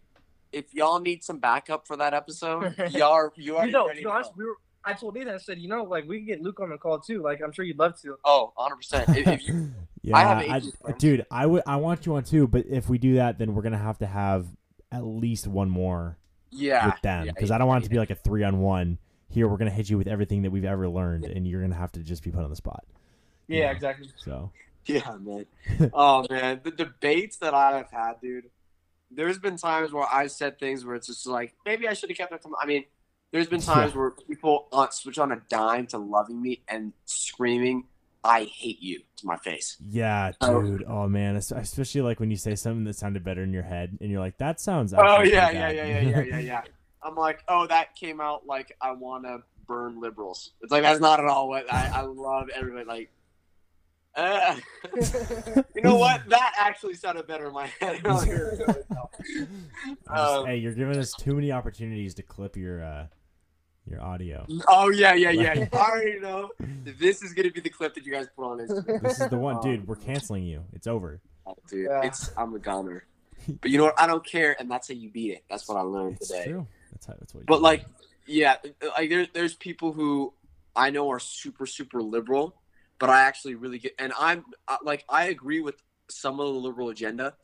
if 0.52 0.72
y'all 0.74 1.00
need 1.00 1.22
some 1.24 1.38
backup 1.38 1.86
for 1.86 1.96
that 1.96 2.14
episode, 2.14 2.74
y'all 2.90 3.12
are, 3.12 3.32
you 3.36 3.60
You 3.62 3.70
know, 3.70 3.86
ready 3.86 4.00
to 4.00 4.02
to 4.02 4.08
be 4.08 4.10
honest, 4.12 4.30
go. 4.30 4.34
we 4.38 4.44
were. 4.46 4.56
I 4.84 4.94
told 4.94 5.16
Ethan, 5.18 5.34
I 5.34 5.36
said, 5.38 5.58
you 5.58 5.68
know, 5.68 5.82
like 5.82 6.06
we 6.08 6.18
can 6.18 6.26
get 6.26 6.40
Luke 6.40 6.60
on 6.60 6.70
the 6.70 6.78
call 6.78 6.98
too. 7.00 7.20
Like, 7.22 7.40
I'm 7.44 7.52
sure 7.52 7.64
you'd 7.64 7.78
love 7.78 8.00
to. 8.02 8.16
Oh, 8.24 8.52
100 8.54 8.76
percent. 8.76 9.08
If, 9.10 9.26
if 9.26 9.48
you, 9.48 9.70
Yeah, 10.02 10.16
I 10.16 10.20
have 10.22 10.64
I- 10.86 10.92
dude, 10.92 11.26
I 11.30 11.44
would 11.44 11.62
I 11.66 11.76
want 11.76 12.06
you 12.06 12.14
on 12.14 12.22
too, 12.24 12.46
but 12.46 12.64
if 12.66 12.88
we 12.88 12.96
do 12.98 13.16
that, 13.16 13.38
then 13.38 13.54
we're 13.54 13.62
gonna 13.62 13.76
have 13.76 13.98
to 13.98 14.06
have 14.06 14.46
at 14.90 15.04
least 15.04 15.46
one 15.46 15.68
more 15.68 16.16
yeah, 16.50 16.86
with 16.86 17.00
them 17.02 17.26
yeah, 17.26 17.32
because 17.32 17.50
I 17.50 17.58
don't 17.58 17.68
want 17.68 17.82
it 17.84 17.88
to 17.88 17.90
be 17.90 17.98
like 17.98 18.10
a 18.10 18.14
three 18.14 18.44
on 18.44 18.60
one. 18.60 18.98
Here, 19.28 19.46
we're 19.46 19.58
gonna 19.58 19.70
hit 19.70 19.90
you 19.90 19.98
with 19.98 20.06
everything 20.08 20.42
that 20.42 20.50
we've 20.50 20.64
ever 20.64 20.88
learned, 20.88 21.24
and 21.26 21.46
you're 21.46 21.60
gonna 21.60 21.74
have 21.74 21.92
to 21.92 22.00
just 22.00 22.22
be 22.22 22.30
put 22.30 22.42
on 22.44 22.48
the 22.50 22.56
spot. 22.56 22.84
Yeah, 23.48 23.60
Yeah. 23.64 23.70
exactly. 23.72 24.08
So 24.16 24.52
Yeah, 24.86 25.16
man. 25.20 25.46
oh 25.92 26.26
man, 26.30 26.60
the 26.64 26.70
debates 26.70 27.38
that 27.38 27.54
I 27.54 27.76
have 27.78 27.90
had, 27.90 28.20
dude. 28.22 28.50
There's 29.10 29.38
been 29.38 29.56
times 29.56 29.90
where 29.92 30.06
I 30.10 30.26
said 30.26 30.58
things 30.58 30.84
where 30.84 30.94
it's 30.94 31.06
just 31.06 31.26
like 31.26 31.54
maybe 31.64 31.88
I 31.88 31.94
should 31.94 32.10
have 32.10 32.16
kept 32.18 32.30
that. 32.30 32.42
To 32.42 32.50
I 32.60 32.66
mean, 32.66 32.84
there's 33.32 33.46
been 33.46 33.60
times 33.60 33.94
where 33.94 34.10
people 34.10 34.68
uh, 34.72 34.88
switch 34.90 35.18
on 35.18 35.32
a 35.32 35.40
dime 35.48 35.86
to 35.88 35.98
loving 35.98 36.40
me 36.42 36.62
and 36.68 36.92
screaming, 37.06 37.84
"I 38.22 38.44
hate 38.44 38.80
you" 38.82 39.00
to 39.16 39.26
my 39.26 39.36
face. 39.38 39.76
yeah, 39.88 40.32
Oh. 40.42 40.62
dude. 40.62 40.84
Oh 40.86 41.08
man, 41.08 41.36
especially 41.36 42.02
like 42.02 42.20
when 42.20 42.30
you 42.30 42.36
say 42.36 42.54
something 42.54 42.84
that 42.84 42.96
sounded 42.96 43.24
better 43.24 43.42
in 43.42 43.52
your 43.52 43.62
head, 43.62 43.96
and 44.00 44.10
you're 44.10 44.20
like, 44.20 44.36
that 44.38 44.60
sounds. 44.60 44.92
Oh 44.92 45.22
yeah, 45.22 45.50
yeah, 45.50 45.70
yeah, 45.70 45.84
yeah, 45.86 46.00
yeah, 46.00 46.20
yeah, 46.22 46.38
yeah. 46.52 46.62
I'm 47.02 47.14
like, 47.16 47.42
oh, 47.48 47.66
that 47.66 47.94
came 47.94 48.20
out 48.20 48.46
like 48.46 48.76
I 48.82 48.92
want 48.92 49.24
to 49.24 49.42
burn 49.66 50.00
liberals. 50.02 50.50
It's 50.60 50.70
like 50.72 50.82
that's 50.82 51.00
not 51.00 51.18
at 51.18 51.26
all 51.26 51.48
what 51.48 51.72
I, 51.72 51.90
I 51.94 52.00
love. 52.02 52.48
Everybody 52.54 52.84
like. 52.84 53.10
Uh, 54.14 54.56
you 55.74 55.82
know 55.82 55.96
what? 56.04 56.28
That 56.28 56.54
actually 56.58 56.94
sounded 56.94 57.26
better 57.26 57.46
in 57.48 57.52
my 57.52 57.66
head. 57.80 58.00
I'm 58.06 58.26
just- 58.26 58.62
Um, 60.08 60.46
hey, 60.46 60.56
you're 60.56 60.72
giving 60.74 60.96
us 60.98 61.12
too 61.12 61.34
many 61.34 61.52
opportunities 61.52 62.14
to 62.14 62.22
clip 62.22 62.56
your 62.56 62.82
uh 62.84 63.06
your 63.86 64.02
audio. 64.02 64.44
Oh 64.66 64.90
yeah, 64.90 65.14
yeah, 65.14 65.30
yeah. 65.30 65.66
I 65.72 65.76
already 65.76 66.18
know. 66.20 66.50
This 66.98 67.22
is 67.22 67.32
gonna 67.32 67.50
be 67.50 67.60
the 67.60 67.70
clip 67.70 67.94
that 67.94 68.04
you 68.04 68.12
guys 68.12 68.26
put 68.36 68.44
on 68.44 68.58
Instagram. 68.58 69.02
This 69.02 69.20
is 69.20 69.28
the 69.28 69.38
one, 69.38 69.56
Um, 69.56 69.62
dude. 69.62 69.86
We're 69.88 69.96
canceling 69.96 70.44
you. 70.44 70.64
It's 70.72 70.86
over. 70.86 71.20
Oh, 71.46 71.56
dude, 71.68 71.86
Yeah. 71.88 72.02
it's 72.02 72.30
I'm 72.36 72.54
a 72.54 72.58
goner. 72.58 73.04
But 73.62 73.70
you 73.70 73.78
know 73.78 73.84
what? 73.84 73.98
I 74.00 74.06
don't 74.06 74.24
care, 74.26 74.56
and 74.60 74.70
that's 74.70 74.88
how 74.88 74.94
you 74.94 75.08
beat 75.08 75.32
it. 75.32 75.44
That's 75.48 75.66
what 75.68 75.78
I 75.78 75.82
learned 75.82 76.16
It's 76.16 76.28
today. 76.28 76.46
true. 76.50 76.66
That's 76.92 77.06
how. 77.06 77.14
That's 77.18 77.32
what. 77.32 77.40
you 77.40 77.46
But 77.46 77.58
do. 77.58 77.62
like, 77.62 77.84
yeah, 78.26 78.56
like 78.96 79.08
there, 79.08 79.26
there's 79.32 79.54
people 79.54 79.92
who 79.92 80.34
I 80.76 80.90
know 80.90 81.10
are 81.10 81.20
super, 81.20 81.64
super 81.64 82.02
liberal, 82.02 82.54
but 82.98 83.10
I 83.10 83.22
actually 83.22 83.54
really 83.54 83.78
get, 83.78 83.94
and 83.98 84.12
I'm 84.18 84.44
like, 84.82 85.04
I 85.08 85.26
agree 85.26 85.60
with 85.60 85.76
some 86.08 86.40
of 86.40 86.46
the 86.46 86.60
liberal 86.60 86.88
agenda, 86.88 87.34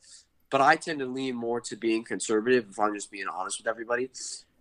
but 0.49 0.61
I 0.61 0.75
tend 0.75 0.99
to 0.99 1.05
lean 1.05 1.35
more 1.35 1.61
to 1.61 1.75
being 1.75 2.03
conservative 2.03 2.67
if 2.69 2.79
I'm 2.79 2.93
just 2.93 3.11
being 3.11 3.27
honest 3.27 3.59
with 3.59 3.67
everybody. 3.67 4.09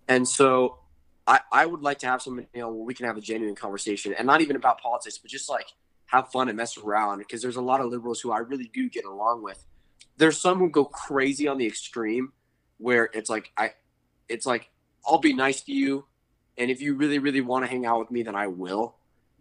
And 0.08 0.26
so 0.26 0.78
I, 1.26 1.40
I 1.50 1.66
would 1.66 1.82
like 1.82 1.98
to 2.00 2.06
have 2.06 2.22
some, 2.22 2.38
you 2.38 2.60
know, 2.60 2.70
where 2.70 2.84
we 2.84 2.94
can 2.94 3.06
have 3.06 3.16
a 3.16 3.20
genuine 3.20 3.54
conversation 3.54 4.14
and 4.14 4.26
not 4.26 4.40
even 4.40 4.56
about 4.56 4.80
politics, 4.80 5.18
but 5.18 5.30
just 5.30 5.48
like 5.48 5.66
have 6.06 6.30
fun 6.30 6.48
and 6.48 6.56
mess 6.56 6.76
around 6.76 7.18
because 7.18 7.42
there's 7.42 7.56
a 7.56 7.62
lot 7.62 7.80
of 7.80 7.90
liberals 7.90 8.20
who 8.20 8.30
I 8.30 8.38
really 8.38 8.70
do 8.72 8.88
get 8.88 9.04
along 9.04 9.42
with. 9.42 9.64
There's 10.16 10.40
some 10.40 10.58
who 10.58 10.68
go 10.70 10.84
crazy 10.84 11.48
on 11.48 11.58
the 11.58 11.66
extreme 11.66 12.32
where 12.78 13.08
it's 13.12 13.30
like, 13.30 13.50
I, 13.56 13.72
it's 14.28 14.46
like, 14.46 14.70
I'll 15.06 15.18
be 15.18 15.32
nice 15.32 15.62
to 15.62 15.72
you. 15.72 16.06
And 16.56 16.70
if 16.70 16.80
you 16.80 16.94
really, 16.94 17.18
really 17.18 17.40
want 17.40 17.64
to 17.64 17.70
hang 17.70 17.84
out 17.84 17.98
with 17.98 18.10
me, 18.10 18.22
then 18.22 18.36
I 18.36 18.46
will. 18.46 18.96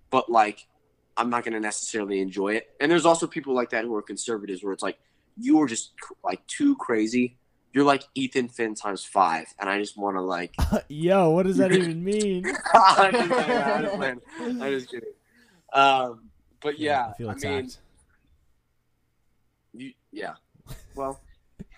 But 0.10 0.30
like, 0.32 0.66
I'm 1.16 1.30
not 1.30 1.44
going 1.44 1.54
to 1.54 1.60
necessarily 1.60 2.20
enjoy 2.20 2.56
it. 2.56 2.70
And 2.80 2.92
there's 2.92 3.06
also 3.06 3.28
people 3.28 3.54
like 3.54 3.70
that 3.72 3.86
who 3.86 3.96
are 3.96 4.02
conservatives 4.02 4.64
where 4.64 4.74
it's 4.74 4.84
like, 4.84 4.98
you 5.38 5.60
are 5.62 5.68
just 5.68 5.94
like 6.24 6.46
too 6.48 6.76
crazy 6.76 7.38
you're 7.74 7.84
like 7.84 8.04
Ethan 8.14 8.50
Finn 8.50 8.76
times 8.76 9.04
five, 9.04 9.48
and 9.60 9.68
I 9.68 9.80
just 9.80 9.98
want 9.98 10.16
to 10.16 10.22
like. 10.22 10.54
Yo, 10.88 11.32
what 11.32 11.48
does 11.48 11.58
that 11.58 11.72
even 11.76 12.04
mean? 12.04 12.46
I'm 12.74 13.12
just 13.12 13.30
kidding, 13.30 13.58
I'm 13.58 13.84
just. 13.84 14.22
I'm 14.40 14.72
just 14.72 14.92
kidding. 14.92 15.10
Um, 15.74 16.30
but 16.62 16.78
yeah, 16.80 17.08
I 17.08 17.14
feel 17.14 17.32
I 17.32 17.34
mean, 17.34 17.72
you, 19.74 19.92
yeah. 20.12 20.36
Well, 20.96 21.20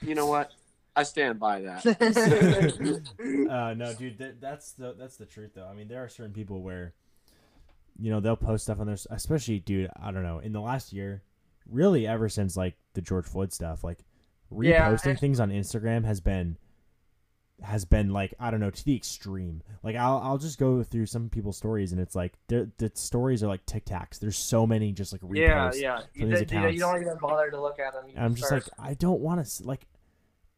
you 0.02 0.16
know 0.16 0.28
what? 0.28 0.52
I 0.98 1.04
stand 1.04 1.40
by 1.40 1.62
that. 1.62 1.86
uh, 3.50 3.74
no, 3.74 3.94
dude, 3.94 4.18
that, 4.18 4.42
that's 4.42 4.74
the 4.74 4.94
that's 4.98 5.16
the 5.16 5.26
truth 5.26 5.52
though. 5.56 5.68
I 5.68 5.74
mean, 5.74 5.88
there 5.88 6.04
are 6.04 6.10
certain 6.10 6.34
people 6.34 6.62
where, 6.62 6.94
you 8.00 8.12
know, 8.12 8.20
they'll 8.20 8.36
post 8.36 8.66
stuff 8.66 8.80
on 8.80 8.88
their, 8.88 8.98
especially, 9.10 9.60
dude. 9.60 9.90
I 10.02 10.12
don't 10.12 10.24
know. 10.24 10.40
In 10.40 10.52
the 10.54 10.62
last 10.62 10.92
year, 10.94 11.24
really, 11.70 12.06
ever 12.08 12.28
since 12.30 12.56
like 12.58 12.76
the 12.94 13.02
George 13.02 13.26
Floyd 13.26 13.54
stuff, 13.54 13.84
like 13.84 14.00
Yeah, 14.52 14.92
reposting 14.92 15.12
and- 15.12 15.20
things 15.20 15.40
on 15.40 15.50
Instagram 15.50 16.04
has 16.06 16.20
been, 16.22 16.58
has 17.62 17.86
been 17.86 18.10
like 18.10 18.34
I 18.38 18.52
don't 18.52 18.60
know 18.60 18.70
to 18.70 18.86
the 18.86 18.96
extreme. 18.98 19.64
Like 19.82 19.96
I'll 19.96 20.18
I'll 20.18 20.38
just 20.38 20.60
go 20.60 20.84
through 20.84 21.06
some 21.06 21.30
people's 21.30 21.56
stories 21.56 21.94
and 21.94 22.02
it's 22.02 22.14
like 22.14 22.34
the 22.50 22.70
stories 22.96 23.44
are 23.44 23.48
like 23.48 23.66
Tic 23.66 23.86
Tacs. 23.86 24.20
There's 24.20 24.38
so 24.38 24.68
many 24.68 24.92
just 24.92 25.14
like 25.14 25.22
reposts. 25.22 25.38
Yeah, 25.38 25.72
yeah. 25.76 26.00
You, 26.14 26.22
from 26.22 26.30
these 26.32 26.40
d- 26.40 26.46
d- 26.48 26.56
accounts. 26.58 26.74
you 26.74 26.80
don't 26.82 27.02
even 27.02 27.18
bother 27.18 27.50
to 27.50 27.62
look 27.62 27.80
at 27.80 27.94
them. 27.94 28.04
I'm 28.18 28.36
just 28.36 28.52
like, 28.52 28.66
I 28.78 28.94
don't 28.96 29.22
want 29.22 29.46
to 29.46 29.64
like. 29.64 29.88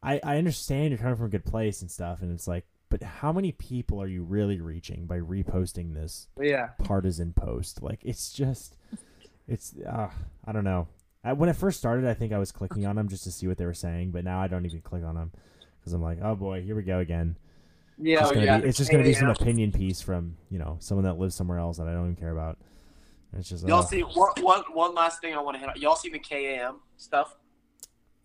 I 0.02 0.20
I 0.24 0.38
understand 0.38 0.90
you're 0.90 0.98
coming 0.98 1.14
from 1.16 1.26
a 1.26 1.30
good 1.30 1.44
place 1.44 1.82
and 1.82 1.90
stuff, 1.90 2.20
and 2.20 2.32
it's 2.32 2.48
like, 2.48 2.66
but 2.88 3.02
how 3.02 3.32
many 3.32 3.52
people 3.52 4.00
are 4.00 4.06
you 4.06 4.22
really 4.22 4.60
reaching 4.60 5.06
by 5.06 5.18
reposting 5.18 5.94
this 5.94 6.28
yeah. 6.40 6.70
partisan 6.82 7.32
post? 7.32 7.82
Like, 7.82 8.00
it's 8.02 8.32
just, 8.32 8.76
it's 9.46 9.74
uh, 9.86 10.08
I 10.44 10.52
don't 10.52 10.64
know. 10.64 10.88
I, 11.24 11.32
when 11.32 11.48
it 11.48 11.56
first 11.56 11.78
started, 11.78 12.06
I 12.06 12.14
think 12.14 12.32
I 12.32 12.38
was 12.38 12.52
clicking 12.52 12.86
on 12.86 12.96
them 12.96 13.08
just 13.08 13.24
to 13.24 13.32
see 13.32 13.46
what 13.46 13.58
they 13.58 13.66
were 13.66 13.74
saying, 13.74 14.12
but 14.12 14.24
now 14.24 14.40
I 14.40 14.48
don't 14.48 14.64
even 14.64 14.80
click 14.80 15.04
on 15.04 15.14
them 15.14 15.32
because 15.80 15.92
I'm 15.92 16.02
like, 16.02 16.18
oh 16.22 16.34
boy, 16.34 16.62
here 16.62 16.76
we 16.76 16.82
go 16.82 16.98
again. 17.00 17.36
Yeah. 18.00 18.20
It's, 18.20 18.30
Oh, 18.30 18.34
gonna 18.34 18.46
yeah, 18.46 18.58
be, 18.60 18.68
it's 18.68 18.78
just 18.78 18.90
gonna 18.90 19.02
be 19.02 19.14
some 19.14 19.28
opinion 19.28 19.72
piece 19.72 20.00
from 20.00 20.36
you 20.50 20.58
know 20.58 20.76
someone 20.80 21.04
that 21.04 21.18
lives 21.18 21.34
somewhere 21.34 21.58
else 21.58 21.78
that 21.78 21.88
I 21.88 21.92
don't 21.92 22.04
even 22.04 22.16
care 22.16 22.30
about. 22.30 22.58
It's 23.36 23.48
just, 23.48 23.66
Y'all 23.66 23.80
uh, 23.80 23.86
see 23.86 24.00
one, 24.00 24.30
one, 24.40 24.62
one 24.72 24.94
last 24.94 25.20
thing 25.20 25.34
I 25.34 25.40
want 25.40 25.56
to 25.56 25.60
hit 25.60 25.68
on. 25.68 25.78
Y'all 25.78 25.96
see 25.96 26.08
the 26.08 26.18
KAM 26.18 26.76
stuff? 26.96 27.36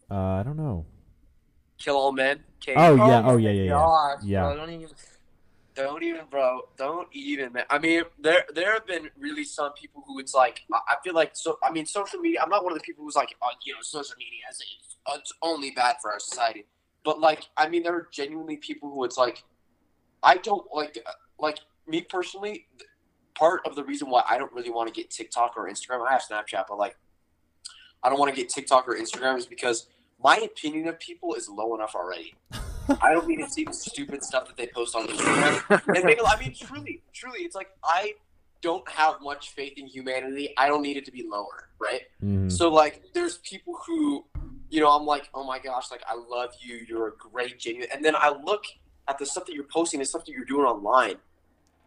uh, 0.10 0.16
I 0.16 0.44
don't 0.44 0.56
know. 0.56 0.86
Kill 1.84 1.98
all 1.98 2.14
men. 2.14 2.40
KAM. 2.62 2.78
Oh 2.78 2.96
yeah, 2.96 3.22
my 3.22 3.30
oh 3.30 3.38
yeah, 3.38 3.50
yeah, 3.50 3.64
yeah. 3.64 3.70
gosh, 3.72 4.24
Yeah. 4.24 4.42
bro, 4.44 4.56
don't 4.56 4.70
even. 4.70 4.90
Don't 5.76 6.04
even, 6.04 6.22
bro. 6.30 6.62
Don't 6.78 7.08
even, 7.12 7.52
man. 7.52 7.66
I 7.70 7.80
mean, 7.80 8.04
there 8.20 8.46
there 8.54 8.74
have 8.74 8.86
been 8.88 9.10
really 9.20 9.44
some 9.44 9.74
people 9.74 10.04
who 10.08 10.20
it's 10.20 10.34
like. 10.34 10.62
I 10.72 10.96
feel 11.04 11.14
like 11.14 11.32
so. 11.34 11.58
I 11.62 11.72
mean, 11.72 11.86
social 11.86 12.20
media. 12.20 12.40
I'm 12.42 12.50
not 12.50 12.64
one 12.64 12.72
of 12.72 12.80
the 12.80 12.84
people 12.84 13.04
who's 13.04 13.16
like, 13.16 13.36
oh, 13.42 13.50
you 13.66 13.74
know, 13.74 13.80
social 13.82 14.16
media 14.18 14.42
is 14.50 14.62
it's, 14.62 14.96
it's 15.16 15.34
only 15.42 15.72
bad 15.72 15.96
for 16.02 16.12
our 16.14 16.20
society. 16.20 16.68
But 17.04 17.20
like, 17.20 17.48
I 17.58 17.68
mean, 17.68 17.84
there 17.84 17.96
are 17.96 18.08
genuinely 18.14 18.58
people 18.58 18.90
who 18.90 19.04
it's 19.04 19.18
like, 19.18 19.44
I 20.22 20.38
don't 20.38 20.66
like, 20.74 20.98
uh, 21.06 21.12
like 21.38 21.60
me 21.86 22.02
personally. 22.02 22.68
Part 23.36 23.62
of 23.66 23.76
the 23.76 23.84
reason 23.84 24.10
why 24.10 24.24
I 24.30 24.38
don't 24.38 24.54
really 24.54 24.70
want 24.70 24.94
to 24.94 24.94
get 24.94 25.10
TikTok 25.10 25.56
or 25.58 25.68
Instagram, 25.68 26.08
I 26.08 26.14
have 26.14 26.22
Snapchat, 26.22 26.66
but 26.70 26.78
like, 26.78 26.96
I 28.04 28.10
don't 28.10 28.20
want 28.20 28.34
to 28.34 28.40
get 28.40 28.48
TikTok 28.48 28.88
or 28.88 28.96
Instagram 28.96 29.38
is 29.38 29.48
because 29.48 29.88
my 30.24 30.38
opinion 30.38 30.88
of 30.88 31.00
people 31.00 31.34
is 31.34 31.50
low 31.50 31.76
enough 31.76 31.96
already. 31.96 32.34
I 33.02 33.14
don't 33.14 33.28
need 33.28 33.38
to 33.38 33.50
see 33.50 33.64
the 33.64 33.74
stupid 33.74 34.24
stuff 34.24 34.48
that 34.48 34.58
they 34.58 34.68
post 34.68 34.96
on 34.96 35.08
Instagram 35.08 35.96
and 35.96 36.04
make 36.06 36.20
I 36.26 36.40
mean, 36.40 36.54
truly, 36.54 37.02
truly, 37.14 37.40
it's 37.42 37.56
like 37.56 37.70
I 37.84 38.14
don't 38.62 38.88
have 38.90 39.16
much 39.22 39.52
faith 39.52 39.74
in 39.78 39.88
humanity. 39.88 40.54
I 40.58 40.68
don't 40.68 40.82
need 40.82 40.98
it 40.98 41.06
to 41.06 41.12
be 41.12 41.26
lower, 41.28 41.70
right? 41.80 42.04
Mhm. 42.24 42.52
So 42.52 42.70
like, 42.70 43.04
there's 43.14 43.38
people 43.40 43.76
who, 43.86 44.26
you 44.70 44.80
know, 44.80 44.90
I'm 44.90 45.06
like, 45.06 45.30
oh 45.34 45.44
my 45.44 45.60
gosh, 45.60 45.92
like 45.92 46.02
I 46.08 46.16
love 46.16 46.54
you. 46.60 46.86
You're 46.88 47.10
a 47.10 47.16
great, 47.18 47.60
genuine. 47.60 47.90
And 47.94 48.04
then 48.04 48.16
I 48.16 48.30
look 48.30 48.64
at 49.08 49.18
the 49.18 49.26
stuff 49.26 49.46
that 49.46 49.54
you're 49.54 49.66
posting, 49.66 50.00
the 50.00 50.06
stuff 50.06 50.26
that 50.26 50.32
you're 50.32 50.46
doing 50.46 50.66
online, 50.66 51.16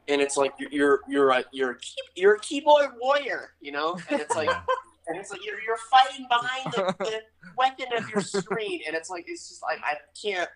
and 0.08 0.20
it's 0.20 0.36
like 0.36 0.52
you're 0.58 0.70
you're 0.70 1.00
you're 1.08 1.30
a 1.30 1.44
you're 1.52 1.70
a, 1.72 1.78
key, 1.78 1.94
you're 2.14 2.34
a 2.34 2.40
keyboard 2.40 2.90
warrior, 3.00 3.52
you 3.60 3.72
know, 3.72 3.98
and 4.10 4.20
it's 4.20 4.34
like. 4.34 4.50
And 5.08 5.16
it's 5.18 5.30
like 5.30 5.44
you're, 5.44 5.60
you're 5.60 5.78
fighting 5.90 6.26
behind 6.28 6.72
the, 6.72 6.94
the 7.04 7.20
weapon 7.56 7.86
of 7.96 8.08
your 8.08 8.20
screen, 8.20 8.80
and 8.86 8.96
it's 8.96 9.08
like 9.10 9.24
it's 9.28 9.48
just 9.48 9.62
like 9.62 9.78
I 9.84 9.96
can't, 10.20 10.48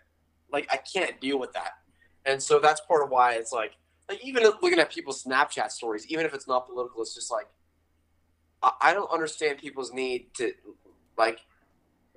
like 0.53 0.69
I 0.73 0.77
can't 0.79 1.21
deal 1.21 1.39
with 1.39 1.53
that, 1.53 1.73
and 2.25 2.43
so 2.43 2.59
that's 2.59 2.81
part 2.83 3.03
of 3.05 3.11
why 3.11 3.35
it's 3.35 3.53
like 3.53 3.73
like 4.09 4.25
even 4.25 4.43
looking 4.43 4.79
at 4.81 4.91
people's 4.91 5.23
Snapchat 5.23 5.71
stories, 5.71 6.07
even 6.09 6.27
if 6.27 6.35
it's 6.35 6.49
not 6.49 6.67
political, 6.67 7.01
it's 7.01 7.15
just 7.15 7.31
like 7.31 7.47
I, 8.63 8.73
I 8.81 8.93
don't 8.95 9.11
understand 9.11 9.59
people's 9.59 9.93
need 9.93 10.35
to 10.35 10.53
like 11.17 11.39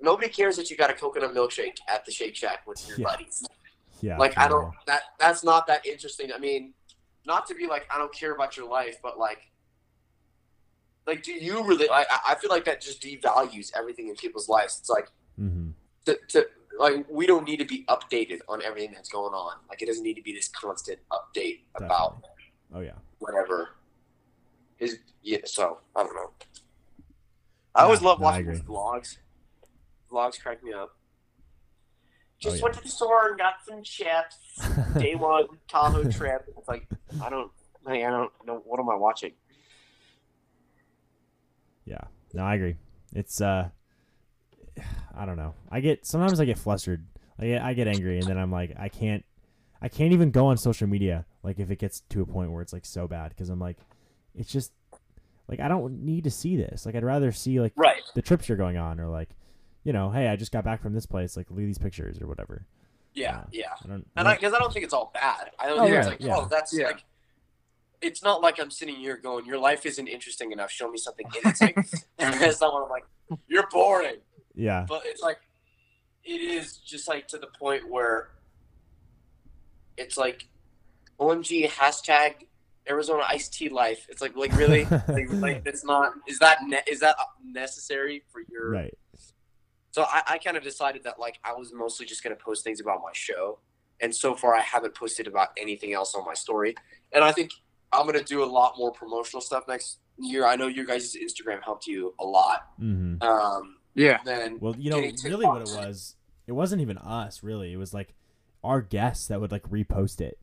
nobody 0.00 0.28
cares 0.28 0.56
that 0.56 0.70
you 0.70 0.76
got 0.76 0.90
a 0.90 0.94
coconut 0.94 1.34
milkshake 1.34 1.76
at 1.88 2.04
the 2.04 2.10
Shake 2.10 2.34
Shack 2.34 2.66
with 2.66 2.84
your 2.88 2.98
Yeah. 2.98 3.04
buddies. 3.04 3.46
yeah. 4.00 4.18
Like 4.18 4.36
I 4.36 4.48
don't 4.48 4.72
that 4.86 5.02
that's 5.20 5.44
not 5.44 5.66
that 5.68 5.86
interesting. 5.86 6.32
I 6.32 6.38
mean, 6.38 6.74
not 7.26 7.46
to 7.46 7.54
be 7.54 7.66
like 7.68 7.86
I 7.94 7.98
don't 7.98 8.12
care 8.12 8.34
about 8.34 8.56
your 8.56 8.68
life, 8.68 8.96
but 9.02 9.18
like 9.18 9.50
like 11.06 11.22
do 11.22 11.32
you 11.32 11.62
really 11.64 11.86
like 11.88 12.06
I 12.10 12.32
I 12.32 12.34
feel 12.36 12.50
like 12.50 12.64
that 12.66 12.80
just 12.80 13.02
devalues 13.02 13.70
everything 13.76 14.08
in 14.08 14.14
people's 14.16 14.48
lives. 14.48 14.78
It's 14.78 14.88
like 14.90 15.08
Mhm. 15.40 15.72
to, 16.06 16.18
to 16.28 16.46
like 16.78 17.06
we 17.10 17.26
don't 17.26 17.44
need 17.46 17.58
to 17.58 17.64
be 17.64 17.84
updated 17.88 18.40
on 18.48 18.62
everything 18.62 18.92
that's 18.92 19.08
going 19.08 19.34
on. 19.34 19.56
Like 19.68 19.82
it 19.82 19.86
doesn't 19.86 20.02
need 20.04 20.14
to 20.14 20.22
be 20.22 20.32
this 20.32 20.48
constant 20.48 20.98
update 21.12 21.60
about 21.74 22.22
Oh 22.74 22.80
yeah. 22.80 22.92
whatever 23.18 23.70
is 24.78 24.98
yeah. 25.22 25.38
So 25.44 25.78
I 25.96 26.02
don't 26.04 26.14
know. 26.14 26.30
I 27.74 27.82
always 27.82 28.02
love 28.02 28.20
no, 28.20 28.24
watching 28.24 28.46
vlogs. 28.62 29.18
Vlogs 30.10 30.40
crack 30.40 30.62
me 30.62 30.72
up. 30.72 30.96
Just 32.38 32.54
Oh, 32.54 32.56
yeah. 32.58 32.62
went 32.64 32.74
to 32.76 32.82
the 32.82 32.88
store 32.88 33.28
and 33.30 33.38
got 33.38 33.54
some 33.68 33.82
chips. 33.82 34.36
Day 34.94 35.14
one 35.16 35.46
Tahoe 35.68 36.04
trip. 36.10 36.44
It's 36.56 36.68
like 36.68 36.86
I 37.22 37.28
don't. 37.30 37.50
Like, 37.84 38.02
I 38.02 38.10
don't 38.10 38.30
know. 38.46 38.62
What 38.64 38.80
am 38.80 38.88
I 38.88 38.94
watching? 38.94 39.32
Yeah. 41.84 42.00
No, 42.32 42.42
I 42.44 42.54
agree. 42.54 42.76
It's 43.14 43.40
uh 43.40 43.68
I 45.16 45.24
don't 45.26 45.36
know. 45.36 45.54
I 45.70 45.80
get 45.80 46.06
sometimes 46.06 46.40
I 46.40 46.44
get 46.44 46.58
flustered. 46.58 47.06
I 47.38 47.46
get 47.46 47.62
I 47.62 47.74
get 47.74 47.88
angry 47.88 48.18
and 48.18 48.26
then 48.26 48.38
I'm 48.38 48.50
like 48.50 48.72
I 48.78 48.88
can't 48.88 49.24
I 49.82 49.88
can't 49.88 50.12
even 50.12 50.30
go 50.30 50.46
on 50.46 50.56
social 50.56 50.86
media 50.88 51.26
like 51.42 51.58
if 51.58 51.70
it 51.70 51.78
gets 51.78 52.00
to 52.10 52.22
a 52.22 52.26
point 52.26 52.50
where 52.52 52.62
it's 52.62 52.72
like 52.72 52.84
so 52.86 53.06
bad 53.06 53.36
cuz 53.36 53.48
I'm 53.50 53.58
like 53.60 53.78
it's 54.34 54.50
just 54.50 54.72
like 55.48 55.60
I 55.60 55.68
don't 55.68 56.04
need 56.04 56.24
to 56.24 56.30
see 56.30 56.56
this. 56.56 56.86
Like 56.86 56.94
I'd 56.94 57.04
rather 57.04 57.32
see 57.32 57.60
like 57.60 57.72
Right. 57.76 58.02
the 58.14 58.22
trips 58.22 58.48
you're 58.48 58.58
going 58.58 58.76
on 58.76 58.98
or 59.00 59.08
like 59.08 59.30
you 59.84 59.92
know, 59.92 60.10
hey, 60.10 60.28
I 60.28 60.36
just 60.36 60.50
got 60.50 60.64
back 60.64 60.80
from 60.80 60.94
this 60.94 61.04
place, 61.06 61.36
like 61.36 61.50
look 61.50 61.60
at 61.60 61.66
these 61.66 61.78
pictures 61.78 62.18
or 62.20 62.26
whatever. 62.26 62.64
Yeah. 63.12 63.44
Yeah. 63.52 63.74
I 63.84 63.88
don't, 63.88 64.06
And 64.16 64.26
I 64.26 64.32
I 64.32 64.34
because 64.36 64.54
I, 64.54 64.58
don't 64.58 64.72
think 64.72 64.84
it's 64.84 64.94
all 64.94 65.10
bad. 65.12 65.50
I 65.58 65.66
don't 65.66 65.78
Oh, 65.78 65.84
think 65.84 65.94
it's 65.96 66.04
yeah, 66.06 66.10
like 66.10 66.20
yeah. 66.20 66.36
oh 66.36 66.48
that's 66.50 66.76
Yeah. 66.76 66.86
like. 66.86 67.04
It's 68.04 68.22
not 68.22 68.42
like 68.42 68.60
I'm 68.60 68.70
sitting 68.70 68.96
here 68.96 69.16
going, 69.16 69.46
"Your 69.46 69.58
life 69.58 69.86
isn't 69.86 70.06
interesting 70.06 70.52
enough. 70.52 70.70
Show 70.70 70.90
me 70.90 70.98
something." 70.98 71.26
interesting. 71.34 71.74
not 72.18 72.60
what 72.60 72.84
I'm 72.84 72.90
like. 72.90 73.04
You're 73.48 73.66
boring. 73.68 74.16
yeah. 74.54 74.84
but 74.86 75.02
it's 75.06 75.22
like 75.22 75.38
it 76.24 76.40
is 76.40 76.76
just 76.76 77.08
like 77.08 77.26
to 77.28 77.38
the 77.38 77.48
point 77.58 77.88
where 77.88 78.28
it's 79.96 80.16
like 80.16 80.46
OMG 81.18 81.68
hashtag 81.68 82.46
Arizona 82.88 83.22
iced 83.26 83.54
tea 83.54 83.68
life. 83.68 84.06
It's 84.10 84.20
like 84.20 84.36
like 84.36 84.54
really 84.56 84.84
like, 84.84 85.08
like 85.32 85.62
it's 85.64 85.84
not 85.84 86.12
is 86.26 86.38
that 86.40 86.58
ne- 86.66 86.82
is 86.86 87.00
that 87.00 87.16
necessary 87.42 88.22
for 88.30 88.42
your 88.50 88.70
right. 88.70 88.94
so 89.90 90.02
I, 90.02 90.22
I 90.28 90.38
kind 90.38 90.56
of 90.56 90.62
decided 90.62 91.04
that 91.04 91.18
like 91.18 91.38
I 91.42 91.52
was 91.54 91.72
mostly 91.72 92.06
just 92.06 92.22
gonna 92.22 92.36
post 92.36 92.64
things 92.64 92.80
about 92.80 93.00
my 93.02 93.12
show 93.12 93.58
and 94.00 94.14
so 94.14 94.34
far 94.34 94.54
I 94.54 94.60
haven't 94.60 94.94
posted 94.94 95.26
about 95.26 95.48
anything 95.56 95.94
else 95.94 96.14
on 96.14 96.24
my 96.24 96.34
story 96.34 96.74
and 97.12 97.24
I 97.24 97.32
think 97.32 97.52
I'm 97.94 98.06
gonna 98.06 98.22
do 98.22 98.42
a 98.42 98.46
lot 98.46 98.74
more 98.78 98.92
promotional 98.92 99.40
stuff 99.40 99.64
next 99.68 99.98
year. 100.18 100.46
I 100.46 100.56
know 100.56 100.66
your 100.66 100.84
guys' 100.84 101.16
Instagram 101.16 101.62
helped 101.62 101.86
you 101.86 102.14
a 102.20 102.24
lot. 102.24 102.68
Mhm. 102.80 103.22
Um 103.22 103.78
Yeah. 103.94 104.20
then 104.24 104.58
Well, 104.60 104.74
you 104.76 104.90
know, 104.90 104.98
really 105.24 105.46
what 105.46 105.62
it 105.62 105.68
was, 105.76 106.16
it 106.46 106.52
wasn't 106.52 106.82
even 106.82 106.98
us, 106.98 107.42
really. 107.42 107.72
It 107.72 107.76
was 107.76 107.94
like 107.94 108.14
our 108.62 108.80
guests 108.80 109.28
that 109.28 109.40
would 109.40 109.52
like 109.52 109.62
repost 109.70 110.20
it. 110.20 110.38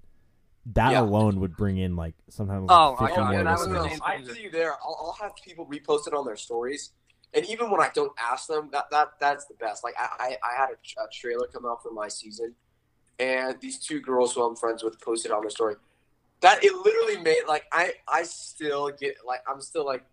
That 0.67 0.91
Yeah. 0.91 1.01
alone 1.01 1.39
would 1.39 1.57
bring 1.57 1.77
in 1.77 1.95
like 1.95 2.13
sometimes 2.29 2.67
Oh, 2.69 2.95
like 2.99 3.13
I 3.13 3.15
50 3.15 3.17
know, 3.17 3.23
more 3.25 3.33
yeah, 3.33 3.43
that 3.43 3.51
was 3.51 3.67
listeners. 3.67 3.83
really- 3.85 3.99
I 4.03 4.21
feel 4.23 4.35
you 4.37 4.51
there. 4.51 4.73
I'll, 4.73 4.97
I'll 5.01 5.17
have 5.21 5.35
people 5.43 5.65
repost 5.65 6.07
it 6.07 6.13
on 6.13 6.23
their 6.25 6.35
stories, 6.35 6.91
and 7.33 7.45
even 7.47 7.71
when 7.71 7.81
I 7.81 7.89
don't 7.95 8.11
ask 8.19 8.47
them, 8.47 8.69
that, 8.71 8.85
that 8.91 9.13
that's 9.19 9.45
the 9.45 9.55
best. 9.55 9.83
Like 9.83 9.95
I, 9.99 10.07
I, 10.19 10.37
I 10.51 10.55
had 10.55 10.69
a, 10.69 11.01
a 11.01 11.07
trailer 11.11 11.47
come 11.47 11.65
out 11.65 11.81
for 11.81 11.91
my 11.91 12.07
season, 12.09 12.53
and 13.17 13.59
these 13.59 13.79
two 13.79 13.99
girls 14.01 14.33
who 14.35 14.43
I'm 14.43 14.55
friends 14.55 14.83
with 14.83 14.99
posted 15.01 15.31
on 15.31 15.41
their 15.41 15.49
story. 15.49 15.75
That 16.41 16.63
it 16.63 16.73
literally 16.73 17.21
made 17.21 17.43
like 17.47 17.65
I 17.71 17.93
I 18.07 18.23
still 18.23 18.89
get 18.89 19.15
like 19.25 19.41
I'm 19.47 19.61
still 19.61 19.85
like 19.85 20.03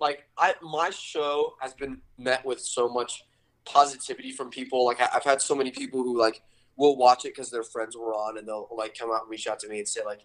like 0.00 0.24
I 0.38 0.54
my 0.62 0.90
show 0.90 1.54
has 1.60 1.74
been 1.74 2.00
met 2.18 2.44
with 2.44 2.60
so 2.60 2.88
much 2.88 3.24
positivity 3.64 4.32
from 4.32 4.50
people. 4.50 4.84
Like 4.84 5.00
I, 5.00 5.08
I've 5.14 5.24
had 5.24 5.40
so 5.42 5.54
many 5.54 5.70
people 5.70 6.02
who 6.02 6.18
like 6.18 6.42
will 6.76 6.96
watch 6.96 7.24
it 7.24 7.34
because 7.34 7.50
their 7.50 7.62
friends 7.64 7.96
were 7.96 8.14
on, 8.14 8.38
and 8.38 8.46
they'll 8.46 8.68
like 8.74 8.96
come 8.96 9.10
out 9.10 9.22
and 9.22 9.30
reach 9.30 9.46
out 9.46 9.58
to 9.60 9.68
me 9.68 9.78
and 9.78 9.88
say 9.88 10.00
like 10.04 10.20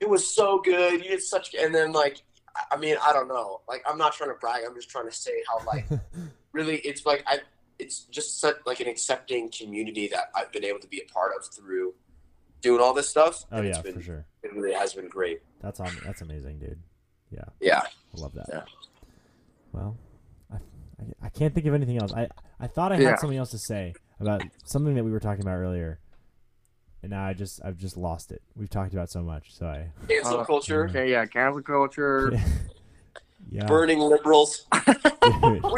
it 0.00 0.08
was 0.08 0.32
so 0.32 0.60
good. 0.60 1.02
You 1.02 1.10
did 1.10 1.22
such, 1.22 1.54
and 1.54 1.74
then 1.74 1.92
like, 1.92 2.22
I- 2.54 2.74
I 2.74 2.78
mean, 2.78 2.96
I 3.02 3.12
don't 3.12 3.26
know. 3.26 3.62
Like, 3.68 3.82
I'm 3.84 3.98
not 3.98 4.12
trying 4.12 4.30
to 4.30 4.36
brag. 4.36 4.62
I'm 4.64 4.74
just 4.76 4.88
trying 4.90 5.08
to 5.08 5.14
say 5.14 5.32
how 5.48 5.64
like 5.66 5.88
really 6.52 6.76
it's 6.78 7.04
like 7.06 7.24
I 7.26 7.40
it's 7.78 8.00
just 8.04 8.40
such 8.40 8.56
like 8.66 8.80
an 8.80 8.86
accepting 8.88 9.50
community 9.50 10.08
that 10.08 10.30
I've 10.34 10.52
been 10.52 10.64
able 10.64 10.80
to 10.80 10.88
be 10.88 11.00
a 11.00 11.12
part 11.12 11.32
of 11.38 11.46
through 11.54 11.94
doing 12.60 12.80
all 12.80 12.94
this 12.94 13.08
stuff. 13.08 13.44
Oh 13.52 13.58
and 13.58 13.66
yeah, 13.66 13.74
it's 13.74 13.82
been, 13.82 13.94
for 13.94 14.02
sure. 14.02 14.26
It 14.42 14.52
really 14.54 14.72
has 14.74 14.94
been 14.94 15.08
great. 15.08 15.40
That's 15.60 15.80
on. 15.80 15.90
That's 16.04 16.20
amazing, 16.22 16.58
dude. 16.58 16.78
Yeah. 17.30 17.44
Yeah. 17.60 17.80
I 18.16 18.20
love 18.20 18.32
that. 18.34 18.46
Yeah. 18.48 18.62
Well, 19.72 19.96
I, 20.52 20.56
I, 20.56 21.26
I 21.26 21.28
can't 21.28 21.54
think 21.54 21.66
of 21.66 21.74
anything 21.74 21.98
else. 22.00 22.12
I, 22.12 22.28
I 22.58 22.66
thought 22.66 22.92
I 22.92 22.96
had 22.96 23.02
Yeah. 23.02 23.16
something 23.16 23.38
else 23.38 23.50
to 23.50 23.58
say 23.58 23.94
about 24.20 24.42
something 24.64 24.94
that 24.94 25.04
we 25.04 25.10
were 25.10 25.20
talking 25.20 25.42
about 25.42 25.56
earlier, 25.58 25.98
and 27.02 27.10
now 27.10 27.24
I 27.24 27.34
just 27.34 27.60
I've 27.64 27.76
just 27.76 27.96
lost 27.96 28.32
it. 28.32 28.42
We've 28.56 28.70
talked 28.70 28.92
about 28.92 29.10
so 29.10 29.22
much, 29.22 29.54
so 29.54 29.66
I 29.66 29.92
Cancel 30.08 30.40
Uh, 30.40 30.44
culture, 30.44 30.88
Okay, 30.88 31.10
yeah, 31.10 31.26
cancel 31.26 31.62
culture. 31.62 32.32
yeah. 33.50 33.66
burning 33.66 33.98
liberals. 34.00 34.66
we 34.72 34.80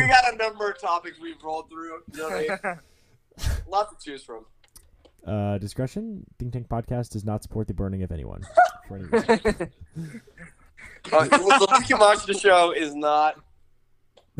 got 0.07 0.33
a 0.33 0.37
number 0.39 0.71
of 0.71 0.81
topics 0.81 1.19
we've 1.21 1.43
rolled 1.43 1.69
through. 1.69 2.01
You 2.13 2.19
know 2.19 2.29
what 2.29 2.65
I 2.65 2.69
mean? 2.69 2.79
Lots 3.69 3.97
to 3.97 4.11
choose 4.11 4.23
from. 4.23 4.45
Uh, 5.27 5.59
discretion. 5.59 6.25
Think 6.39 6.53
Tank 6.53 6.69
Podcast 6.69 7.11
does 7.11 7.25
not 7.25 7.43
support 7.43 7.67
the 7.69 7.75
burning 7.75 8.03
of 8.03 8.11
anyone. 8.13 8.43
For 8.89 8.97
any 8.97 9.05
reason. 9.09 9.73
Uh, 11.13 11.25
the 11.25 11.39
Luke 11.39 11.85
Yamashi 11.85 12.41
show 12.41 12.73
is 12.73 12.95
not 12.95 13.39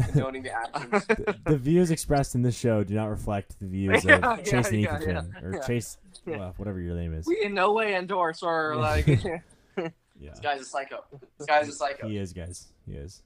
condoning 0.01 0.43
the 0.43 0.53
actions. 0.53 1.07
the, 1.09 1.37
the 1.47 1.59
views 1.59 1.91
expressed 1.91 2.35
in 2.35 2.43
this 2.43 2.57
show 2.59 2.83
do 2.85 2.95
not 2.95 3.11
reflect 3.11 3.59
the 3.61 3.67
views 3.67 4.05
of 4.05 4.09
Yeah, 4.11 4.37
Chase 4.39 4.53
yeah, 4.53 4.59
and 4.69 4.81
yeah, 4.81 4.97
Ethan 5.01 5.11
yeah, 5.35 5.41
or 5.43 5.55
yeah. 5.55 5.67
Chase, 5.67 5.99
Yeah. 6.27 6.37
well, 6.39 6.55
whatever 6.57 6.81
your 6.81 6.97
name 6.97 7.15
is. 7.15 7.27
we 7.27 7.43
in 7.45 7.55
no 7.55 7.73
way 7.73 7.95
endorse 7.95 8.43
or 8.43 8.77
like. 8.77 9.07
Yeah. 9.07 10.33
This 10.33 10.41
guy's 10.41 10.61
a 10.61 10.65
psycho. 10.65 11.03
This 11.39 11.47
guy's 11.47 11.69
a 11.69 11.73
psycho. 11.73 12.07
He 12.07 12.19
is, 12.19 12.35
guys. 12.35 12.69
He 12.85 12.93
is. 12.93 13.23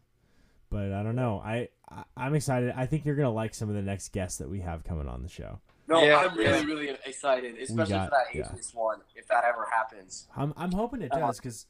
But 0.71 0.93
I 0.93 1.03
don't 1.03 1.17
know. 1.17 1.43
I, 1.45 1.69
I 1.91 2.05
I'm 2.17 2.35
excited. 2.37 2.73
I 2.77 2.87
think 2.87 3.05
you're 3.05 3.17
gonna 3.17 3.33
like 3.33 3.53
some 3.55 3.69
of 3.69 3.75
the 3.75 3.83
next 3.83 4.13
guests 4.13 4.39
that 4.39 4.49
we 4.49 4.61
have 4.61 4.85
coming 4.85 5.09
on 5.09 5.23
the 5.23 5.29
show. 5.29 5.59
No, 5.87 6.03
Yeah, 6.03 6.17
I'm 6.19 6.37
really, 6.37 6.51
yeah. 6.59 6.65
really 6.65 6.89
excited, 7.05 7.57
especially 7.59 7.93
got- 7.95 8.07
for 8.09 8.11
that 8.17 8.35
yeah. 8.35 8.47
ageless 8.47 8.73
one, 8.75 9.01
if 9.15 9.27
that 9.29 9.45
ever 9.45 9.67
happens. 9.71 10.29
I'm 10.37 10.53
I'm 10.57 10.73
hoping 10.73 11.03
it 11.03 11.13
Uh-huh. 11.13 11.27
does 11.27 11.39
because 11.39 11.67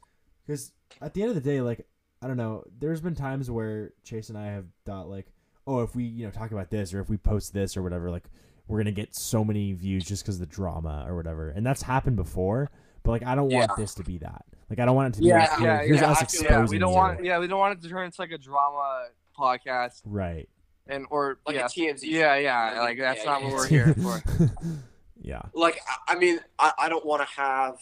because 0.46 0.72
at 1.00 1.14
the 1.14 1.22
end 1.22 1.30
of 1.30 1.34
the 1.34 1.40
day, 1.40 1.60
like 1.60 1.86
I 2.22 2.26
don't 2.28 2.36
know. 2.36 2.64
There's 2.78 3.00
been 3.00 3.14
times 3.14 3.50
where 3.50 3.92
Chase 4.04 4.28
and 4.30 4.38
I 4.38 4.46
have 4.46 4.66
thought 4.86 5.08
like, 5.08 5.26
oh, 5.66 5.82
if 5.82 5.94
we 5.96 6.04
you 6.04 6.24
know 6.24 6.30
talk 6.30 6.52
about 6.52 6.70
this 6.70 6.94
or 6.94 7.00
if 7.00 7.08
we 7.10 7.16
post 7.16 7.52
this 7.52 7.76
or 7.76 7.82
whatever, 7.82 8.10
like 8.10 8.24
we're 8.68 8.78
gonna 8.78 8.92
get 8.92 9.14
so 9.14 9.44
many 9.44 9.72
views 9.72 10.04
just 10.04 10.22
because 10.24 10.36
of 10.36 10.40
the 10.48 10.54
drama 10.54 11.04
or 11.08 11.16
whatever, 11.16 11.50
and 11.50 11.66
that's 11.66 11.82
happened 11.82 12.16
before. 12.16 12.70
But 13.02 13.10
like 13.10 13.24
I 13.24 13.34
don't 13.34 13.50
want 13.52 13.72
this 13.76 13.94
to 13.94 14.04
be 14.04 14.18
that. 14.18 14.44
Like 14.70 14.78
I 14.78 14.84
don't 14.86 14.96
want 14.96 15.14
it 15.14 15.18
to 15.18 15.20
be 15.22 15.26
Yeah, 15.26 15.38
like, 15.40 15.58
here- 15.58 15.66
yeah, 15.66 15.82
here's 15.82 16.00
yeah, 16.00 16.10
us 16.12 16.18
I 16.18 16.22
exposing 16.22 16.50
yeah, 16.50 16.64
we 16.66 16.78
don't 16.78 16.90
you. 16.92 16.96
want. 16.96 17.24
Yeah, 17.24 17.38
we 17.40 17.46
don't 17.48 17.58
want 17.58 17.78
it 17.78 17.82
to 17.82 17.88
turn 17.90 18.06
into 18.06 18.20
like 18.20 18.30
a 18.30 18.38
drama 18.38 19.08
podcast 19.38 20.00
right. 20.06 20.48
And 20.88 21.06
or 21.10 21.38
Like 21.46 21.56
yeah, 21.56 21.66
a 21.66 21.68
TMZ. 21.68 22.00
yeah, 22.02 22.36
yeah. 22.36 22.80
Like 22.80 22.98
that's 22.98 23.20
Yeah, 23.20 23.30
not 23.30 23.40
yeah. 23.42 23.46
what 23.48 23.54
we're 23.56 23.66
here 23.66 23.94
for. 23.94 24.22
yeah. 25.22 25.42
Like, 25.54 25.80
I- 25.88 26.12
I 26.14 26.18
mean, 26.18 26.40
I, 26.58 26.72
I 26.78 26.88
don't 26.88 27.04
want 27.06 27.22
to 27.26 27.34
have 27.40 27.78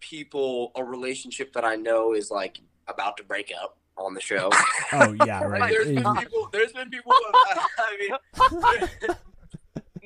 people, 0.00 0.72
a 0.76 0.84
relationship 0.84 1.52
that 1.54 1.64
I 1.64 1.76
know 1.76 2.14
is 2.14 2.30
like 2.30 2.60
about 2.88 3.16
to 3.18 3.24
break 3.24 3.52
up 3.60 3.76
on 3.96 4.14
the 4.14 4.20
show. 4.20 4.50
Oh 4.92 5.14
yeah, 5.24 5.40
Like, 5.40 5.50
right. 5.60 5.70
there's 5.72 5.86
been 5.86 6.16
people. 6.16 6.48
There's 6.52 6.72
been 6.72 6.90
people. 6.90 7.12
Who, 7.12 8.60
I 8.64 8.88
mean, 9.00 9.16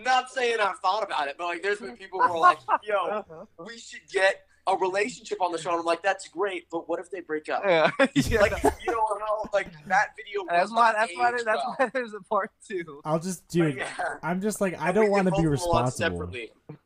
not 0.05 0.31
saying 0.31 0.59
I've 0.61 0.79
thought 0.81 1.03
about 1.05 1.29
it, 1.29 1.37
but 1.39 1.45
like, 1.47 1.63
there's 1.63 1.79
been 1.79 1.97
people 1.97 2.21
who 2.21 2.33
are 2.33 2.39
like, 2.39 2.59
"Yo, 2.83 3.25
we 3.65 3.79
should 3.79 4.01
get 4.13 4.43
a 4.67 4.77
relationship 4.77 5.41
on 5.43 5.53
the 5.53 5.59
show." 5.59 5.71
And 5.71 5.81
I'm 5.81 5.85
like, 5.85 6.03
"That's 6.03 6.29
great, 6.29 6.67
but 6.71 6.89
what 6.89 7.01
if 7.01 7.11
they 7.11 7.21
break 7.21 7.49
up?" 7.49 7.63
yeah, 7.65 7.91
yeah. 8.15 8.41
Like, 8.41 8.53
you 8.63 8.93
don't 8.93 9.21
know. 9.21 9.45
Like 9.53 9.69
that 9.87 10.09
video. 10.17 10.45
that's 10.49 10.71
why. 10.73 10.93
That's 10.93 11.13
why. 11.17 11.31
age 11.31 11.45
That's 11.45 11.63
why 11.79 11.91
there's 11.93 12.15
a 12.15 12.21
part 12.21 12.51
two. 12.67 13.01
I'll 13.05 13.19
just 13.19 13.47
dude. 13.49 13.77
Yeah. 13.77 13.89
I'm 14.23 14.41
just 14.41 14.61
like 14.61 14.79
I 14.81 14.93
don't 14.93 15.11
want 15.11 15.27
to 15.27 15.31
be 15.33 15.37
vote 15.37 15.43
them 15.43 15.47
on 15.47 15.85
responsible. 15.85 16.33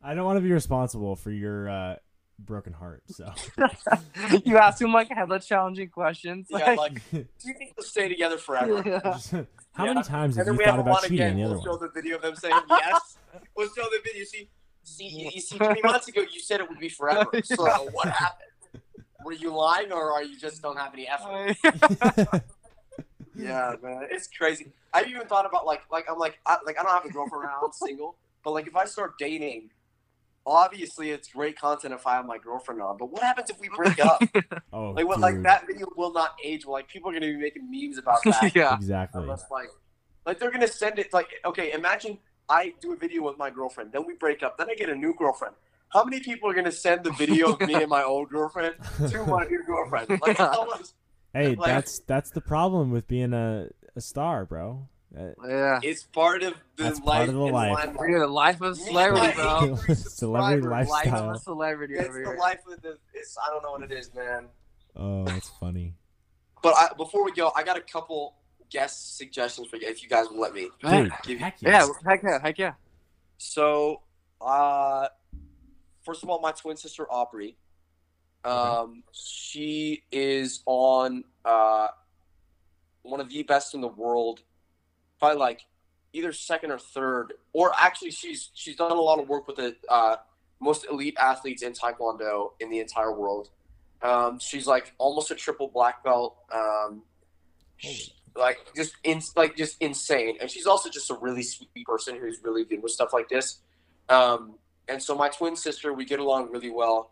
I 0.03 0.13
don't 0.13 0.25
want 0.25 0.37
to 0.37 0.41
be 0.41 0.51
responsible 0.51 1.15
for 1.15 1.31
your 1.31 1.69
uh, 1.69 1.95
broken 2.39 2.73
heart. 2.73 3.03
So 3.07 3.31
you 4.45 4.57
asked 4.57 4.81
him 4.81 4.93
like 4.93 5.09
hella 5.09 5.39
challenging 5.39 5.89
questions. 5.89 6.47
Yeah, 6.49 6.73
like, 6.73 7.01
do 7.11 7.17
you 7.45 7.53
think 7.53 7.75
they'll 7.75 7.85
stay 7.85 8.07
together 8.07 8.37
forever? 8.37 8.81
Yeah. 8.85 9.17
how 9.73 9.85
Yeah. 9.85 9.93
many 9.93 10.03
times 10.03 10.35
have 10.35 10.47
And 10.47 10.57
you 10.59 10.65
thought 10.65 10.79
about 10.79 11.03
cheating 11.03 11.17
again. 11.17 11.37
the 11.37 11.43
other 11.43 11.55
we'll 11.55 11.63
show 11.63 11.77
the 11.77 11.89
video 11.89 12.15
of 12.17 12.21
them 12.21 12.35
saying 12.35 12.55
yes. 12.69 13.17
we'll 13.55 13.67
show 13.69 13.83
the 13.83 13.99
video. 14.03 14.23
See, 14.25 14.49
see, 14.89 15.07
you, 15.07 15.29
you 15.33 15.41
see, 15.41 15.57
three 15.57 15.81
months 15.83 16.07
ago 16.07 16.21
you 16.21 16.39
said 16.39 16.59
it 16.59 16.69
would 16.69 16.79
be 16.79 16.89
forever. 16.89 17.29
So 17.43 17.63
what 17.91 18.09
happened? 18.09 18.49
Were 19.25 19.33
you 19.33 19.53
lying, 19.53 19.91
or 19.91 20.11
are 20.13 20.23
you 20.23 20.37
just 20.39 20.61
don't 20.61 20.77
have 20.77 20.93
any 20.93 21.07
effort? 21.07 22.43
Yeah, 23.35 23.75
man, 23.81 24.07
it's 24.11 24.27
crazy. 24.27 24.71
I've 24.93 25.07
even 25.07 25.25
thought 25.27 25.45
about 25.45 25.65
like, 25.65 25.81
like 25.91 26.05
I'm 26.09 26.17
like, 26.17 26.39
I, 26.45 26.57
like 26.65 26.77
I 26.79 26.83
don't 26.83 26.91
have 26.91 27.05
a 27.05 27.09
girlfriend 27.09 27.45
now. 27.45 27.61
I'm 27.63 27.71
single, 27.71 28.17
but 28.43 28.51
like 28.51 28.67
if 28.67 28.75
I 28.75 28.85
start 28.85 29.13
dating, 29.17 29.69
obviously 30.45 31.11
it's 31.11 31.29
great 31.29 31.57
content 31.57 31.93
if 31.93 32.05
I 32.05 32.15
have 32.15 32.25
my 32.25 32.37
girlfriend 32.37 32.81
on. 32.81 32.97
But 32.97 33.11
what 33.11 33.23
happens 33.23 33.49
if 33.49 33.59
we 33.59 33.69
break 33.69 34.03
up? 34.03 34.21
oh, 34.73 34.91
like, 34.91 35.07
what, 35.07 35.19
like 35.19 35.41
that 35.43 35.67
video 35.67 35.87
will 35.95 36.11
not 36.11 36.35
age 36.43 36.65
well. 36.65 36.73
Like 36.73 36.89
people 36.89 37.09
are 37.09 37.13
gonna 37.13 37.27
be 37.27 37.37
making 37.37 37.69
memes 37.71 37.97
about 37.97 38.21
that. 38.23 38.53
yeah. 38.55 38.75
Exactly. 38.75 39.21
Unless 39.21 39.45
like, 39.49 39.69
like 40.25 40.39
they're 40.39 40.51
gonna 40.51 40.67
send 40.67 40.99
it 40.99 41.13
like, 41.13 41.29
okay, 41.45 41.71
imagine 41.71 42.17
I 42.49 42.73
do 42.81 42.93
a 42.93 42.95
video 42.95 43.23
with 43.23 43.37
my 43.37 43.49
girlfriend, 43.49 43.91
then 43.91 44.05
we 44.05 44.13
break 44.15 44.41
up, 44.43 44.57
then 44.57 44.69
I 44.69 44.75
get 44.75 44.89
a 44.89 44.95
new 44.95 45.13
girlfriend. 45.13 45.55
How 45.89 46.03
many 46.03 46.19
people 46.19 46.49
are 46.49 46.53
gonna 46.53 46.71
send 46.71 47.03
the 47.03 47.11
video 47.11 47.53
of 47.53 47.61
me 47.61 47.73
and 47.75 47.89
my 47.89 48.03
old 48.03 48.29
girlfriend 48.29 48.75
to 49.09 49.23
my 49.27 49.45
new 49.45 49.63
girlfriend? 49.65 50.09
Like, 50.21 50.39
much? 50.39 50.87
Hey, 51.33 51.55
like- 51.55 51.67
that's 51.67 51.99
that's 51.99 52.31
the 52.31 52.41
problem 52.41 52.91
with 52.91 53.07
being 53.07 53.33
a, 53.33 53.69
a 53.95 54.01
star, 54.01 54.45
bro. 54.45 54.87
Uh, 55.17 55.29
Yeah. 55.47 55.79
It's 55.81 56.03
part 56.03 56.43
of 56.43 56.53
the 56.75 56.83
That's 56.83 56.99
life. 57.01 57.17
part 57.17 57.29
of 57.29 57.35
the 57.35 57.43
and 57.45 57.51
life. 57.53 57.73
limelight. 57.77 57.97
We're 57.99 58.19
the 58.19 58.27
life 58.27 58.61
of 58.61 58.77
celebrity, 58.77 59.33
bro. 59.35 59.75
Celebrity 59.87 59.95
subscriber. 59.95 60.69
Life 60.69 60.87
lifestyle. 60.89 61.31
of 61.31 61.41
celebrity 61.41 61.93
It's 61.95 62.07
over 62.09 62.19
the 62.23 62.29
here. 62.29 62.37
life 62.37 62.59
of 62.71 62.81
the. 62.83 62.97
It's 63.15 63.35
I 63.43 63.49
don't 63.51 63.63
know 63.63 63.71
what 63.71 63.81
it 63.81 63.91
is, 63.91 64.13
man. 64.13 64.45
oh, 64.95 65.23
that's 65.25 65.49
funny. 65.59 65.95
But 66.61 66.75
I, 66.75 66.89
before 66.95 67.23
we 67.25 67.31
go, 67.31 67.51
I 67.55 67.63
got 67.63 67.77
a 67.77 67.81
couple 67.81 68.35
guest 68.69 69.17
suggestions 69.17 69.67
for 69.67 69.77
you, 69.77 69.87
if 69.87 70.03
you 70.03 70.09
guys 70.09 70.27
will 70.29 70.39
let 70.39 70.53
me. 70.53 70.69
Dude, 70.81 71.11
Give- 71.23 71.39
heck 71.39 71.61
Yeah, 71.61 71.87
heck 72.05 72.23
yeah, 72.23 72.39
heck 72.41 72.57
yeah. 72.57 72.73
So, 73.37 74.01
uh, 74.41 75.07
first 76.03 76.23
of 76.23 76.29
all, 76.29 76.39
my 76.39 76.51
twin 76.51 76.77
sister 76.77 77.05
Aubrey, 77.11 77.55
um, 78.43 79.03
she 79.11 80.03
is 80.11 80.61
on 80.65 81.23
uh, 81.45 81.87
one 83.03 83.19
of 83.19 83.29
the 83.29 83.43
best 83.43 83.73
in 83.73 83.81
the 83.81 83.87
world, 83.87 84.41
probably 85.19 85.39
like 85.39 85.65
either 86.13 86.31
second 86.31 86.71
or 86.71 86.79
third, 86.79 87.33
or 87.53 87.71
actually 87.79 88.11
she's 88.11 88.49
she's 88.53 88.75
done 88.75 88.91
a 88.91 88.95
lot 88.95 89.19
of 89.19 89.27
work 89.27 89.47
with 89.47 89.57
the 89.57 89.75
uh, 89.89 90.17
most 90.59 90.85
elite 90.89 91.15
athletes 91.19 91.63
in 91.63 91.73
Taekwondo 91.73 92.51
in 92.59 92.69
the 92.69 92.79
entire 92.79 93.13
world. 93.17 93.49
Um, 94.01 94.39
she's 94.39 94.65
like 94.67 94.93
almost 94.97 95.31
a 95.31 95.35
triple 95.35 95.67
black 95.67 96.03
belt. 96.03 96.37
Um, 96.53 97.03
she- 97.77 98.13
like 98.35 98.57
just 98.75 98.95
in, 99.03 99.21
like 99.35 99.55
just 99.55 99.77
insane, 99.81 100.37
and 100.41 100.49
she's 100.49 100.65
also 100.65 100.89
just 100.89 101.09
a 101.09 101.15
really 101.15 101.43
sweet 101.43 101.69
person 101.85 102.17
who's 102.19 102.39
really 102.43 102.65
good 102.65 102.81
with 102.81 102.91
stuff 102.91 103.13
like 103.13 103.29
this. 103.29 103.59
Um, 104.09 104.55
and 104.87 105.01
so 105.01 105.15
my 105.15 105.29
twin 105.29 105.55
sister, 105.55 105.93
we 105.93 106.05
get 106.05 106.19
along 106.19 106.51
really 106.51 106.71
well. 106.71 107.11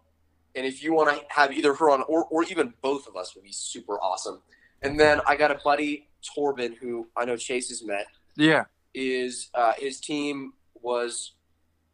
And 0.55 0.65
if 0.65 0.83
you 0.83 0.93
want 0.93 1.15
to 1.15 1.23
have 1.29 1.53
either 1.53 1.73
her 1.75 1.91
on, 1.91 2.01
or, 2.07 2.25
or 2.25 2.43
even 2.45 2.73
both 2.81 3.07
of 3.07 3.15
us, 3.15 3.35
would 3.35 3.43
be 3.43 3.51
super 3.51 3.99
awesome. 4.01 4.41
And 4.81 4.99
then 4.99 5.21
I 5.27 5.35
got 5.35 5.51
a 5.51 5.59
buddy 5.63 6.09
Torben 6.35 6.75
who 6.75 7.07
I 7.15 7.25
know 7.25 7.37
Chase 7.37 7.69
has 7.69 7.83
met. 7.83 8.07
Yeah. 8.35 8.65
Is 8.93 9.49
uh, 9.53 9.73
his 9.77 9.99
team 9.99 10.53
was 10.81 11.33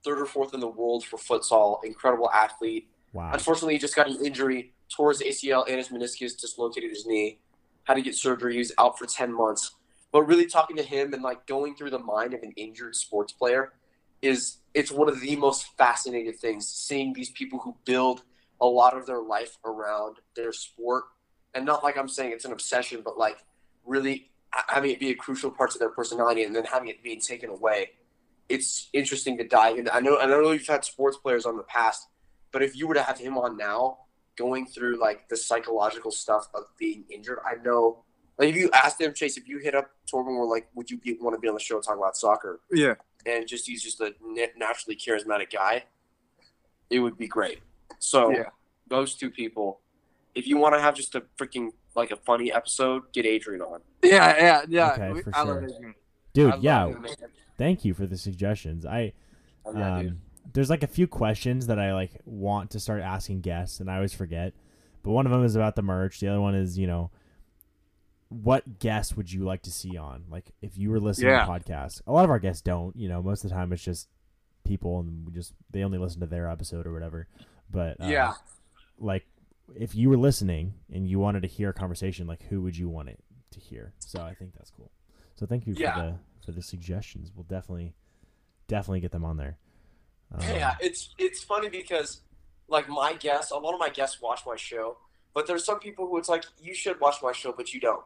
third 0.03 0.19
or 0.19 0.25
fourth 0.25 0.53
in 0.53 0.61
the 0.61 0.67
world 0.67 1.03
for 1.05 1.17
futsal. 1.17 1.83
Incredible 1.83 2.29
athlete. 2.31 2.89
Wow. 3.11 3.31
Unfortunately, 3.33 3.73
he 3.73 3.79
just 3.79 3.95
got 3.95 4.07
an 4.07 4.25
injury, 4.25 4.73
tore 4.95 5.09
his 5.09 5.21
ACL 5.21 5.67
and 5.67 5.77
his 5.77 5.89
meniscus, 5.89 6.39
dislocated 6.39 6.89
his 6.89 7.05
knee, 7.05 7.39
had 7.83 7.95
to 7.95 8.01
get 8.01 8.15
surgery. 8.15 8.53
He 8.53 8.59
was 8.59 8.71
out 8.77 8.97
for 8.97 9.05
10 9.05 9.33
months. 9.33 9.71
But 10.11 10.23
really 10.23 10.45
talking 10.45 10.77
to 10.77 10.83
him 10.83 11.13
and 11.13 11.23
like 11.23 11.47
going 11.47 11.75
through 11.75 11.89
the 11.89 11.99
mind 11.99 12.33
of 12.33 12.43
an 12.43 12.53
injured 12.55 12.95
sports 12.95 13.33
player 13.33 13.73
is 14.21 14.57
it's 14.73 14.91
one 14.91 15.09
of 15.09 15.19
the 15.19 15.35
most 15.35 15.75
fascinating 15.77 16.33
things 16.33 16.67
seeing 16.67 17.13
these 17.13 17.31
people 17.31 17.59
who 17.59 17.75
build 17.83 18.23
a 18.61 18.65
lot 18.65 18.95
of 18.95 19.05
their 19.05 19.21
life 19.21 19.57
around 19.65 20.17
their 20.35 20.53
sport 20.53 21.05
and 21.53 21.65
not 21.65 21.83
like 21.83 21.97
I'm 21.97 22.07
saying 22.07 22.31
it's 22.31 22.45
an 22.45 22.51
obsession, 22.51 23.01
but 23.03 23.17
like 23.17 23.43
really 23.85 24.31
having 24.67 24.91
it 24.91 24.99
be 24.99 25.09
a 25.11 25.15
crucial 25.15 25.51
part 25.51 25.73
of 25.73 25.79
their 25.79 25.89
personality 25.89 26.43
and 26.43 26.55
then 26.55 26.65
having 26.65 26.89
it 26.89 27.03
being 27.03 27.19
taken 27.19 27.49
away. 27.49 27.91
It's 28.49 28.89
interesting 28.93 29.37
to 29.37 29.47
dive 29.47 29.77
into. 29.77 29.93
I 29.93 29.99
know 29.99 30.19
I 30.19 30.25
know 30.25 30.51
you've 30.51 30.67
had 30.67 30.83
sports 30.83 31.17
players 31.17 31.45
on 31.45 31.57
the 31.57 31.63
past, 31.63 32.07
but 32.51 32.61
if 32.61 32.75
you 32.75 32.87
were 32.87 32.93
to 32.93 33.03
have 33.03 33.17
him 33.17 33.37
on 33.37 33.57
now, 33.57 33.99
going 34.35 34.65
through 34.65 34.99
like 34.99 35.27
the 35.29 35.37
psychological 35.37 36.11
stuff 36.11 36.47
of 36.53 36.63
being 36.77 37.03
injured, 37.09 37.39
I 37.45 37.61
know. 37.63 38.03
Like 38.37 38.49
if 38.49 38.55
you 38.55 38.69
asked 38.73 38.99
him, 38.99 39.13
Chase, 39.13 39.37
if 39.37 39.47
you 39.47 39.59
hit 39.59 39.75
up 39.75 39.91
Torben, 40.11 40.37
were 40.37 40.45
like, 40.45 40.67
would 40.75 40.89
you 40.89 40.97
be, 40.97 41.17
want 41.21 41.35
to 41.35 41.39
be 41.39 41.47
on 41.47 41.53
the 41.53 41.59
show 41.59 41.79
talking 41.79 41.99
about 42.01 42.17
soccer? 42.17 42.59
Yeah. 42.71 42.95
And 43.25 43.47
just 43.47 43.67
he's 43.67 43.81
just 43.83 44.01
a 44.01 44.13
naturally 44.57 44.95
charismatic 44.95 45.51
guy. 45.51 45.83
It 46.89 46.99
would 46.99 47.17
be 47.17 47.27
great. 47.27 47.59
So 47.99 48.31
Yeah. 48.31 48.49
those 48.87 49.15
two 49.15 49.29
people. 49.29 49.79
If 50.35 50.47
you 50.47 50.57
want 50.57 50.73
to 50.75 50.81
have 50.81 50.95
just 50.95 51.13
a 51.15 51.21
freaking 51.37 51.69
like 51.95 52.09
a 52.11 52.15
funny 52.15 52.51
episode, 52.51 53.03
get 53.13 53.25
Adrian 53.25 53.61
on. 53.61 53.81
Yeah, 54.01 54.35
yeah, 54.37 54.61
yeah. 54.67 54.91
Okay, 54.93 55.11
We- 55.11 55.21
for 55.21 55.35
I 55.35 55.43
love 55.43 55.47
sure. 55.59 55.63
Adrian. 55.75 55.95
dude. 56.33 56.53
I 56.53 56.57
yeah, 56.57 56.87
you, 56.87 56.97
man. 56.99 57.11
thank 57.57 57.85
you 57.85 57.93
for 57.93 58.07
the 58.07 58.17
suggestions. 58.17 58.83
I 58.85 59.13
Oh, 59.65 59.77
yeah, 59.77 60.01
dude. 60.01 60.11
um, 60.11 60.21
there's 60.51 60.69
like 60.69 60.83
a 60.83 60.87
few 60.87 61.07
questions 61.07 61.67
that 61.67 61.79
I 61.79 61.93
like 61.93 62.19
want 62.25 62.71
to 62.71 62.79
start 62.79 63.01
asking 63.01 63.41
guests, 63.41 63.79
and 63.79 63.89
I 63.89 63.95
always 63.95 64.13
forget. 64.13 64.53
But 65.03 65.11
one 65.11 65.25
of 65.25 65.31
them 65.31 65.43
is 65.43 65.55
about 65.55 65.75
the 65.75 65.81
merch. 65.81 66.19
The 66.19 66.27
other 66.29 66.41
one 66.41 66.55
is, 66.55 66.77
you 66.77 66.87
know, 66.87 67.11
what 68.29 68.79
guests 68.79 69.15
would 69.15 69.31
you 69.31 69.43
like 69.43 69.61
to 69.63 69.71
see 69.71 69.97
on? 69.97 70.23
Like, 70.29 70.51
if 70.61 70.77
you 70.77 70.89
were 70.89 70.99
listening 70.99 71.31
Yeah. 71.31 71.45
to 71.45 71.51
podcasts, 71.51 72.01
a 72.07 72.11
lot 72.11 72.23
of 72.23 72.29
our 72.31 72.39
guests 72.39 72.61
don't. 72.61 72.95
You 72.95 73.07
know, 73.09 73.21
most 73.21 73.43
of 73.43 73.49
the 73.49 73.55
time 73.55 73.71
it's 73.71 73.83
just 73.83 74.07
people, 74.63 74.99
and 74.99 75.25
we 75.25 75.33
just 75.33 75.53
they 75.71 75.83
only 75.83 75.97
listen 75.97 76.19
to 76.21 76.25
their 76.25 76.49
episode 76.49 76.87
or 76.87 76.93
whatever. 76.93 77.27
But 77.69 77.99
uh, 78.01 78.07
Yeah. 78.07 78.33
like 78.97 79.25
if 79.75 79.95
you 79.95 80.09
were 80.09 80.17
listening 80.17 80.73
and 80.91 81.07
you 81.07 81.19
wanted 81.19 81.41
to 81.43 81.47
hear 81.47 81.69
a 81.69 81.73
conversation, 81.73 82.27
like 82.27 82.43
who 82.43 82.61
would 82.61 82.75
you 82.77 82.89
want 82.89 83.09
it 83.09 83.19
to 83.51 83.59
hear? 83.59 83.93
So 83.99 84.21
I 84.21 84.33
think 84.33 84.53
that's 84.53 84.71
cool. 84.71 84.91
So 85.35 85.45
thank 85.45 85.67
you 85.67 85.73
for 85.75 85.81
the 85.81 86.15
for 86.45 86.51
the 86.51 86.61
suggestions. 86.61 87.31
We'll 87.35 87.43
definitely 87.45 87.93
definitely 88.67 88.99
get 89.01 89.11
them 89.11 89.25
on 89.25 89.37
there. 89.37 89.57
Um, 90.33 90.41
Yeah, 90.41 90.75
it's 90.79 91.13
it's 91.17 91.43
funny 91.43 91.69
because 91.69 92.21
like 92.67 92.87
my 92.89 93.13
guests, 93.13 93.51
a 93.51 93.55
lot 93.57 93.73
of 93.73 93.79
my 93.79 93.89
guests 93.89 94.21
watch 94.21 94.41
my 94.45 94.55
show, 94.55 94.97
but 95.33 95.47
there's 95.47 95.65
some 95.65 95.79
people 95.79 96.07
who 96.07 96.17
it's 96.17 96.29
like 96.29 96.45
you 96.61 96.73
should 96.73 96.99
watch 96.99 97.17
my 97.21 97.31
show, 97.31 97.51
but 97.55 97.73
you 97.73 97.79
don't. 97.79 98.03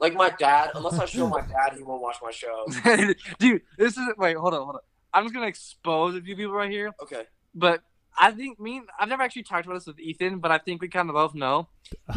Like 0.00 0.14
my 0.14 0.30
dad, 0.30 0.70
unless 0.74 0.98
I 0.98 1.04
show 1.04 1.28
my 1.28 1.42
dad, 1.42 1.76
he 1.76 1.82
won't 1.82 2.00
watch 2.00 2.16
my 2.22 2.30
show. 2.30 2.66
Dude, 3.38 3.62
this 3.76 3.98
is 3.98 4.08
wait, 4.16 4.36
hold 4.36 4.54
on, 4.54 4.62
hold 4.64 4.74
on. 4.76 4.80
I'm 5.12 5.24
just 5.24 5.34
gonna 5.34 5.46
expose 5.46 6.14
a 6.14 6.20
few 6.22 6.36
people 6.36 6.52
right 6.52 6.70
here, 6.70 6.92
Okay. 7.02 7.24
but 7.54 7.82
I 8.18 8.30
think 8.32 8.58
me, 8.58 8.82
I've 8.98 9.08
never 9.08 9.22
actually 9.22 9.42
talked 9.44 9.66
about 9.66 9.74
this 9.74 9.86
with 9.86 9.98
Ethan, 10.00 10.38
but 10.38 10.50
I 10.50 10.58
think 10.58 10.80
we 10.80 10.88
kind 10.88 11.08
of 11.10 11.14
both 11.14 11.34
know 11.34 11.68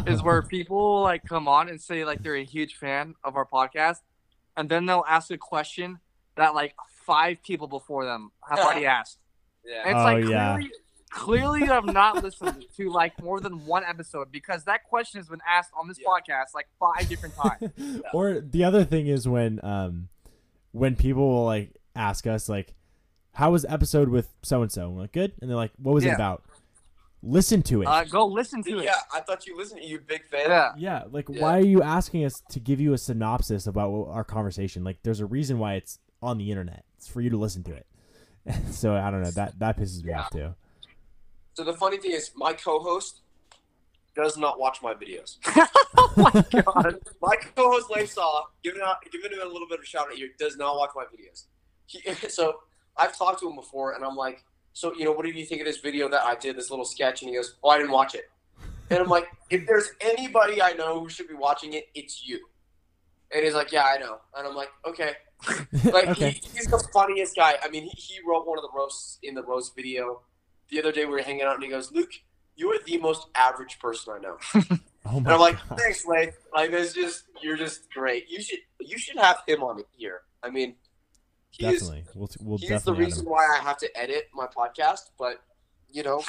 is 0.06 0.22
where 0.22 0.40
people 0.56 1.02
like 1.02 1.24
come 1.24 1.46
on 1.48 1.68
and 1.68 1.80
say 1.80 2.04
like 2.04 2.22
they're 2.22 2.36
a 2.36 2.44
huge 2.44 2.74
fan 2.76 3.14
of 3.22 3.36
our 3.36 3.46
podcast, 3.46 3.98
and 4.56 4.68
then 4.68 4.86
they'll 4.86 5.04
ask 5.08 5.30
a 5.30 5.36
question 5.38 5.98
that 6.36 6.54
like 6.54 6.74
five 7.06 7.42
people 7.42 7.66
before 7.68 8.04
them 8.04 8.30
have 8.48 8.58
already 8.58 8.86
asked. 8.98 9.18
Yeah. 9.64 9.80
And 9.86 9.90
it's 9.90 9.98
Oh, 9.98 10.02
like 10.04 10.24
yeah. 10.24 10.54
clearly, 10.56 10.70
clearly 11.10 11.60
you 11.60 11.66
have 11.72 11.86
not 11.86 12.22
listened 12.22 12.64
to 12.76 12.90
like 12.90 13.20
more 13.22 13.40
than 13.40 13.64
one 13.66 13.82
episode 13.84 14.30
because 14.32 14.64
that 14.64 14.84
question 14.84 15.18
has 15.20 15.28
been 15.28 15.40
asked 15.48 15.70
on 15.78 15.88
this 15.88 15.98
Yeah. 16.00 16.08
podcast 16.08 16.54
like 16.54 16.66
five 16.78 17.08
different 17.08 17.34
times. 17.36 18.02
or 18.12 18.40
the 18.40 18.64
other 18.64 18.84
thing 18.84 19.06
is 19.06 19.26
when 19.28 19.60
um 19.64 20.08
when 20.72 20.96
people 20.96 21.28
will 21.28 21.44
like 21.44 21.70
ask 21.96 22.26
us 22.26 22.48
like 22.48 22.74
how 23.34 23.50
was 23.52 23.64
episode 23.68 24.08
with 24.08 24.28
so 24.42 24.62
and 24.62 24.70
so? 24.70 24.90
We're 24.90 25.00
like 25.02 25.12
good, 25.12 25.32
and 25.40 25.50
they're 25.50 25.56
like, 25.56 25.72
what 25.76 25.92
was 25.94 26.04
it 26.04 26.10
about? 26.14 26.44
Listen 27.26 27.62
to 27.62 27.80
it. 27.82 27.86
Uh, 27.88 28.04
go 28.04 28.26
listen 28.26 28.62
to 28.64 28.78
it. 28.78 28.84
Yeah, 28.84 28.94
I 29.12 29.20
thought 29.20 29.46
you 29.46 29.56
listened. 29.56 29.80
To 29.80 29.86
you 29.88 29.98
big 29.98 30.24
fan? 30.26 30.50
Yeah. 30.50 30.72
Yeah, 30.76 31.02
like 31.10 31.26
Yeah. 31.28 31.40
why 31.42 31.56
are 31.58 31.64
you 31.64 31.82
asking 31.82 32.24
us 32.26 32.42
to 32.50 32.60
give 32.60 32.80
you 32.80 32.92
a 32.92 32.98
synopsis 32.98 33.66
about 33.66 33.90
our 34.10 34.24
conversation? 34.24 34.84
Like, 34.84 34.98
there's 35.02 35.20
a 35.20 35.26
reason 35.26 35.58
why 35.58 35.74
it's 35.74 35.98
on 36.24 36.38
the 36.38 36.50
internet. 36.50 36.84
It's 36.96 37.08
for 37.08 37.20
you 37.20 37.30
to 37.30 37.36
listen 37.36 37.62
to 37.64 37.72
it. 37.74 37.86
so 38.70 38.94
I 38.94 39.10
don't 39.10 39.22
know 39.22 39.30
that 39.32 39.58
that 39.58 39.78
pisses 39.78 40.02
me 40.04 40.10
Yeah. 40.10 40.20
off 40.22 40.30
too. 40.30 40.54
So 41.54 41.64
the 41.64 41.72
funny 41.74 41.98
thing 41.98 42.10
is, 42.12 42.30
my 42.34 42.52
co-host 42.52 43.20
does 44.16 44.36
not 44.36 44.58
watch 44.58 44.82
my 44.82 44.94
videos. 44.94 45.36
oh 45.96 46.12
my 46.16 46.30
god. 46.62 46.98
My 47.22 47.36
co-host 47.56 47.90
Lane 47.90 48.06
Saw, 48.06 48.44
giving 48.62 48.80
out, 48.82 48.96
giving 49.10 49.32
him 49.32 49.38
a 49.42 49.46
little 49.50 49.68
bit 49.68 49.78
of 49.78 49.84
a 49.84 49.86
shout 49.86 50.08
out 50.08 50.14
here, 50.14 50.28
does 50.38 50.56
not 50.56 50.76
watch 50.76 50.90
my 50.96 51.04
videos. 51.04 51.44
He, 51.86 52.00
so 52.28 52.60
I've 52.96 53.16
talked 53.16 53.40
to 53.40 53.48
him 53.48 53.56
before, 53.56 53.92
and 53.92 54.04
I'm 54.04 54.16
like, 54.16 54.44
so 54.72 54.94
you 54.94 55.04
know, 55.04 55.12
what 55.12 55.26
did 55.26 55.36
you 55.36 55.44
think 55.44 55.60
of 55.60 55.66
this 55.66 55.78
video 55.78 56.08
that 56.08 56.22
I 56.24 56.34
did, 56.34 56.56
this 56.56 56.70
little 56.70 56.84
sketch? 56.84 57.22
And 57.22 57.28
he 57.30 57.36
goes, 57.36 57.54
oh, 57.62 57.68
I 57.70 57.78
didn't 57.78 57.92
watch 57.92 58.14
it. 58.14 58.30
And 58.90 58.98
I'm 58.98 59.08
like, 59.08 59.26
if 59.50 59.66
there's 59.66 59.90
anybody 60.00 60.60
I 60.60 60.72
know 60.72 61.00
who 61.00 61.08
should 61.08 61.28
be 61.28 61.34
watching 61.34 61.72
it, 61.74 61.88
it's 61.94 62.26
you. 62.26 62.40
And 63.34 63.44
he's 63.44 63.54
like, 63.54 63.72
yeah, 63.72 63.84
I 63.84 63.98
know. 63.98 64.18
And 64.36 64.46
I'm 64.46 64.54
like, 64.54 64.70
okay. 64.86 65.12
Like 65.84 66.08
okay. 66.08 66.30
he, 66.30 66.48
he's 66.54 66.66
the 66.68 66.78
funniest 66.92 67.36
guy. 67.36 67.56
I 67.62 67.68
mean, 67.68 67.82
he, 67.82 67.90
he 67.90 68.20
wrote 68.26 68.46
one 68.46 68.56
of 68.56 68.62
the 68.62 68.70
roasts 68.74 69.18
in 69.22 69.34
the 69.34 69.42
roast 69.42 69.74
video. 69.76 70.22
The 70.70 70.78
other 70.78 70.92
day 70.92 71.04
we 71.04 71.12
were 71.12 71.22
hanging 71.22 71.42
out, 71.42 71.54
and 71.54 71.62
he 71.62 71.68
goes, 71.68 71.92
"Luke, 71.92 72.12
you 72.56 72.70
are 72.70 72.78
the 72.86 72.96
most 72.96 73.26
average 73.34 73.78
person 73.78 74.14
I 74.14 74.18
know." 74.20 74.38
oh 75.04 75.18
And 75.18 75.28
I'm 75.28 75.40
like, 75.40 75.58
God. 75.68 75.78
"Thanks, 75.78 76.06
Lane. 76.06 76.32
Like, 76.54 76.70
it's 76.70 76.94
just 76.94 77.24
you're 77.42 77.56
just 77.56 77.92
great. 77.92 78.30
You 78.30 78.40
should 78.40 78.60
you 78.80 78.96
should 78.96 79.18
have 79.18 79.42
him 79.46 79.62
on 79.62 79.82
here. 79.94 80.22
I 80.42 80.48
mean, 80.48 80.76
he's 81.50 81.80
definitely. 81.80 82.04
We'll 82.14 82.30
we'll 82.40 82.58
he's 82.58 82.68
the 82.68 82.74
definitely. 82.76 83.04
add 83.04 83.06
reason 83.08 83.26
why 83.26 83.58
I 83.58 83.62
have 83.62 83.76
to 83.78 83.98
edit 83.98 84.30
my 84.32 84.46
podcast, 84.46 85.10
but 85.18 85.42
you 85.90 86.02
know, 86.02 86.22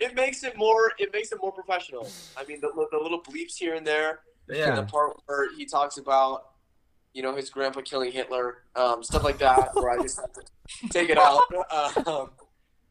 it 0.00 0.14
makes 0.14 0.42
it 0.42 0.56
more 0.56 0.92
it 0.98 1.12
makes 1.12 1.30
it 1.32 1.38
more 1.40 1.52
professional. 1.52 2.08
I 2.36 2.44
mean, 2.44 2.60
the, 2.60 2.70
the 2.90 2.98
little 2.98 3.22
bleeps 3.22 3.56
here 3.56 3.74
and 3.74 3.86
there, 3.86 4.20
and 4.48 4.76
the 4.78 4.82
part 4.84 5.16
where 5.26 5.54
he 5.56 5.64
talks 5.66 5.96
about 5.98 6.44
you 7.14 7.22
know 7.22 7.34
his 7.36 7.50
grandpa 7.50 7.80
killing 7.82 8.10
Hitler, 8.12 8.58
um, 8.76 9.02
stuff 9.02 9.22
like 9.24 9.38
that, 9.38 9.74
where 9.74 9.90
I 9.90 10.02
just 10.02 10.18
have 10.20 10.32
to 10.32 10.42
take 10.90 11.10
it 11.10 11.18
out. 11.18 11.40
Um, 12.06 12.30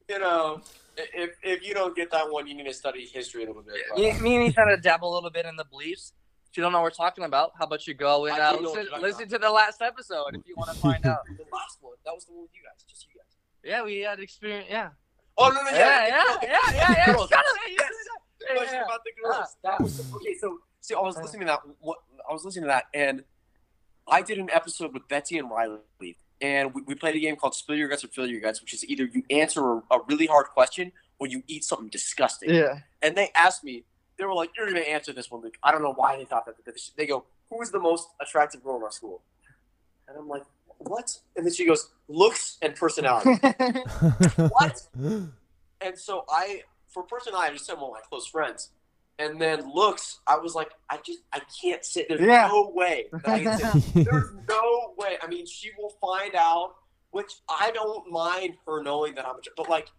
you 0.09 0.19
know, 0.19 0.61
if 0.97 1.31
if 1.43 1.63
you 1.65 1.73
don't 1.73 1.95
get 1.95 2.11
that 2.11 2.29
one, 2.29 2.45
you 2.47 2.53
need 2.55 2.65
to 2.65 2.73
study 2.73 3.05
history 3.05 3.43
a 3.43 3.47
little 3.47 3.61
bit. 3.63 3.75
but- 3.89 3.99
Me, 4.21 4.35
and 4.35 4.47
Ethan 4.47 4.67
had 4.67 4.75
to 4.75 4.81
dabble 4.81 5.11
a 5.11 5.15
little 5.15 5.29
bit 5.29 5.45
in 5.45 5.55
the 5.55 5.65
beliefs. 5.65 6.13
If 6.49 6.57
you 6.57 6.63
don't 6.63 6.73
know 6.73 6.79
what 6.79 6.83
we're 6.85 6.89
talking 7.05 7.23
about, 7.23 7.51
how 7.57 7.63
about 7.65 7.87
you 7.87 7.93
go 7.93 8.25
and 8.25 8.37
uh, 8.37 8.51
do 8.57 8.61
know 8.63 8.69
what 8.71 8.77
listen, 8.79 9.01
listen 9.01 9.29
to 9.29 9.37
the 9.37 9.49
last 9.49 9.81
episode 9.81 10.35
if 10.35 10.41
you 10.45 10.53
want 10.57 10.69
to 10.71 10.75
find 10.81 11.05
out. 11.05 11.19
the 11.25 11.45
last 11.51 11.77
one, 11.79 11.93
that 12.03 12.13
was 12.13 12.25
the 12.25 12.33
one 12.33 12.41
with 12.41 12.51
you 12.53 12.59
guys, 12.61 12.83
just 12.89 13.07
you 13.07 13.13
guys. 13.15 13.31
Yeah, 13.63 13.83
we 13.85 13.99
had 13.99 14.19
experience. 14.19 14.67
Yeah. 14.69 14.89
Oh 15.37 15.47
no, 15.47 15.63
no, 15.63 15.71
Yeah, 15.71 16.07
yeah, 16.07 16.23
yeah, 16.43 16.57
yeah, 16.73 16.91
yeah. 16.91 17.05
Girls. 17.13 17.29
Shut 17.29 17.39
up. 17.39 17.45
Yes. 17.69 17.77
Yeah, 17.79 18.47
The 18.49 18.55
question 18.57 18.75
yeah. 18.75 18.83
about 18.83 18.99
the 19.05 19.11
girls. 19.23 19.55
That 19.63 19.79
was 19.81 20.13
okay. 20.15 20.35
So, 20.41 20.57
see, 20.81 20.93
I 20.93 20.99
was 20.99 21.17
listening 21.17 21.41
to 21.41 21.45
that. 21.47 21.61
What 21.79 21.99
I 22.29 22.33
was 22.33 22.43
listening 22.43 22.63
to 22.63 22.67
that, 22.67 22.85
and 22.93 23.23
I 24.07 24.21
did 24.21 24.37
an 24.37 24.49
episode 24.51 24.93
with 24.93 25.07
Betsy 25.07 25.37
and 25.37 25.49
Riley, 25.49 26.17
and 26.41 26.73
we, 26.73 26.81
we 26.81 26.95
played 26.95 27.15
a 27.15 27.19
game 27.19 27.35
called 27.35 27.55
Spill 27.55 27.75
Your 27.75 27.87
Guts 27.87 28.03
or 28.03 28.09
Fill 28.09 28.27
Your 28.27 28.41
Guts, 28.41 28.61
which 28.61 28.73
is 28.73 28.83
either 28.85 29.05
you 29.05 29.23
answer 29.29 29.61
a, 29.61 29.77
a 29.91 30.01
really 30.07 30.25
hard 30.25 30.47
question 30.47 30.91
or 31.19 31.27
you 31.27 31.43
eat 31.47 31.63
something 31.63 31.87
disgusting. 31.89 32.53
Yeah. 32.53 32.79
And 33.01 33.15
they 33.15 33.29
asked 33.35 33.63
me, 33.63 33.85
they 34.17 34.25
were 34.25 34.33
like, 34.33 34.49
"You're 34.57 34.67
gonna 34.67 34.81
answer 34.81 35.13
this 35.13 35.31
one, 35.31 35.41
Luke." 35.41 35.57
I 35.63 35.71
don't 35.71 35.81
know 35.81 35.93
why 35.93 36.17
they 36.17 36.25
thought 36.25 36.45
that. 36.45 36.55
but 36.63 36.75
They 36.97 37.05
go, 37.05 37.25
"Who 37.49 37.61
is 37.61 37.71
the 37.71 37.79
most 37.79 38.09
attractive 38.19 38.63
girl 38.63 38.77
in 38.77 38.83
our 38.83 38.91
school?" 38.91 39.21
And 40.07 40.17
I'm 40.17 40.27
like, 40.27 40.43
"What?" 40.77 41.17
And 41.35 41.45
then 41.45 41.53
she 41.53 41.65
goes, 41.65 41.89
"Looks 42.07 42.57
and 42.61 42.75
personality." 42.75 43.39
what? 44.35 44.87
And 45.83 45.97
so 45.97 46.25
I, 46.29 46.61
for 46.89 47.01
personality, 47.01 47.49
I 47.49 47.53
just 47.53 47.65
said 47.65 47.73
one 47.73 47.85
of 47.85 47.93
my 47.93 48.01
close 48.07 48.27
friends. 48.27 48.69
And 49.19 49.39
then 49.39 49.71
looks, 49.71 50.19
I 50.25 50.37
was 50.37 50.55
like, 50.55 50.71
I 50.89 50.97
just, 51.05 51.19
I 51.31 51.41
can't 51.61 51.85
sit. 51.85 52.07
There's 52.09 52.21
Yeah. 52.21 52.47
no 52.47 52.71
way 52.73 53.05
that 53.11 53.27
I 53.27 53.43
can 53.43 53.81
sit. 53.81 54.05
There's 54.05 54.31
no 54.49 54.93
way. 54.97 55.17
I 55.21 55.27
mean, 55.27 55.45
she 55.45 55.69
will 55.77 55.93
find 56.01 56.33
out, 56.35 56.73
which 57.11 57.31
I 57.47 57.71
don't 57.71 58.11
mind 58.11 58.55
her 58.65 58.81
knowing 58.81 59.15
that 59.15 59.27
I'm, 59.27 59.35
a, 59.35 59.39
but 59.55 59.69
like, 59.69 59.89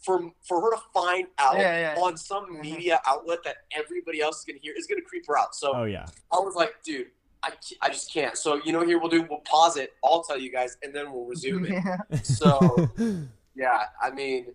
for 0.00 0.30
for 0.42 0.60
her 0.62 0.70
to 0.70 0.82
find 0.94 1.26
out 1.38 1.58
Yeah, 1.58 1.94
yeah. 1.94 2.00
on 2.00 2.16
some 2.16 2.46
mm-hmm. 2.46 2.62
media 2.62 3.00
outlet 3.06 3.40
that 3.44 3.56
everybody 3.76 4.20
else 4.20 4.38
is 4.38 4.44
gonna 4.46 4.58
hear 4.60 4.72
is 4.76 4.86
gonna 4.86 5.02
creep 5.02 5.26
her 5.26 5.38
out. 5.38 5.54
So 5.54 5.72
oh 5.74 5.84
yeah. 5.84 6.06
I 6.32 6.36
was 6.36 6.54
like, 6.54 6.72
dude, 6.82 7.08
I, 7.42 7.52
I 7.82 7.88
just 7.88 8.12
can't. 8.12 8.36
So 8.36 8.60
you 8.64 8.72
know, 8.72 8.84
here 8.84 8.98
we'll 8.98 9.10
do, 9.10 9.26
we'll 9.28 9.40
pause 9.40 9.76
it. 9.76 9.92
I'll 10.04 10.22
tell 10.22 10.38
you 10.38 10.50
guys, 10.50 10.76
and 10.82 10.94
then 10.94 11.12
we'll 11.12 11.26
resume 11.26 11.66
it. 11.66 12.24
So 12.24 12.90
yeah, 13.54 13.84
I 14.00 14.10
mean, 14.10 14.54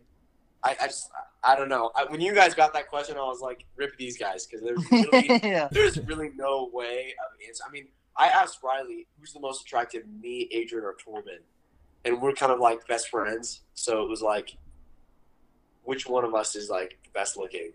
I, 0.66 0.76
I 0.82 0.88
just 0.88 1.12
I 1.44 1.56
don't 1.56 1.70
know. 1.70 1.92
I, 1.96 2.06
when 2.06 2.20
you 2.20 2.34
guys 2.34 2.56
got 2.56 2.74
that 2.74 2.90
question, 2.90 3.18
I 3.18 3.22
was 3.22 3.40
like, 3.40 3.66
rip 3.76 3.96
these 3.98 4.18
guys 4.18 4.48
because 4.48 4.66
there's 4.66 4.92
really 5.12 5.40
yeah. 5.44 5.68
there's 5.72 5.98
really 6.00 6.32
no 6.36 6.70
way 6.74 7.14
of 7.24 7.40
an 7.40 7.48
answer. 7.48 7.64
I 7.68 7.72
mean, 7.72 7.88
I 8.18 8.28
asked 8.28 8.60
Riley 8.64 9.08
who's 9.20 9.32
the 9.32 9.40
most 9.40 9.62
attractive, 9.62 10.04
me, 10.22 10.50
Adrian, 10.52 10.84
or 10.84 10.96
Torben, 10.96 11.44
and 12.04 12.20
we're 12.20 12.34
kind 12.34 12.52
of 12.52 12.60
like 12.60 12.86
best 12.88 13.10
friends. 13.10 13.62
So 13.76 14.04
it 14.04 14.10
was 14.10 14.24
like, 14.24 14.58
which 15.84 16.08
one 16.08 16.26
of 16.26 16.34
us 16.34 16.56
is 16.56 16.70
like 16.70 16.98
the 17.04 17.12
best 17.12 17.38
looking? 17.38 17.74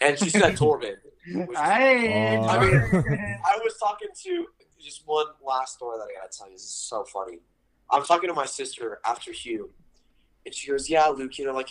And 0.00 0.18
she 0.18 0.30
said 0.30 0.56
Torben. 0.56 0.96
Which, 1.46 1.56
I. 1.56 2.38
I 2.38 2.58
mean, 2.58 2.74
I 3.46 3.58
was 3.62 3.76
talking 3.78 4.08
to 4.24 4.46
just 4.82 5.02
one 5.06 5.26
last 5.46 5.74
story 5.74 5.98
that 5.98 6.04
I 6.04 6.20
gotta 6.20 6.36
tell 6.36 6.48
you. 6.48 6.54
This 6.54 6.64
is 6.64 6.70
so 6.70 7.04
funny. 7.04 7.38
I'm 7.88 8.02
talking 8.02 8.28
to 8.28 8.34
my 8.34 8.46
sister 8.46 8.98
after 9.06 9.30
Hugh, 9.30 9.70
and 10.44 10.52
she 10.52 10.68
goes, 10.68 10.90
"Yeah, 10.90 11.06
Luke, 11.06 11.38
you 11.38 11.44
know, 11.46 11.52
like 11.52 11.68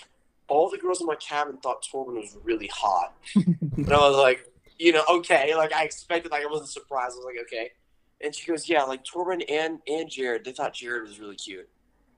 all 0.51 0.69
the 0.69 0.77
girls 0.77 1.01
in 1.01 1.07
my 1.07 1.15
cabin 1.15 1.57
thought 1.57 1.85
Torben 1.91 2.15
was 2.15 2.37
really 2.43 2.67
hot." 2.67 3.13
and 3.35 3.91
I 3.91 3.97
was 3.97 4.17
like, 4.17 4.45
"You 4.77 4.93
know, 4.93 5.03
okay." 5.09 5.55
Like 5.55 5.73
I 5.73 5.83
expected, 5.83 6.31
like 6.31 6.43
I 6.43 6.47
wasn't 6.47 6.69
surprised. 6.69 7.15
I 7.15 7.17
was 7.17 7.25
like, 7.25 7.37
"Okay." 7.43 7.71
And 8.19 8.35
she 8.35 8.47
goes, 8.47 8.67
"Yeah, 8.67 8.83
like 8.83 9.03
Torben 9.03 9.43
and 9.49 9.79
and 9.87 10.09
Jared, 10.09 10.45
they 10.45 10.51
thought 10.51 10.73
Jared 10.73 11.03
was 11.03 11.19
really 11.19 11.35
cute." 11.35 11.69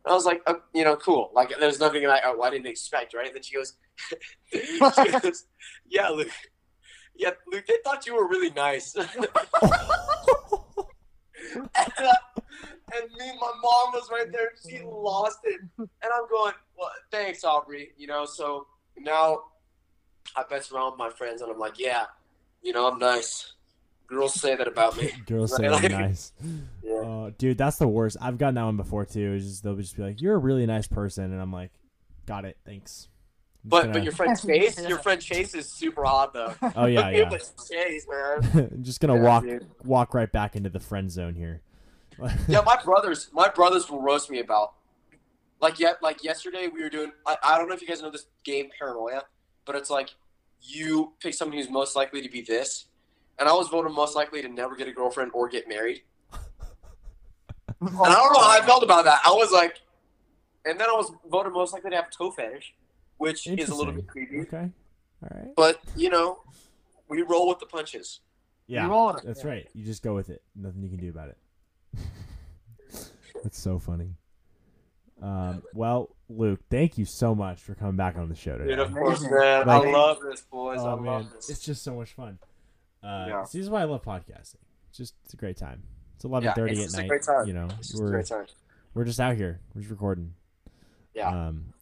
And 0.05 0.11
I 0.11 0.15
was 0.15 0.25
like, 0.25 0.41
oh, 0.47 0.61
"You 0.73 0.83
know, 0.83 0.95
cool. 0.95 1.31
Like 1.33 1.53
there's 1.59 1.79
nothing 1.79 2.05
like 2.07 2.23
I, 2.23 2.31
oh, 2.31 2.41
I 2.41 2.49
didn't 2.49 2.67
expect, 2.67 3.13
right?" 3.13 3.27
And 3.27 3.35
then 3.35 3.43
she 3.43 3.55
goes, 3.55 3.75
she 4.51 4.79
goes 4.79 5.45
"Yeah, 5.87 6.09
Luke." 6.09 6.29
Yeah, 7.15 7.31
Luke, 7.51 7.65
they 7.67 7.77
thought 7.83 8.07
you 8.07 8.15
were 8.15 8.27
really 8.27 8.49
nice. 8.49 8.95
and, 12.95 13.11
uh, 13.11 13.17
me, 13.17 13.31
my 13.39 13.51
mom 13.61 13.93
was 13.93 14.09
right 14.11 14.31
there. 14.31 14.51
She 14.67 14.81
lost 14.83 15.39
it. 15.43 15.59
And 15.77 15.87
I'm 16.03 16.27
going, 16.29 16.53
well, 16.77 16.91
thanks, 17.11 17.43
Aubrey. 17.43 17.91
You 17.97 18.07
know, 18.07 18.25
so 18.25 18.67
now 18.97 19.41
I 20.35 20.43
mess 20.49 20.71
around 20.71 20.91
with 20.91 20.99
my 20.99 21.09
friends 21.09 21.41
and 21.41 21.51
I'm 21.51 21.59
like, 21.59 21.79
yeah, 21.79 22.05
you 22.61 22.73
know, 22.73 22.87
I'm 22.87 22.99
nice. 22.99 23.53
girls 24.07 24.33
say 24.39 24.55
that 24.55 24.67
about 24.67 24.95
me. 24.97 25.11
Girls 25.27 25.55
say 25.55 25.67
I'm 25.67 25.81
nice. 25.91 26.31
Yeah. 26.83 26.93
Oh, 26.95 27.33
dude, 27.37 27.57
that's 27.57 27.77
the 27.77 27.87
worst. 27.87 28.17
I've 28.21 28.37
gotten 28.37 28.55
that 28.55 28.63
one 28.65 28.77
before 28.77 29.05
too. 29.05 29.33
It's 29.33 29.45
just 29.45 29.63
they'll 29.63 29.75
just 29.75 29.95
be 29.95 30.03
like, 30.03 30.21
"You're 30.21 30.35
a 30.35 30.37
really 30.37 30.65
nice 30.65 30.85
person," 30.87 31.31
and 31.31 31.41
I'm 31.41 31.51
like, 31.53 31.71
"Got 32.25 32.43
it, 32.45 32.57
thanks." 32.65 33.07
But 33.65 33.83
gonna- 33.83 33.93
but 33.93 34.03
your 34.03 34.11
friend 34.11 34.37
Chase, 34.39 34.79
your 34.87 34.99
friend 34.99 35.21
Chase 35.21 35.55
is 35.55 35.71
super 35.71 36.03
hot 36.03 36.33
though. 36.33 36.53
oh 36.75 36.85
yeah, 36.85 37.09
yeah. 37.09 37.29
Chase, 37.69 38.05
man. 38.09 38.69
I'm 38.73 38.83
just 38.83 38.99
gonna 38.99 39.15
Yeah, 39.15 39.21
walk 39.23 39.43
dude. 39.43 39.65
walk 39.85 40.13
right 40.13 40.29
back 40.31 40.55
into 40.57 40.69
the 40.69 40.81
friend 40.81 41.09
zone 41.09 41.33
here. 41.35 41.61
Yeah, 42.47 42.61
my 42.65 42.77
brothers, 42.83 43.29
my 43.33 43.49
brothers 43.49 43.89
will 43.89 44.01
roast 44.01 44.29
me 44.29 44.39
about. 44.39 44.73
Like 45.61 45.79
yet, 45.79 46.01
like 46.01 46.23
yesterday, 46.23 46.67
we 46.67 46.83
were 46.83 46.89
doing. 46.89 47.11
I, 47.25 47.37
I 47.43 47.57
don't 47.57 47.69
know 47.69 47.75
if 47.75 47.81
you 47.81 47.87
guys 47.87 48.01
know 48.01 48.11
this 48.11 48.25
game 48.43 48.69
Paranoia, 48.77 49.23
but 49.65 49.75
it's 49.75 49.89
like 49.89 50.09
you 50.61 51.13
pick 51.19 51.33
somebody 51.33 51.61
who's 51.61 51.69
most 51.69 51.95
likely 51.95 52.21
to 52.21 52.29
be 52.29 52.41
this, 52.41 52.85
and 53.39 53.47
I 53.47 53.53
was 53.53 53.69
voted 53.69 53.93
most 53.93 54.15
likely 54.15 54.41
to 54.41 54.49
never 54.49 54.75
get 54.75 54.87
a 54.87 54.91
girlfriend 54.91 55.31
or 55.33 55.47
get 55.47 55.67
married. 55.69 56.01
And 57.79 57.89
I 57.89 58.13
don't 58.13 58.33
know 58.33 58.41
how 58.41 58.61
I 58.61 58.61
felt 58.65 58.83
about 58.83 59.05
that. 59.05 59.21
I 59.25 59.31
was 59.31 59.51
like, 59.51 59.81
and 60.65 60.79
then 60.79 60.89
I 60.89 60.93
was 60.93 61.11
voted 61.29 61.53
most 61.53 61.73
likely 61.73 61.91
to 61.91 61.95
have 61.95 62.09
toe 62.09 62.31
fetish, 62.31 62.73
which 63.17 63.47
is 63.47 63.69
a 63.69 63.75
little 63.75 63.93
bit 63.93 64.07
creepy. 64.07 64.41
Okay. 64.41 64.69
All 65.23 65.29
right. 65.31 65.55
But 65.55 65.81
you 65.95 66.09
know, 66.09 66.39
we 67.09 67.21
roll 67.21 67.47
with 67.47 67.59
the 67.59 67.65
punches. 67.65 68.19
Yeah. 68.67 68.87
roll 68.87 69.07
with 69.07 69.23
it. 69.23 69.27
That's 69.27 69.43
right. 69.43 69.67
You 69.73 69.83
just 69.83 70.03
go 70.03 70.13
with 70.15 70.29
it. 70.29 70.41
Nothing 70.55 70.83
you 70.83 70.89
can 70.89 70.99
do 70.99 71.09
about 71.09 71.29
it. 71.29 71.37
That's 73.43 73.59
so 73.59 73.79
funny. 73.79 74.15
Um, 75.21 75.63
well, 75.73 76.15
Luke, 76.29 76.59
thank 76.69 76.97
you 76.97 77.05
so 77.05 77.33
much 77.35 77.61
for 77.61 77.75
coming 77.75 77.95
back 77.95 78.17
on 78.17 78.29
the 78.29 78.35
show 78.35 78.57
today. 78.57 78.71
Dude, 78.71 78.79
of 78.79 78.93
course, 78.93 79.21
man. 79.21 79.67
Like- 79.67 79.85
I 79.87 79.91
love 79.91 80.19
this, 80.21 80.41
boys. 80.41 80.79
oh 80.81 80.93
I 80.93 80.95
man, 80.95 81.05
love 81.05 81.31
this. 81.33 81.49
it's 81.49 81.61
just 81.63 81.83
so 81.83 81.95
much 81.95 82.13
fun. 82.13 82.39
Uh, 83.03 83.25
Yeah. 83.27 83.41
This 83.41 83.55
is 83.55 83.69
why 83.69 83.81
I 83.81 83.85
love 83.85 84.01
podcasting. 84.03 84.55
It's 84.89 84.97
just 84.97 85.15
it's 85.25 85.33
a 85.33 85.37
great 85.37 85.57
time. 85.57 85.83
It's 86.15 86.25
eleven 86.25 86.45
Yeah, 86.47 86.53
thirty 86.53 86.73
it's 86.73 86.81
at 86.81 86.83
just 86.85 86.95
a 86.97 87.01
night. 87.01 87.07
great 87.09 87.23
time. 87.23 87.47
You 87.47 87.53
know, 87.53 87.67
It's 87.79 87.97
a 87.97 88.01
we're 88.01 88.11
great 88.11 88.25
time. 88.25 88.45
we're 88.93 89.03
just 89.05 89.19
out 89.19 89.35
here. 89.35 89.59
We're 89.73 89.81
just 89.81 89.91
recording. 89.91 90.33
Yeah. 91.13 91.29
Um, 91.47 91.73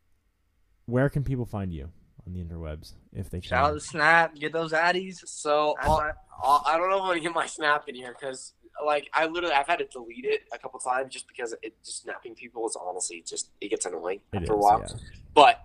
where 0.85 1.09
can 1.09 1.23
people 1.23 1.45
find 1.45 1.71
you 1.73 1.89
on 2.25 2.33
the 2.33 2.43
interwebs 2.43 2.93
if 3.13 3.29
they 3.29 3.39
can? 3.39 3.49
Shout 3.49 3.71
out 3.71 3.73
to 3.73 3.79
Snap. 3.79 4.35
Get 4.35 4.51
those 4.53 4.71
addies. 4.73 5.27
So 5.27 5.75
I'll, 5.81 5.99
right. 5.99 6.13
I'll, 6.43 6.63
I 6.65 6.77
don't 6.77 6.89
know 6.89 6.97
if 6.97 7.01
I'm 7.03 7.07
gonna 7.09 7.19
get 7.21 7.33
my 7.33 7.45
snap 7.45 7.87
in 7.87 7.95
here 7.95 8.15
because, 8.19 8.53
like, 8.85 9.09
I 9.13 9.25
literally 9.27 9.53
I've 9.55 9.67
had 9.67 9.79
to 9.79 9.85
delete 9.85 10.25
it 10.25 10.41
a 10.53 10.57
couple 10.57 10.79
times 10.79 11.13
just 11.13 11.27
because 11.27 11.53
it 11.61 11.73
just 11.83 12.03
snapping 12.03 12.35
people 12.35 12.67
is 12.67 12.77
honestly 12.79 13.23
just 13.27 13.49
it 13.61 13.69
gets 13.69 13.85
annoying 13.85 14.21
It 14.33 14.37
after 14.37 14.53
a 14.53 14.57
while. 14.57 14.79
yeah. 14.87 14.95
But 15.33 15.63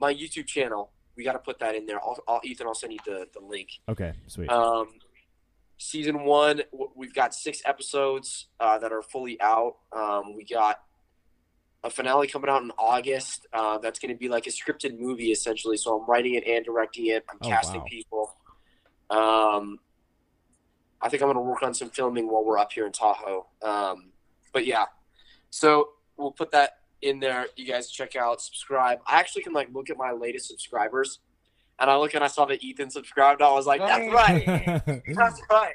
my 0.00 0.12
YouTube 0.14 0.46
channel, 0.46 0.90
we 1.16 1.24
got 1.24 1.32
to 1.34 1.38
put 1.38 1.58
that 1.60 1.74
in 1.74 1.86
there. 1.86 2.00
I'll, 2.02 2.18
I'll, 2.26 2.40
Ethan, 2.44 2.66
I'll 2.66 2.74
send 2.74 2.92
you 2.92 2.98
the, 3.06 3.26
the 3.32 3.40
link. 3.44 3.68
Okay, 3.88 4.12
sweet. 4.26 4.48
Um, 4.50 4.88
season 5.78 6.24
one, 6.24 6.62
we've 6.96 7.14
got 7.14 7.34
six 7.34 7.62
episodes 7.64 8.46
uh, 8.60 8.78
that 8.78 8.92
are 8.92 9.02
fully 9.02 9.40
out. 9.40 9.76
Um, 9.92 10.34
we 10.36 10.44
got 10.44 10.80
a 11.84 11.90
finale 11.90 12.26
coming 12.26 12.48
out 12.50 12.62
in 12.62 12.70
August. 12.78 13.46
Uh, 13.52 13.78
that's 13.78 13.98
going 13.98 14.12
to 14.12 14.18
be 14.18 14.28
like 14.28 14.46
a 14.46 14.50
scripted 14.50 14.98
movie 14.98 15.30
essentially. 15.30 15.76
So 15.76 16.00
I'm 16.00 16.08
writing 16.08 16.34
it 16.34 16.44
and 16.46 16.64
directing 16.64 17.06
it. 17.06 17.24
I'm 17.30 17.38
Oh, 17.42 17.48
casting 17.48 17.80
wow. 17.80 17.86
people. 17.88 18.36
Um, 19.10 19.78
I 21.04 21.10
think 21.10 21.22
I'm 21.22 21.26
going 21.26 21.36
to 21.36 21.42
work 21.42 21.62
on 21.62 21.74
some 21.74 21.90
filming 21.90 22.30
while 22.30 22.42
we're 22.42 22.58
up 22.58 22.72
here 22.72 22.86
in 22.86 22.92
Tahoe. 22.92 23.46
Um, 23.60 24.12
but 24.54 24.64
yeah, 24.64 24.86
so 25.50 25.90
we'll 26.16 26.32
put 26.32 26.50
that 26.52 26.78
in 27.02 27.20
there. 27.20 27.46
You 27.56 27.66
guys 27.66 27.90
check 27.90 28.16
out, 28.16 28.40
subscribe. 28.40 29.00
I 29.06 29.20
actually 29.20 29.42
can 29.42 29.52
like 29.52 29.68
look 29.70 29.90
at 29.90 29.98
my 29.98 30.12
latest 30.12 30.48
subscribers, 30.48 31.18
and 31.78 31.90
I 31.90 31.96
look 31.98 32.14
and 32.14 32.24
I 32.24 32.28
saw 32.28 32.46
that 32.46 32.64
Ethan 32.64 32.88
subscribed. 32.88 33.42
I 33.42 33.52
was 33.52 33.66
like, 33.66 33.82
that's 33.82 34.10
right. 34.14 34.46
That's 35.14 35.42
right. 35.50 35.74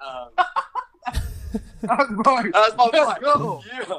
Um, 0.00 0.30
That's 1.82 2.10
right. 2.26 2.52
that's 2.52 2.76
my 2.76 2.90
Let's 2.92 3.20
go. 3.20 3.62
Yeah. 3.66 3.98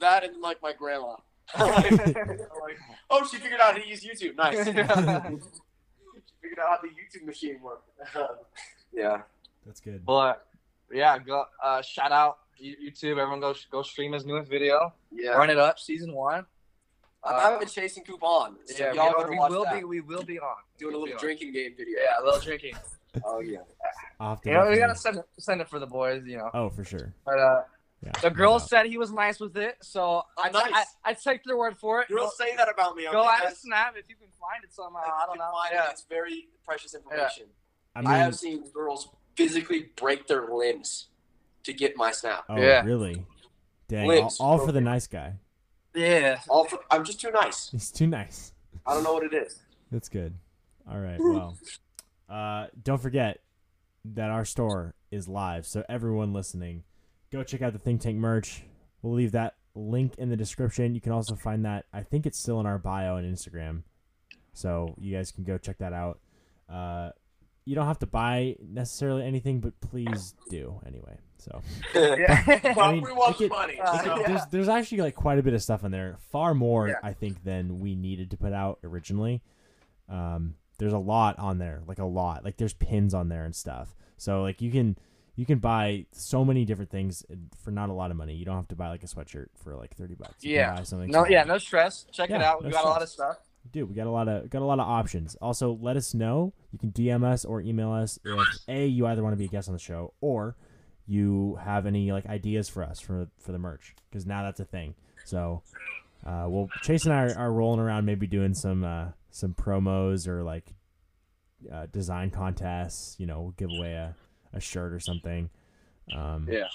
That 0.00 0.24
and 0.24 0.40
like 0.40 0.62
my 0.62 0.72
grandma. 0.72 1.16
like, 1.58 2.00
oh, 3.10 3.26
she 3.30 3.38
figured 3.38 3.60
out 3.60 3.74
how 3.74 3.78
to 3.80 3.88
use 3.88 4.04
YouTube. 4.04 4.36
Nice. 4.36 4.58
she 4.58 4.64
figured 4.72 4.90
out 4.90 6.68
how 6.68 6.78
the 6.82 6.88
YouTube 6.88 7.26
machine 7.26 7.60
worked. 7.62 7.88
Yeah. 8.92 9.22
That's 9.66 9.80
good. 9.80 10.04
But 10.04 10.46
yeah, 10.92 11.18
go 11.18 11.44
uh, 11.62 11.82
shout 11.82 12.12
out 12.12 12.38
YouTube. 12.62 13.12
Everyone 13.18 13.40
go 13.40 13.54
go 13.70 13.82
stream 13.82 14.12
his 14.12 14.24
newest 14.24 14.50
video. 14.50 14.92
Yeah. 15.12 15.30
Run 15.30 15.50
it 15.50 15.58
up, 15.58 15.78
season 15.78 16.12
one. 16.14 16.46
I 17.24 17.40
haven't 17.42 17.58
been 17.60 17.68
chasing 17.68 18.04
coupon. 18.04 18.56
So 18.66 18.84
yeah, 18.84 18.92
y'all 18.94 19.12
we, 19.28 19.30
we 19.30 19.36
will 19.38 19.64
that. 19.64 19.74
be. 19.74 19.84
We 19.84 20.00
will 20.00 20.22
be 20.22 20.38
on. 20.38 20.54
doing 20.78 20.94
a 20.94 20.96
We'll 20.98 21.06
be 21.06 21.12
little 21.12 21.18
on. 21.20 21.24
drinking 21.26 21.52
game 21.52 21.74
video. 21.76 21.98
Yeah, 22.00 22.22
a 22.22 22.24
little 22.24 22.40
drinking. 22.40 22.74
Oh 23.24 23.40
yeah. 23.40 23.58
I'll 24.20 24.30
have 24.30 24.42
to 24.42 24.48
You 24.50 24.54
know, 24.54 24.70
we 24.70 24.76
gotta 24.76 24.94
send 24.94 25.16
it, 25.16 25.24
send 25.38 25.60
it 25.62 25.68
for 25.68 25.78
the 25.78 25.86
boys. 25.86 26.22
You 26.26 26.36
know, 26.36 26.50
Oh, 26.54 26.68
for 26.68 26.84
sure. 26.84 27.12
but 27.24 27.38
uh, 27.38 27.62
Yeah. 28.04 28.12
the 28.22 28.28
no 28.28 28.34
girls 28.36 28.68
said 28.68 28.84
he 28.86 28.98
was 28.98 29.10
nice 29.10 29.40
with 29.40 29.56
it, 29.56 29.76
so 29.80 30.22
I, 30.36 30.50
Nice. 30.50 30.72
I, 30.72 30.84
I 31.10 31.14
take 31.14 31.42
their 31.44 31.56
word 31.56 31.76
for 31.78 32.02
it. 32.02 32.08
Girls 32.08 32.36
say 32.36 32.54
that 32.56 32.68
about 32.70 32.94
me. 32.96 33.04
go, 33.04 33.12
go 33.12 33.20
okay, 33.22 33.46
at 33.46 33.52
a 33.52 33.56
snap 33.56 33.94
if 33.96 34.04
you 34.10 34.14
can 34.14 34.28
find 34.38 34.62
it 34.62 34.72
somehow. 34.72 35.00
I 35.00 35.24
don't 35.26 35.38
know. 35.38 35.50
Find 35.50 35.72
it. 35.72 35.76
Yeah. 35.76 35.90
It's 35.90 36.04
very 36.08 36.48
precious 36.64 36.94
information. 36.94 37.46
I 37.46 37.50
I, 37.94 38.00
mean, 38.02 38.10
have 38.10 38.34
seen 38.36 38.64
girls 38.72 39.08
physically 39.36 39.90
break 39.96 40.26
their 40.26 40.46
limbs 40.54 41.06
to 41.64 41.72
get 41.72 41.96
my 41.96 42.10
snap. 42.12 42.44
oh, 42.48 42.56
Yeah. 42.56 42.82
really? 42.84 43.24
Dang, 43.88 44.02
all, 44.02 44.08
Limbs. 44.08 44.36
all 44.40 44.58
for 44.58 44.72
the 44.72 44.80
nice 44.80 45.06
guy. 45.06 45.34
Yeah. 45.94 46.40
All 46.48 46.64
for, 46.64 46.78
I'm 46.90 47.04
just 47.04 47.20
too 47.20 47.30
nice. 47.30 47.70
He's 47.70 47.90
too 47.90 48.06
nice. 48.06 48.52
I 48.86 48.94
don't 48.94 49.02
know 49.02 49.14
what 49.14 49.24
it 49.24 49.34
is. 49.34 49.60
That's 49.90 50.08
good. 50.08 50.34
All 50.90 50.98
right. 50.98 51.18
Well, 51.18 51.56
uh, 52.28 52.66
don't 52.82 53.00
forget 53.00 53.40
that 54.04 54.30
our 54.30 54.44
store 54.44 54.94
is 55.10 55.28
live. 55.28 55.66
So 55.66 55.84
everyone 55.88 56.32
listening, 56.32 56.84
go 57.32 57.42
check 57.42 57.62
out 57.62 57.72
the 57.72 57.78
Think 57.78 58.00
Tank 58.00 58.16
merch. 58.16 58.62
We'll 59.02 59.14
leave 59.14 59.32
that 59.32 59.54
link 59.74 60.14
in 60.18 60.28
the 60.28 60.36
description. 60.36 60.94
You 60.94 61.00
can 61.00 61.12
also 61.12 61.34
find 61.34 61.64
that. 61.64 61.86
I 61.92 62.02
think 62.02 62.26
it's 62.26 62.38
still 62.38 62.60
in 62.60 62.66
our 62.66 62.78
bio 62.78 63.16
on 63.16 63.24
Instagram. 63.24 63.82
So 64.52 64.94
you 64.98 65.14
guys 65.16 65.30
can 65.30 65.44
go 65.44 65.56
check 65.56 65.78
that 65.78 65.92
out. 65.92 66.20
Uh, 66.68 67.10
you 67.68 67.74
don't 67.74 67.86
have 67.86 67.98
to 67.98 68.06
buy 68.06 68.56
necessarily 68.66 69.24
anything, 69.24 69.60
but 69.60 69.78
please 69.80 70.34
do 70.48 70.80
anyway. 70.86 71.18
So 71.38 71.60
Yeah. 71.94 72.72
Well, 72.74 72.80
I 72.86 72.92
mean, 72.92 73.02
we 73.02 73.12
want 73.12 73.34
it 73.34 73.38
could- 73.38 73.50
money. 73.50 73.78
Uh, 73.80 73.98
so- 74.02 74.16
yeah. 74.20 74.26
there's 74.26 74.46
there's 74.50 74.68
actually 74.68 74.98
like 75.02 75.14
quite 75.14 75.38
a 75.38 75.42
bit 75.42 75.52
of 75.54 75.62
stuff 75.62 75.84
in 75.84 75.90
there, 75.90 76.16
far 76.32 76.54
more 76.54 76.88
Yeah. 76.88 76.94
I 77.02 77.12
think 77.12 77.44
than 77.44 77.78
we 77.80 77.94
needed 77.94 78.30
to 78.30 78.36
put 78.36 78.52
out 78.52 78.78
originally. 78.82 79.42
Um, 80.08 80.54
there's 80.78 80.92
a 80.94 80.98
lot 80.98 81.38
on 81.38 81.58
there, 81.58 81.82
like 81.86 81.98
a 81.98 82.04
lot. 82.04 82.44
Like 82.44 82.56
there's 82.56 82.72
pins 82.74 83.12
on 83.12 83.28
there 83.28 83.44
and 83.44 83.54
stuff. 83.54 83.94
So 84.16 84.42
like 84.42 84.62
you 84.62 84.70
can 84.70 84.96
you 85.36 85.44
can 85.46 85.58
buy 85.58 86.06
so 86.12 86.44
many 86.44 86.64
different 86.64 86.90
things 86.90 87.24
for 87.62 87.70
not 87.70 87.90
a 87.90 87.92
lot 87.92 88.10
of 88.10 88.16
money. 88.16 88.34
You 88.34 88.44
don't 88.44 88.56
have 88.56 88.68
to 88.68 88.76
buy 88.76 88.88
like 88.88 89.02
a 89.04 89.06
sweatshirt 89.06 89.48
for 89.62 89.76
like 89.76 89.94
thirty 89.94 90.14
bucks. 90.14 90.42
You 90.42 90.50
can 90.50 90.56
Yeah. 90.56 90.74
buy 90.76 90.82
something. 90.84 91.10
no, 91.10 91.20
small. 91.24 91.30
yeah, 91.30 91.44
no 91.44 91.58
stress. 91.58 92.06
Check 92.12 92.30
it 92.30 92.40
Yeah, 92.40 92.50
out. 92.50 92.62
We 92.64 92.70
no 92.70 92.74
got 92.76 92.84
a 92.84 92.88
lot 92.88 93.02
of 93.02 93.08
stuff. 93.08 93.36
Dude, 93.72 93.88
we 93.88 93.94
got 93.94 94.06
a 94.06 94.10
lot 94.10 94.28
of 94.28 94.48
got 94.50 94.62
a 94.62 94.64
lot 94.64 94.78
of 94.80 94.86
options. 94.88 95.36
Also, 95.42 95.78
let 95.80 95.96
us 95.96 96.14
know. 96.14 96.52
You 96.72 96.78
can 96.78 96.92
DM 96.92 97.24
us 97.24 97.44
or 97.44 97.60
email 97.60 97.92
us 97.92 98.18
if 98.24 98.38
a 98.68 98.86
you 98.86 99.06
either 99.06 99.22
want 99.22 99.32
to 99.32 99.36
be 99.36 99.44
a 99.46 99.48
guest 99.48 99.68
on 99.68 99.74
the 99.74 99.80
show 99.80 100.14
or 100.20 100.56
you 101.06 101.58
have 101.62 101.86
any 101.86 102.12
like 102.12 102.26
ideas 102.26 102.68
for 102.68 102.82
us 102.82 103.00
for 103.00 103.28
for 103.38 103.52
the 103.52 103.58
merch 103.58 103.94
because 104.10 104.26
now 104.26 104.42
that's 104.42 104.60
a 104.60 104.64
thing. 104.64 104.94
So, 105.24 105.62
uh, 106.24 106.46
well, 106.48 106.68
Chase 106.82 107.04
and 107.04 107.14
I 107.14 107.24
are, 107.24 107.38
are 107.38 107.52
rolling 107.52 107.80
around, 107.80 108.04
maybe 108.04 108.26
doing 108.26 108.54
some 108.54 108.84
uh, 108.84 109.08
some 109.30 109.54
promos 109.54 110.26
or 110.28 110.42
like 110.42 110.74
uh, 111.72 111.86
design 111.92 112.30
contests. 112.30 113.16
You 113.18 113.26
know, 113.26 113.40
we'll 113.40 113.50
give 113.52 113.70
away 113.76 113.92
a, 113.92 114.14
a 114.52 114.60
shirt 114.60 114.92
or 114.92 115.00
something. 115.00 115.50
Um, 116.14 116.46
Yeah. 116.50 116.68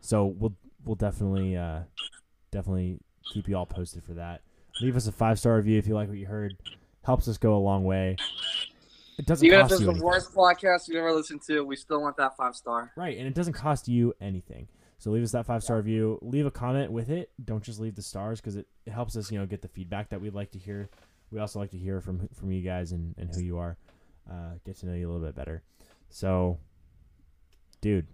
So 0.00 0.26
we'll 0.26 0.54
we'll 0.84 0.96
definitely 0.96 1.56
uh, 1.56 1.80
definitely 2.50 2.98
keep 3.32 3.48
you 3.48 3.56
all 3.56 3.66
posted 3.66 4.04
for 4.04 4.14
that. 4.14 4.42
Leave 4.80 4.96
us 4.96 5.06
a 5.06 5.12
five 5.12 5.38
star 5.38 5.56
review 5.56 5.78
if 5.78 5.86
you 5.86 5.94
like 5.94 6.08
what 6.08 6.18
you 6.18 6.26
heard. 6.26 6.56
Helps 7.04 7.26
us 7.28 7.38
go 7.38 7.56
a 7.56 7.58
long 7.58 7.84
way. 7.84 8.16
It 9.18 9.26
doesn't 9.26 9.44
Even 9.46 9.58
if 9.60 9.62
cost 9.64 9.72
it's 9.72 9.80
you 9.80 9.86
the 9.86 9.90
anything. 9.92 10.06
worst 10.06 10.32
podcast 10.34 10.88
you've 10.88 10.98
ever 10.98 11.12
listened 11.12 11.42
to, 11.48 11.64
we 11.64 11.74
still 11.74 12.00
want 12.00 12.16
that 12.18 12.36
five 12.36 12.54
star. 12.54 12.92
Right, 12.96 13.18
and 13.18 13.26
it 13.26 13.34
doesn't 13.34 13.54
cost 13.54 13.88
you 13.88 14.14
anything. 14.20 14.68
So 14.98 15.10
leave 15.10 15.22
us 15.24 15.32
that 15.32 15.46
five 15.46 15.62
star 15.62 15.76
review. 15.78 16.18
Leave 16.22 16.46
a 16.46 16.50
comment 16.50 16.92
with 16.92 17.08
it. 17.10 17.30
Don't 17.44 17.62
just 17.62 17.80
leave 17.80 17.94
the 17.96 18.02
stars 18.02 18.40
because 18.40 18.56
it, 18.56 18.66
it 18.86 18.92
helps 18.92 19.16
us, 19.16 19.30
you 19.32 19.38
know, 19.38 19.46
get 19.46 19.62
the 19.62 19.68
feedback 19.68 20.10
that 20.10 20.20
we'd 20.20 20.34
like 20.34 20.50
to 20.52 20.58
hear. 20.58 20.88
We 21.30 21.40
also 21.40 21.58
like 21.58 21.70
to 21.72 21.78
hear 21.78 22.00
from 22.00 22.28
from 22.34 22.52
you 22.52 22.62
guys 22.62 22.92
and, 22.92 23.14
and 23.18 23.32
who 23.34 23.40
you 23.42 23.58
are. 23.58 23.76
Uh, 24.30 24.52
get 24.64 24.76
to 24.78 24.86
know 24.86 24.94
you 24.94 25.08
a 25.08 25.10
little 25.10 25.26
bit 25.26 25.34
better. 25.34 25.62
So, 26.10 26.58
dude, 27.80 28.06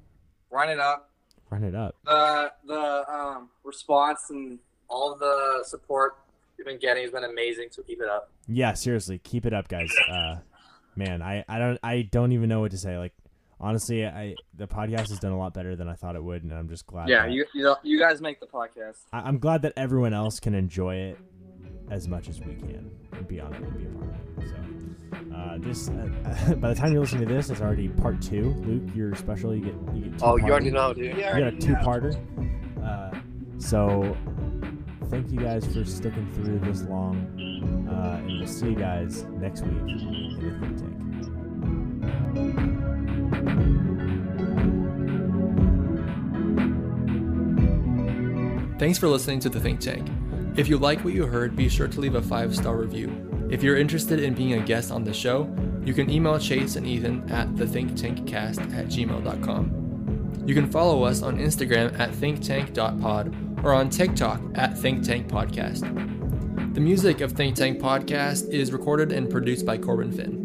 Run 0.51 0.69
it 0.69 0.79
up. 0.81 1.11
run 1.51 1.65
it 1.65 1.75
up. 1.75 1.97
The 2.05 2.53
the 2.67 3.05
um, 3.13 3.51
response 3.65 4.31
and 4.31 4.59
all 4.89 5.17
the 5.17 5.65
support 5.67 6.17
you've 6.59 6.67
been 6.67 6.79
getting 6.79 7.03
has 7.03 7.13
been 7.13 7.25
amazing. 7.25 7.69
So 7.71 7.83
keep 7.83 8.01
it 8.01 8.09
up. 8.09 8.31
Yeah, 8.47 8.75
seriously, 8.75 9.19
keep 9.19 9.47
it 9.47 9.53
up, 9.55 9.69
guys. 9.69 9.91
Uh, 10.11 10.37
man, 10.97 11.23
I, 11.23 11.45
I 11.49 11.59
don't 11.59 11.79
I 11.83 12.03
don't 12.03 12.33
even 12.33 12.49
know 12.49 12.61
what 12.61 12.71
to 12.73 12.79
say. 12.79 12.97
Like, 12.99 13.13
honestly, 13.61 14.07
I 14.07 14.35
the 14.57 14.67
podcast 14.67 15.09
has 15.09 15.19
done 15.19 15.33
a 15.33 15.39
lot 15.39 15.55
better 15.55 15.77
than 15.77 15.89
I 15.89 15.95
thought 15.95 16.17
it 16.17 16.23
would, 16.23 16.43
and 16.43 16.53
I'm 16.53 16.69
just 16.69 16.87
glad. 16.87 17.09
Yeah, 17.09 17.23
that- 17.27 17.33
you 17.33 17.45
you, 17.55 17.63
know, 17.65 17.77
you 17.83 17.99
guys 17.99 18.21
make 18.21 18.41
the 18.41 18.47
podcast. 18.47 18.99
I, 19.13 19.21
I'm 19.21 19.39
glad 19.39 19.63
that 19.63 19.73
everyone 19.77 20.13
else 20.15 20.41
can 20.41 20.55
enjoy 20.55 20.97
it 20.97 21.19
as 21.91 22.09
much 22.09 22.29
as 22.29 22.41
we 22.41 22.55
can 22.55 22.91
and 23.13 23.29
be 23.29 23.41
on 23.41 23.53
it 23.53 23.61
and 23.63 23.77
be 23.77 23.85
a 23.85 23.99
part 23.99 24.15
of 24.15 24.45
it. 24.45 24.49
So, 24.49 25.35
uh, 25.35 25.37
uh, 25.37 25.59
just 25.59 25.91
uh, 25.91 26.55
by 26.57 26.69
the 26.71 26.75
time 26.75 26.93
you 26.93 27.01
listen 27.01 27.21
to 27.21 27.27
this, 27.27 27.51
it's 27.51 27.61
already 27.61 27.89
part 27.89 28.21
two. 28.23 28.55
Luke, 28.67 28.83
you're 28.95 29.15
special, 29.15 29.55
you 29.55 29.61
get 29.67 29.75
you 29.95 30.11
get. 30.11 30.23
Oh, 30.23 30.37
you 30.37 30.45
already 30.45 30.71
two-parter. 30.71 30.73
know, 30.73 30.95
dude. 30.95 31.17
You 31.17 31.23
got 31.23 31.43
a 31.43 31.53
two-parter. 31.59 32.83
Uh, 32.85 33.17
so, 33.59 34.17
thank 35.05 35.31
you 35.31 35.39
guys 35.39 35.67
for 35.67 35.85
sticking 35.85 36.31
through 36.33 36.59
this 36.61 36.83
long, 36.83 37.17
uh, 37.89 38.19
and 38.19 38.39
we'll 38.39 38.47
see 38.47 38.71
you 38.71 38.75
guys 38.75 39.25
next 39.25 39.63
week 39.63 39.73
in 39.73 40.39
the 40.41 40.51
think 40.67 40.79
tank. 40.79 41.05
Thanks 48.79 48.99
for 48.99 49.09
listening 49.09 49.41
to 49.41 49.49
The 49.49 49.61
Think 49.61 49.81
Tank. 49.81 50.09
If 50.57 50.69
you 50.69 50.79
like 50.79 51.05
what 51.05 51.15
you 51.15 51.27
heard, 51.27 51.57
be 51.57 51.69
sure 51.69 51.89
to 51.89 52.01
leave 52.01 52.17
a 52.17 52.23
five 52.23 52.55
star 52.55 52.77
review. 52.77 53.49
If 53.51 53.63
you're 53.63 53.77
interested 53.77 54.21
in 54.21 54.35
being 54.35 54.55
a 54.55 54.61
guest 54.61 54.91
on 54.91 55.05
the 55.05 55.15
show, 55.15 55.49
you 55.85 55.95
can 55.95 56.11
email 56.11 56.39
Chase 56.39 56.77
and 56.77 56.87
Ethan 56.87 57.31
at 57.31 57.49
thethinktankcast 57.55 58.75
at 58.75 58.87
gmail.com. 58.87 60.45
You 60.47 60.55
can 60.55 60.71
follow 60.71 61.05
us 61.05 61.23
on 61.23 61.39
Instagram 61.39 61.99
at 61.99 62.11
thinktank.pod 62.11 63.54
or 63.65 63.73
on 63.73 63.89
TikTok 63.89 64.41
at 64.55 64.79
Think 64.79 65.03
Tank 65.03 65.27
Podcast. 65.27 65.83
The 66.75 66.81
music 66.81 67.21
of 67.21 67.33
Think 67.33 67.57
Tank 67.57 67.81
Podcast 67.81 68.51
is 68.51 68.73
recorded 68.73 69.11
and 69.11 69.31
produced 69.31 69.65
by 69.65 69.79
Corbin 69.79 70.13
Finn. 70.13 70.44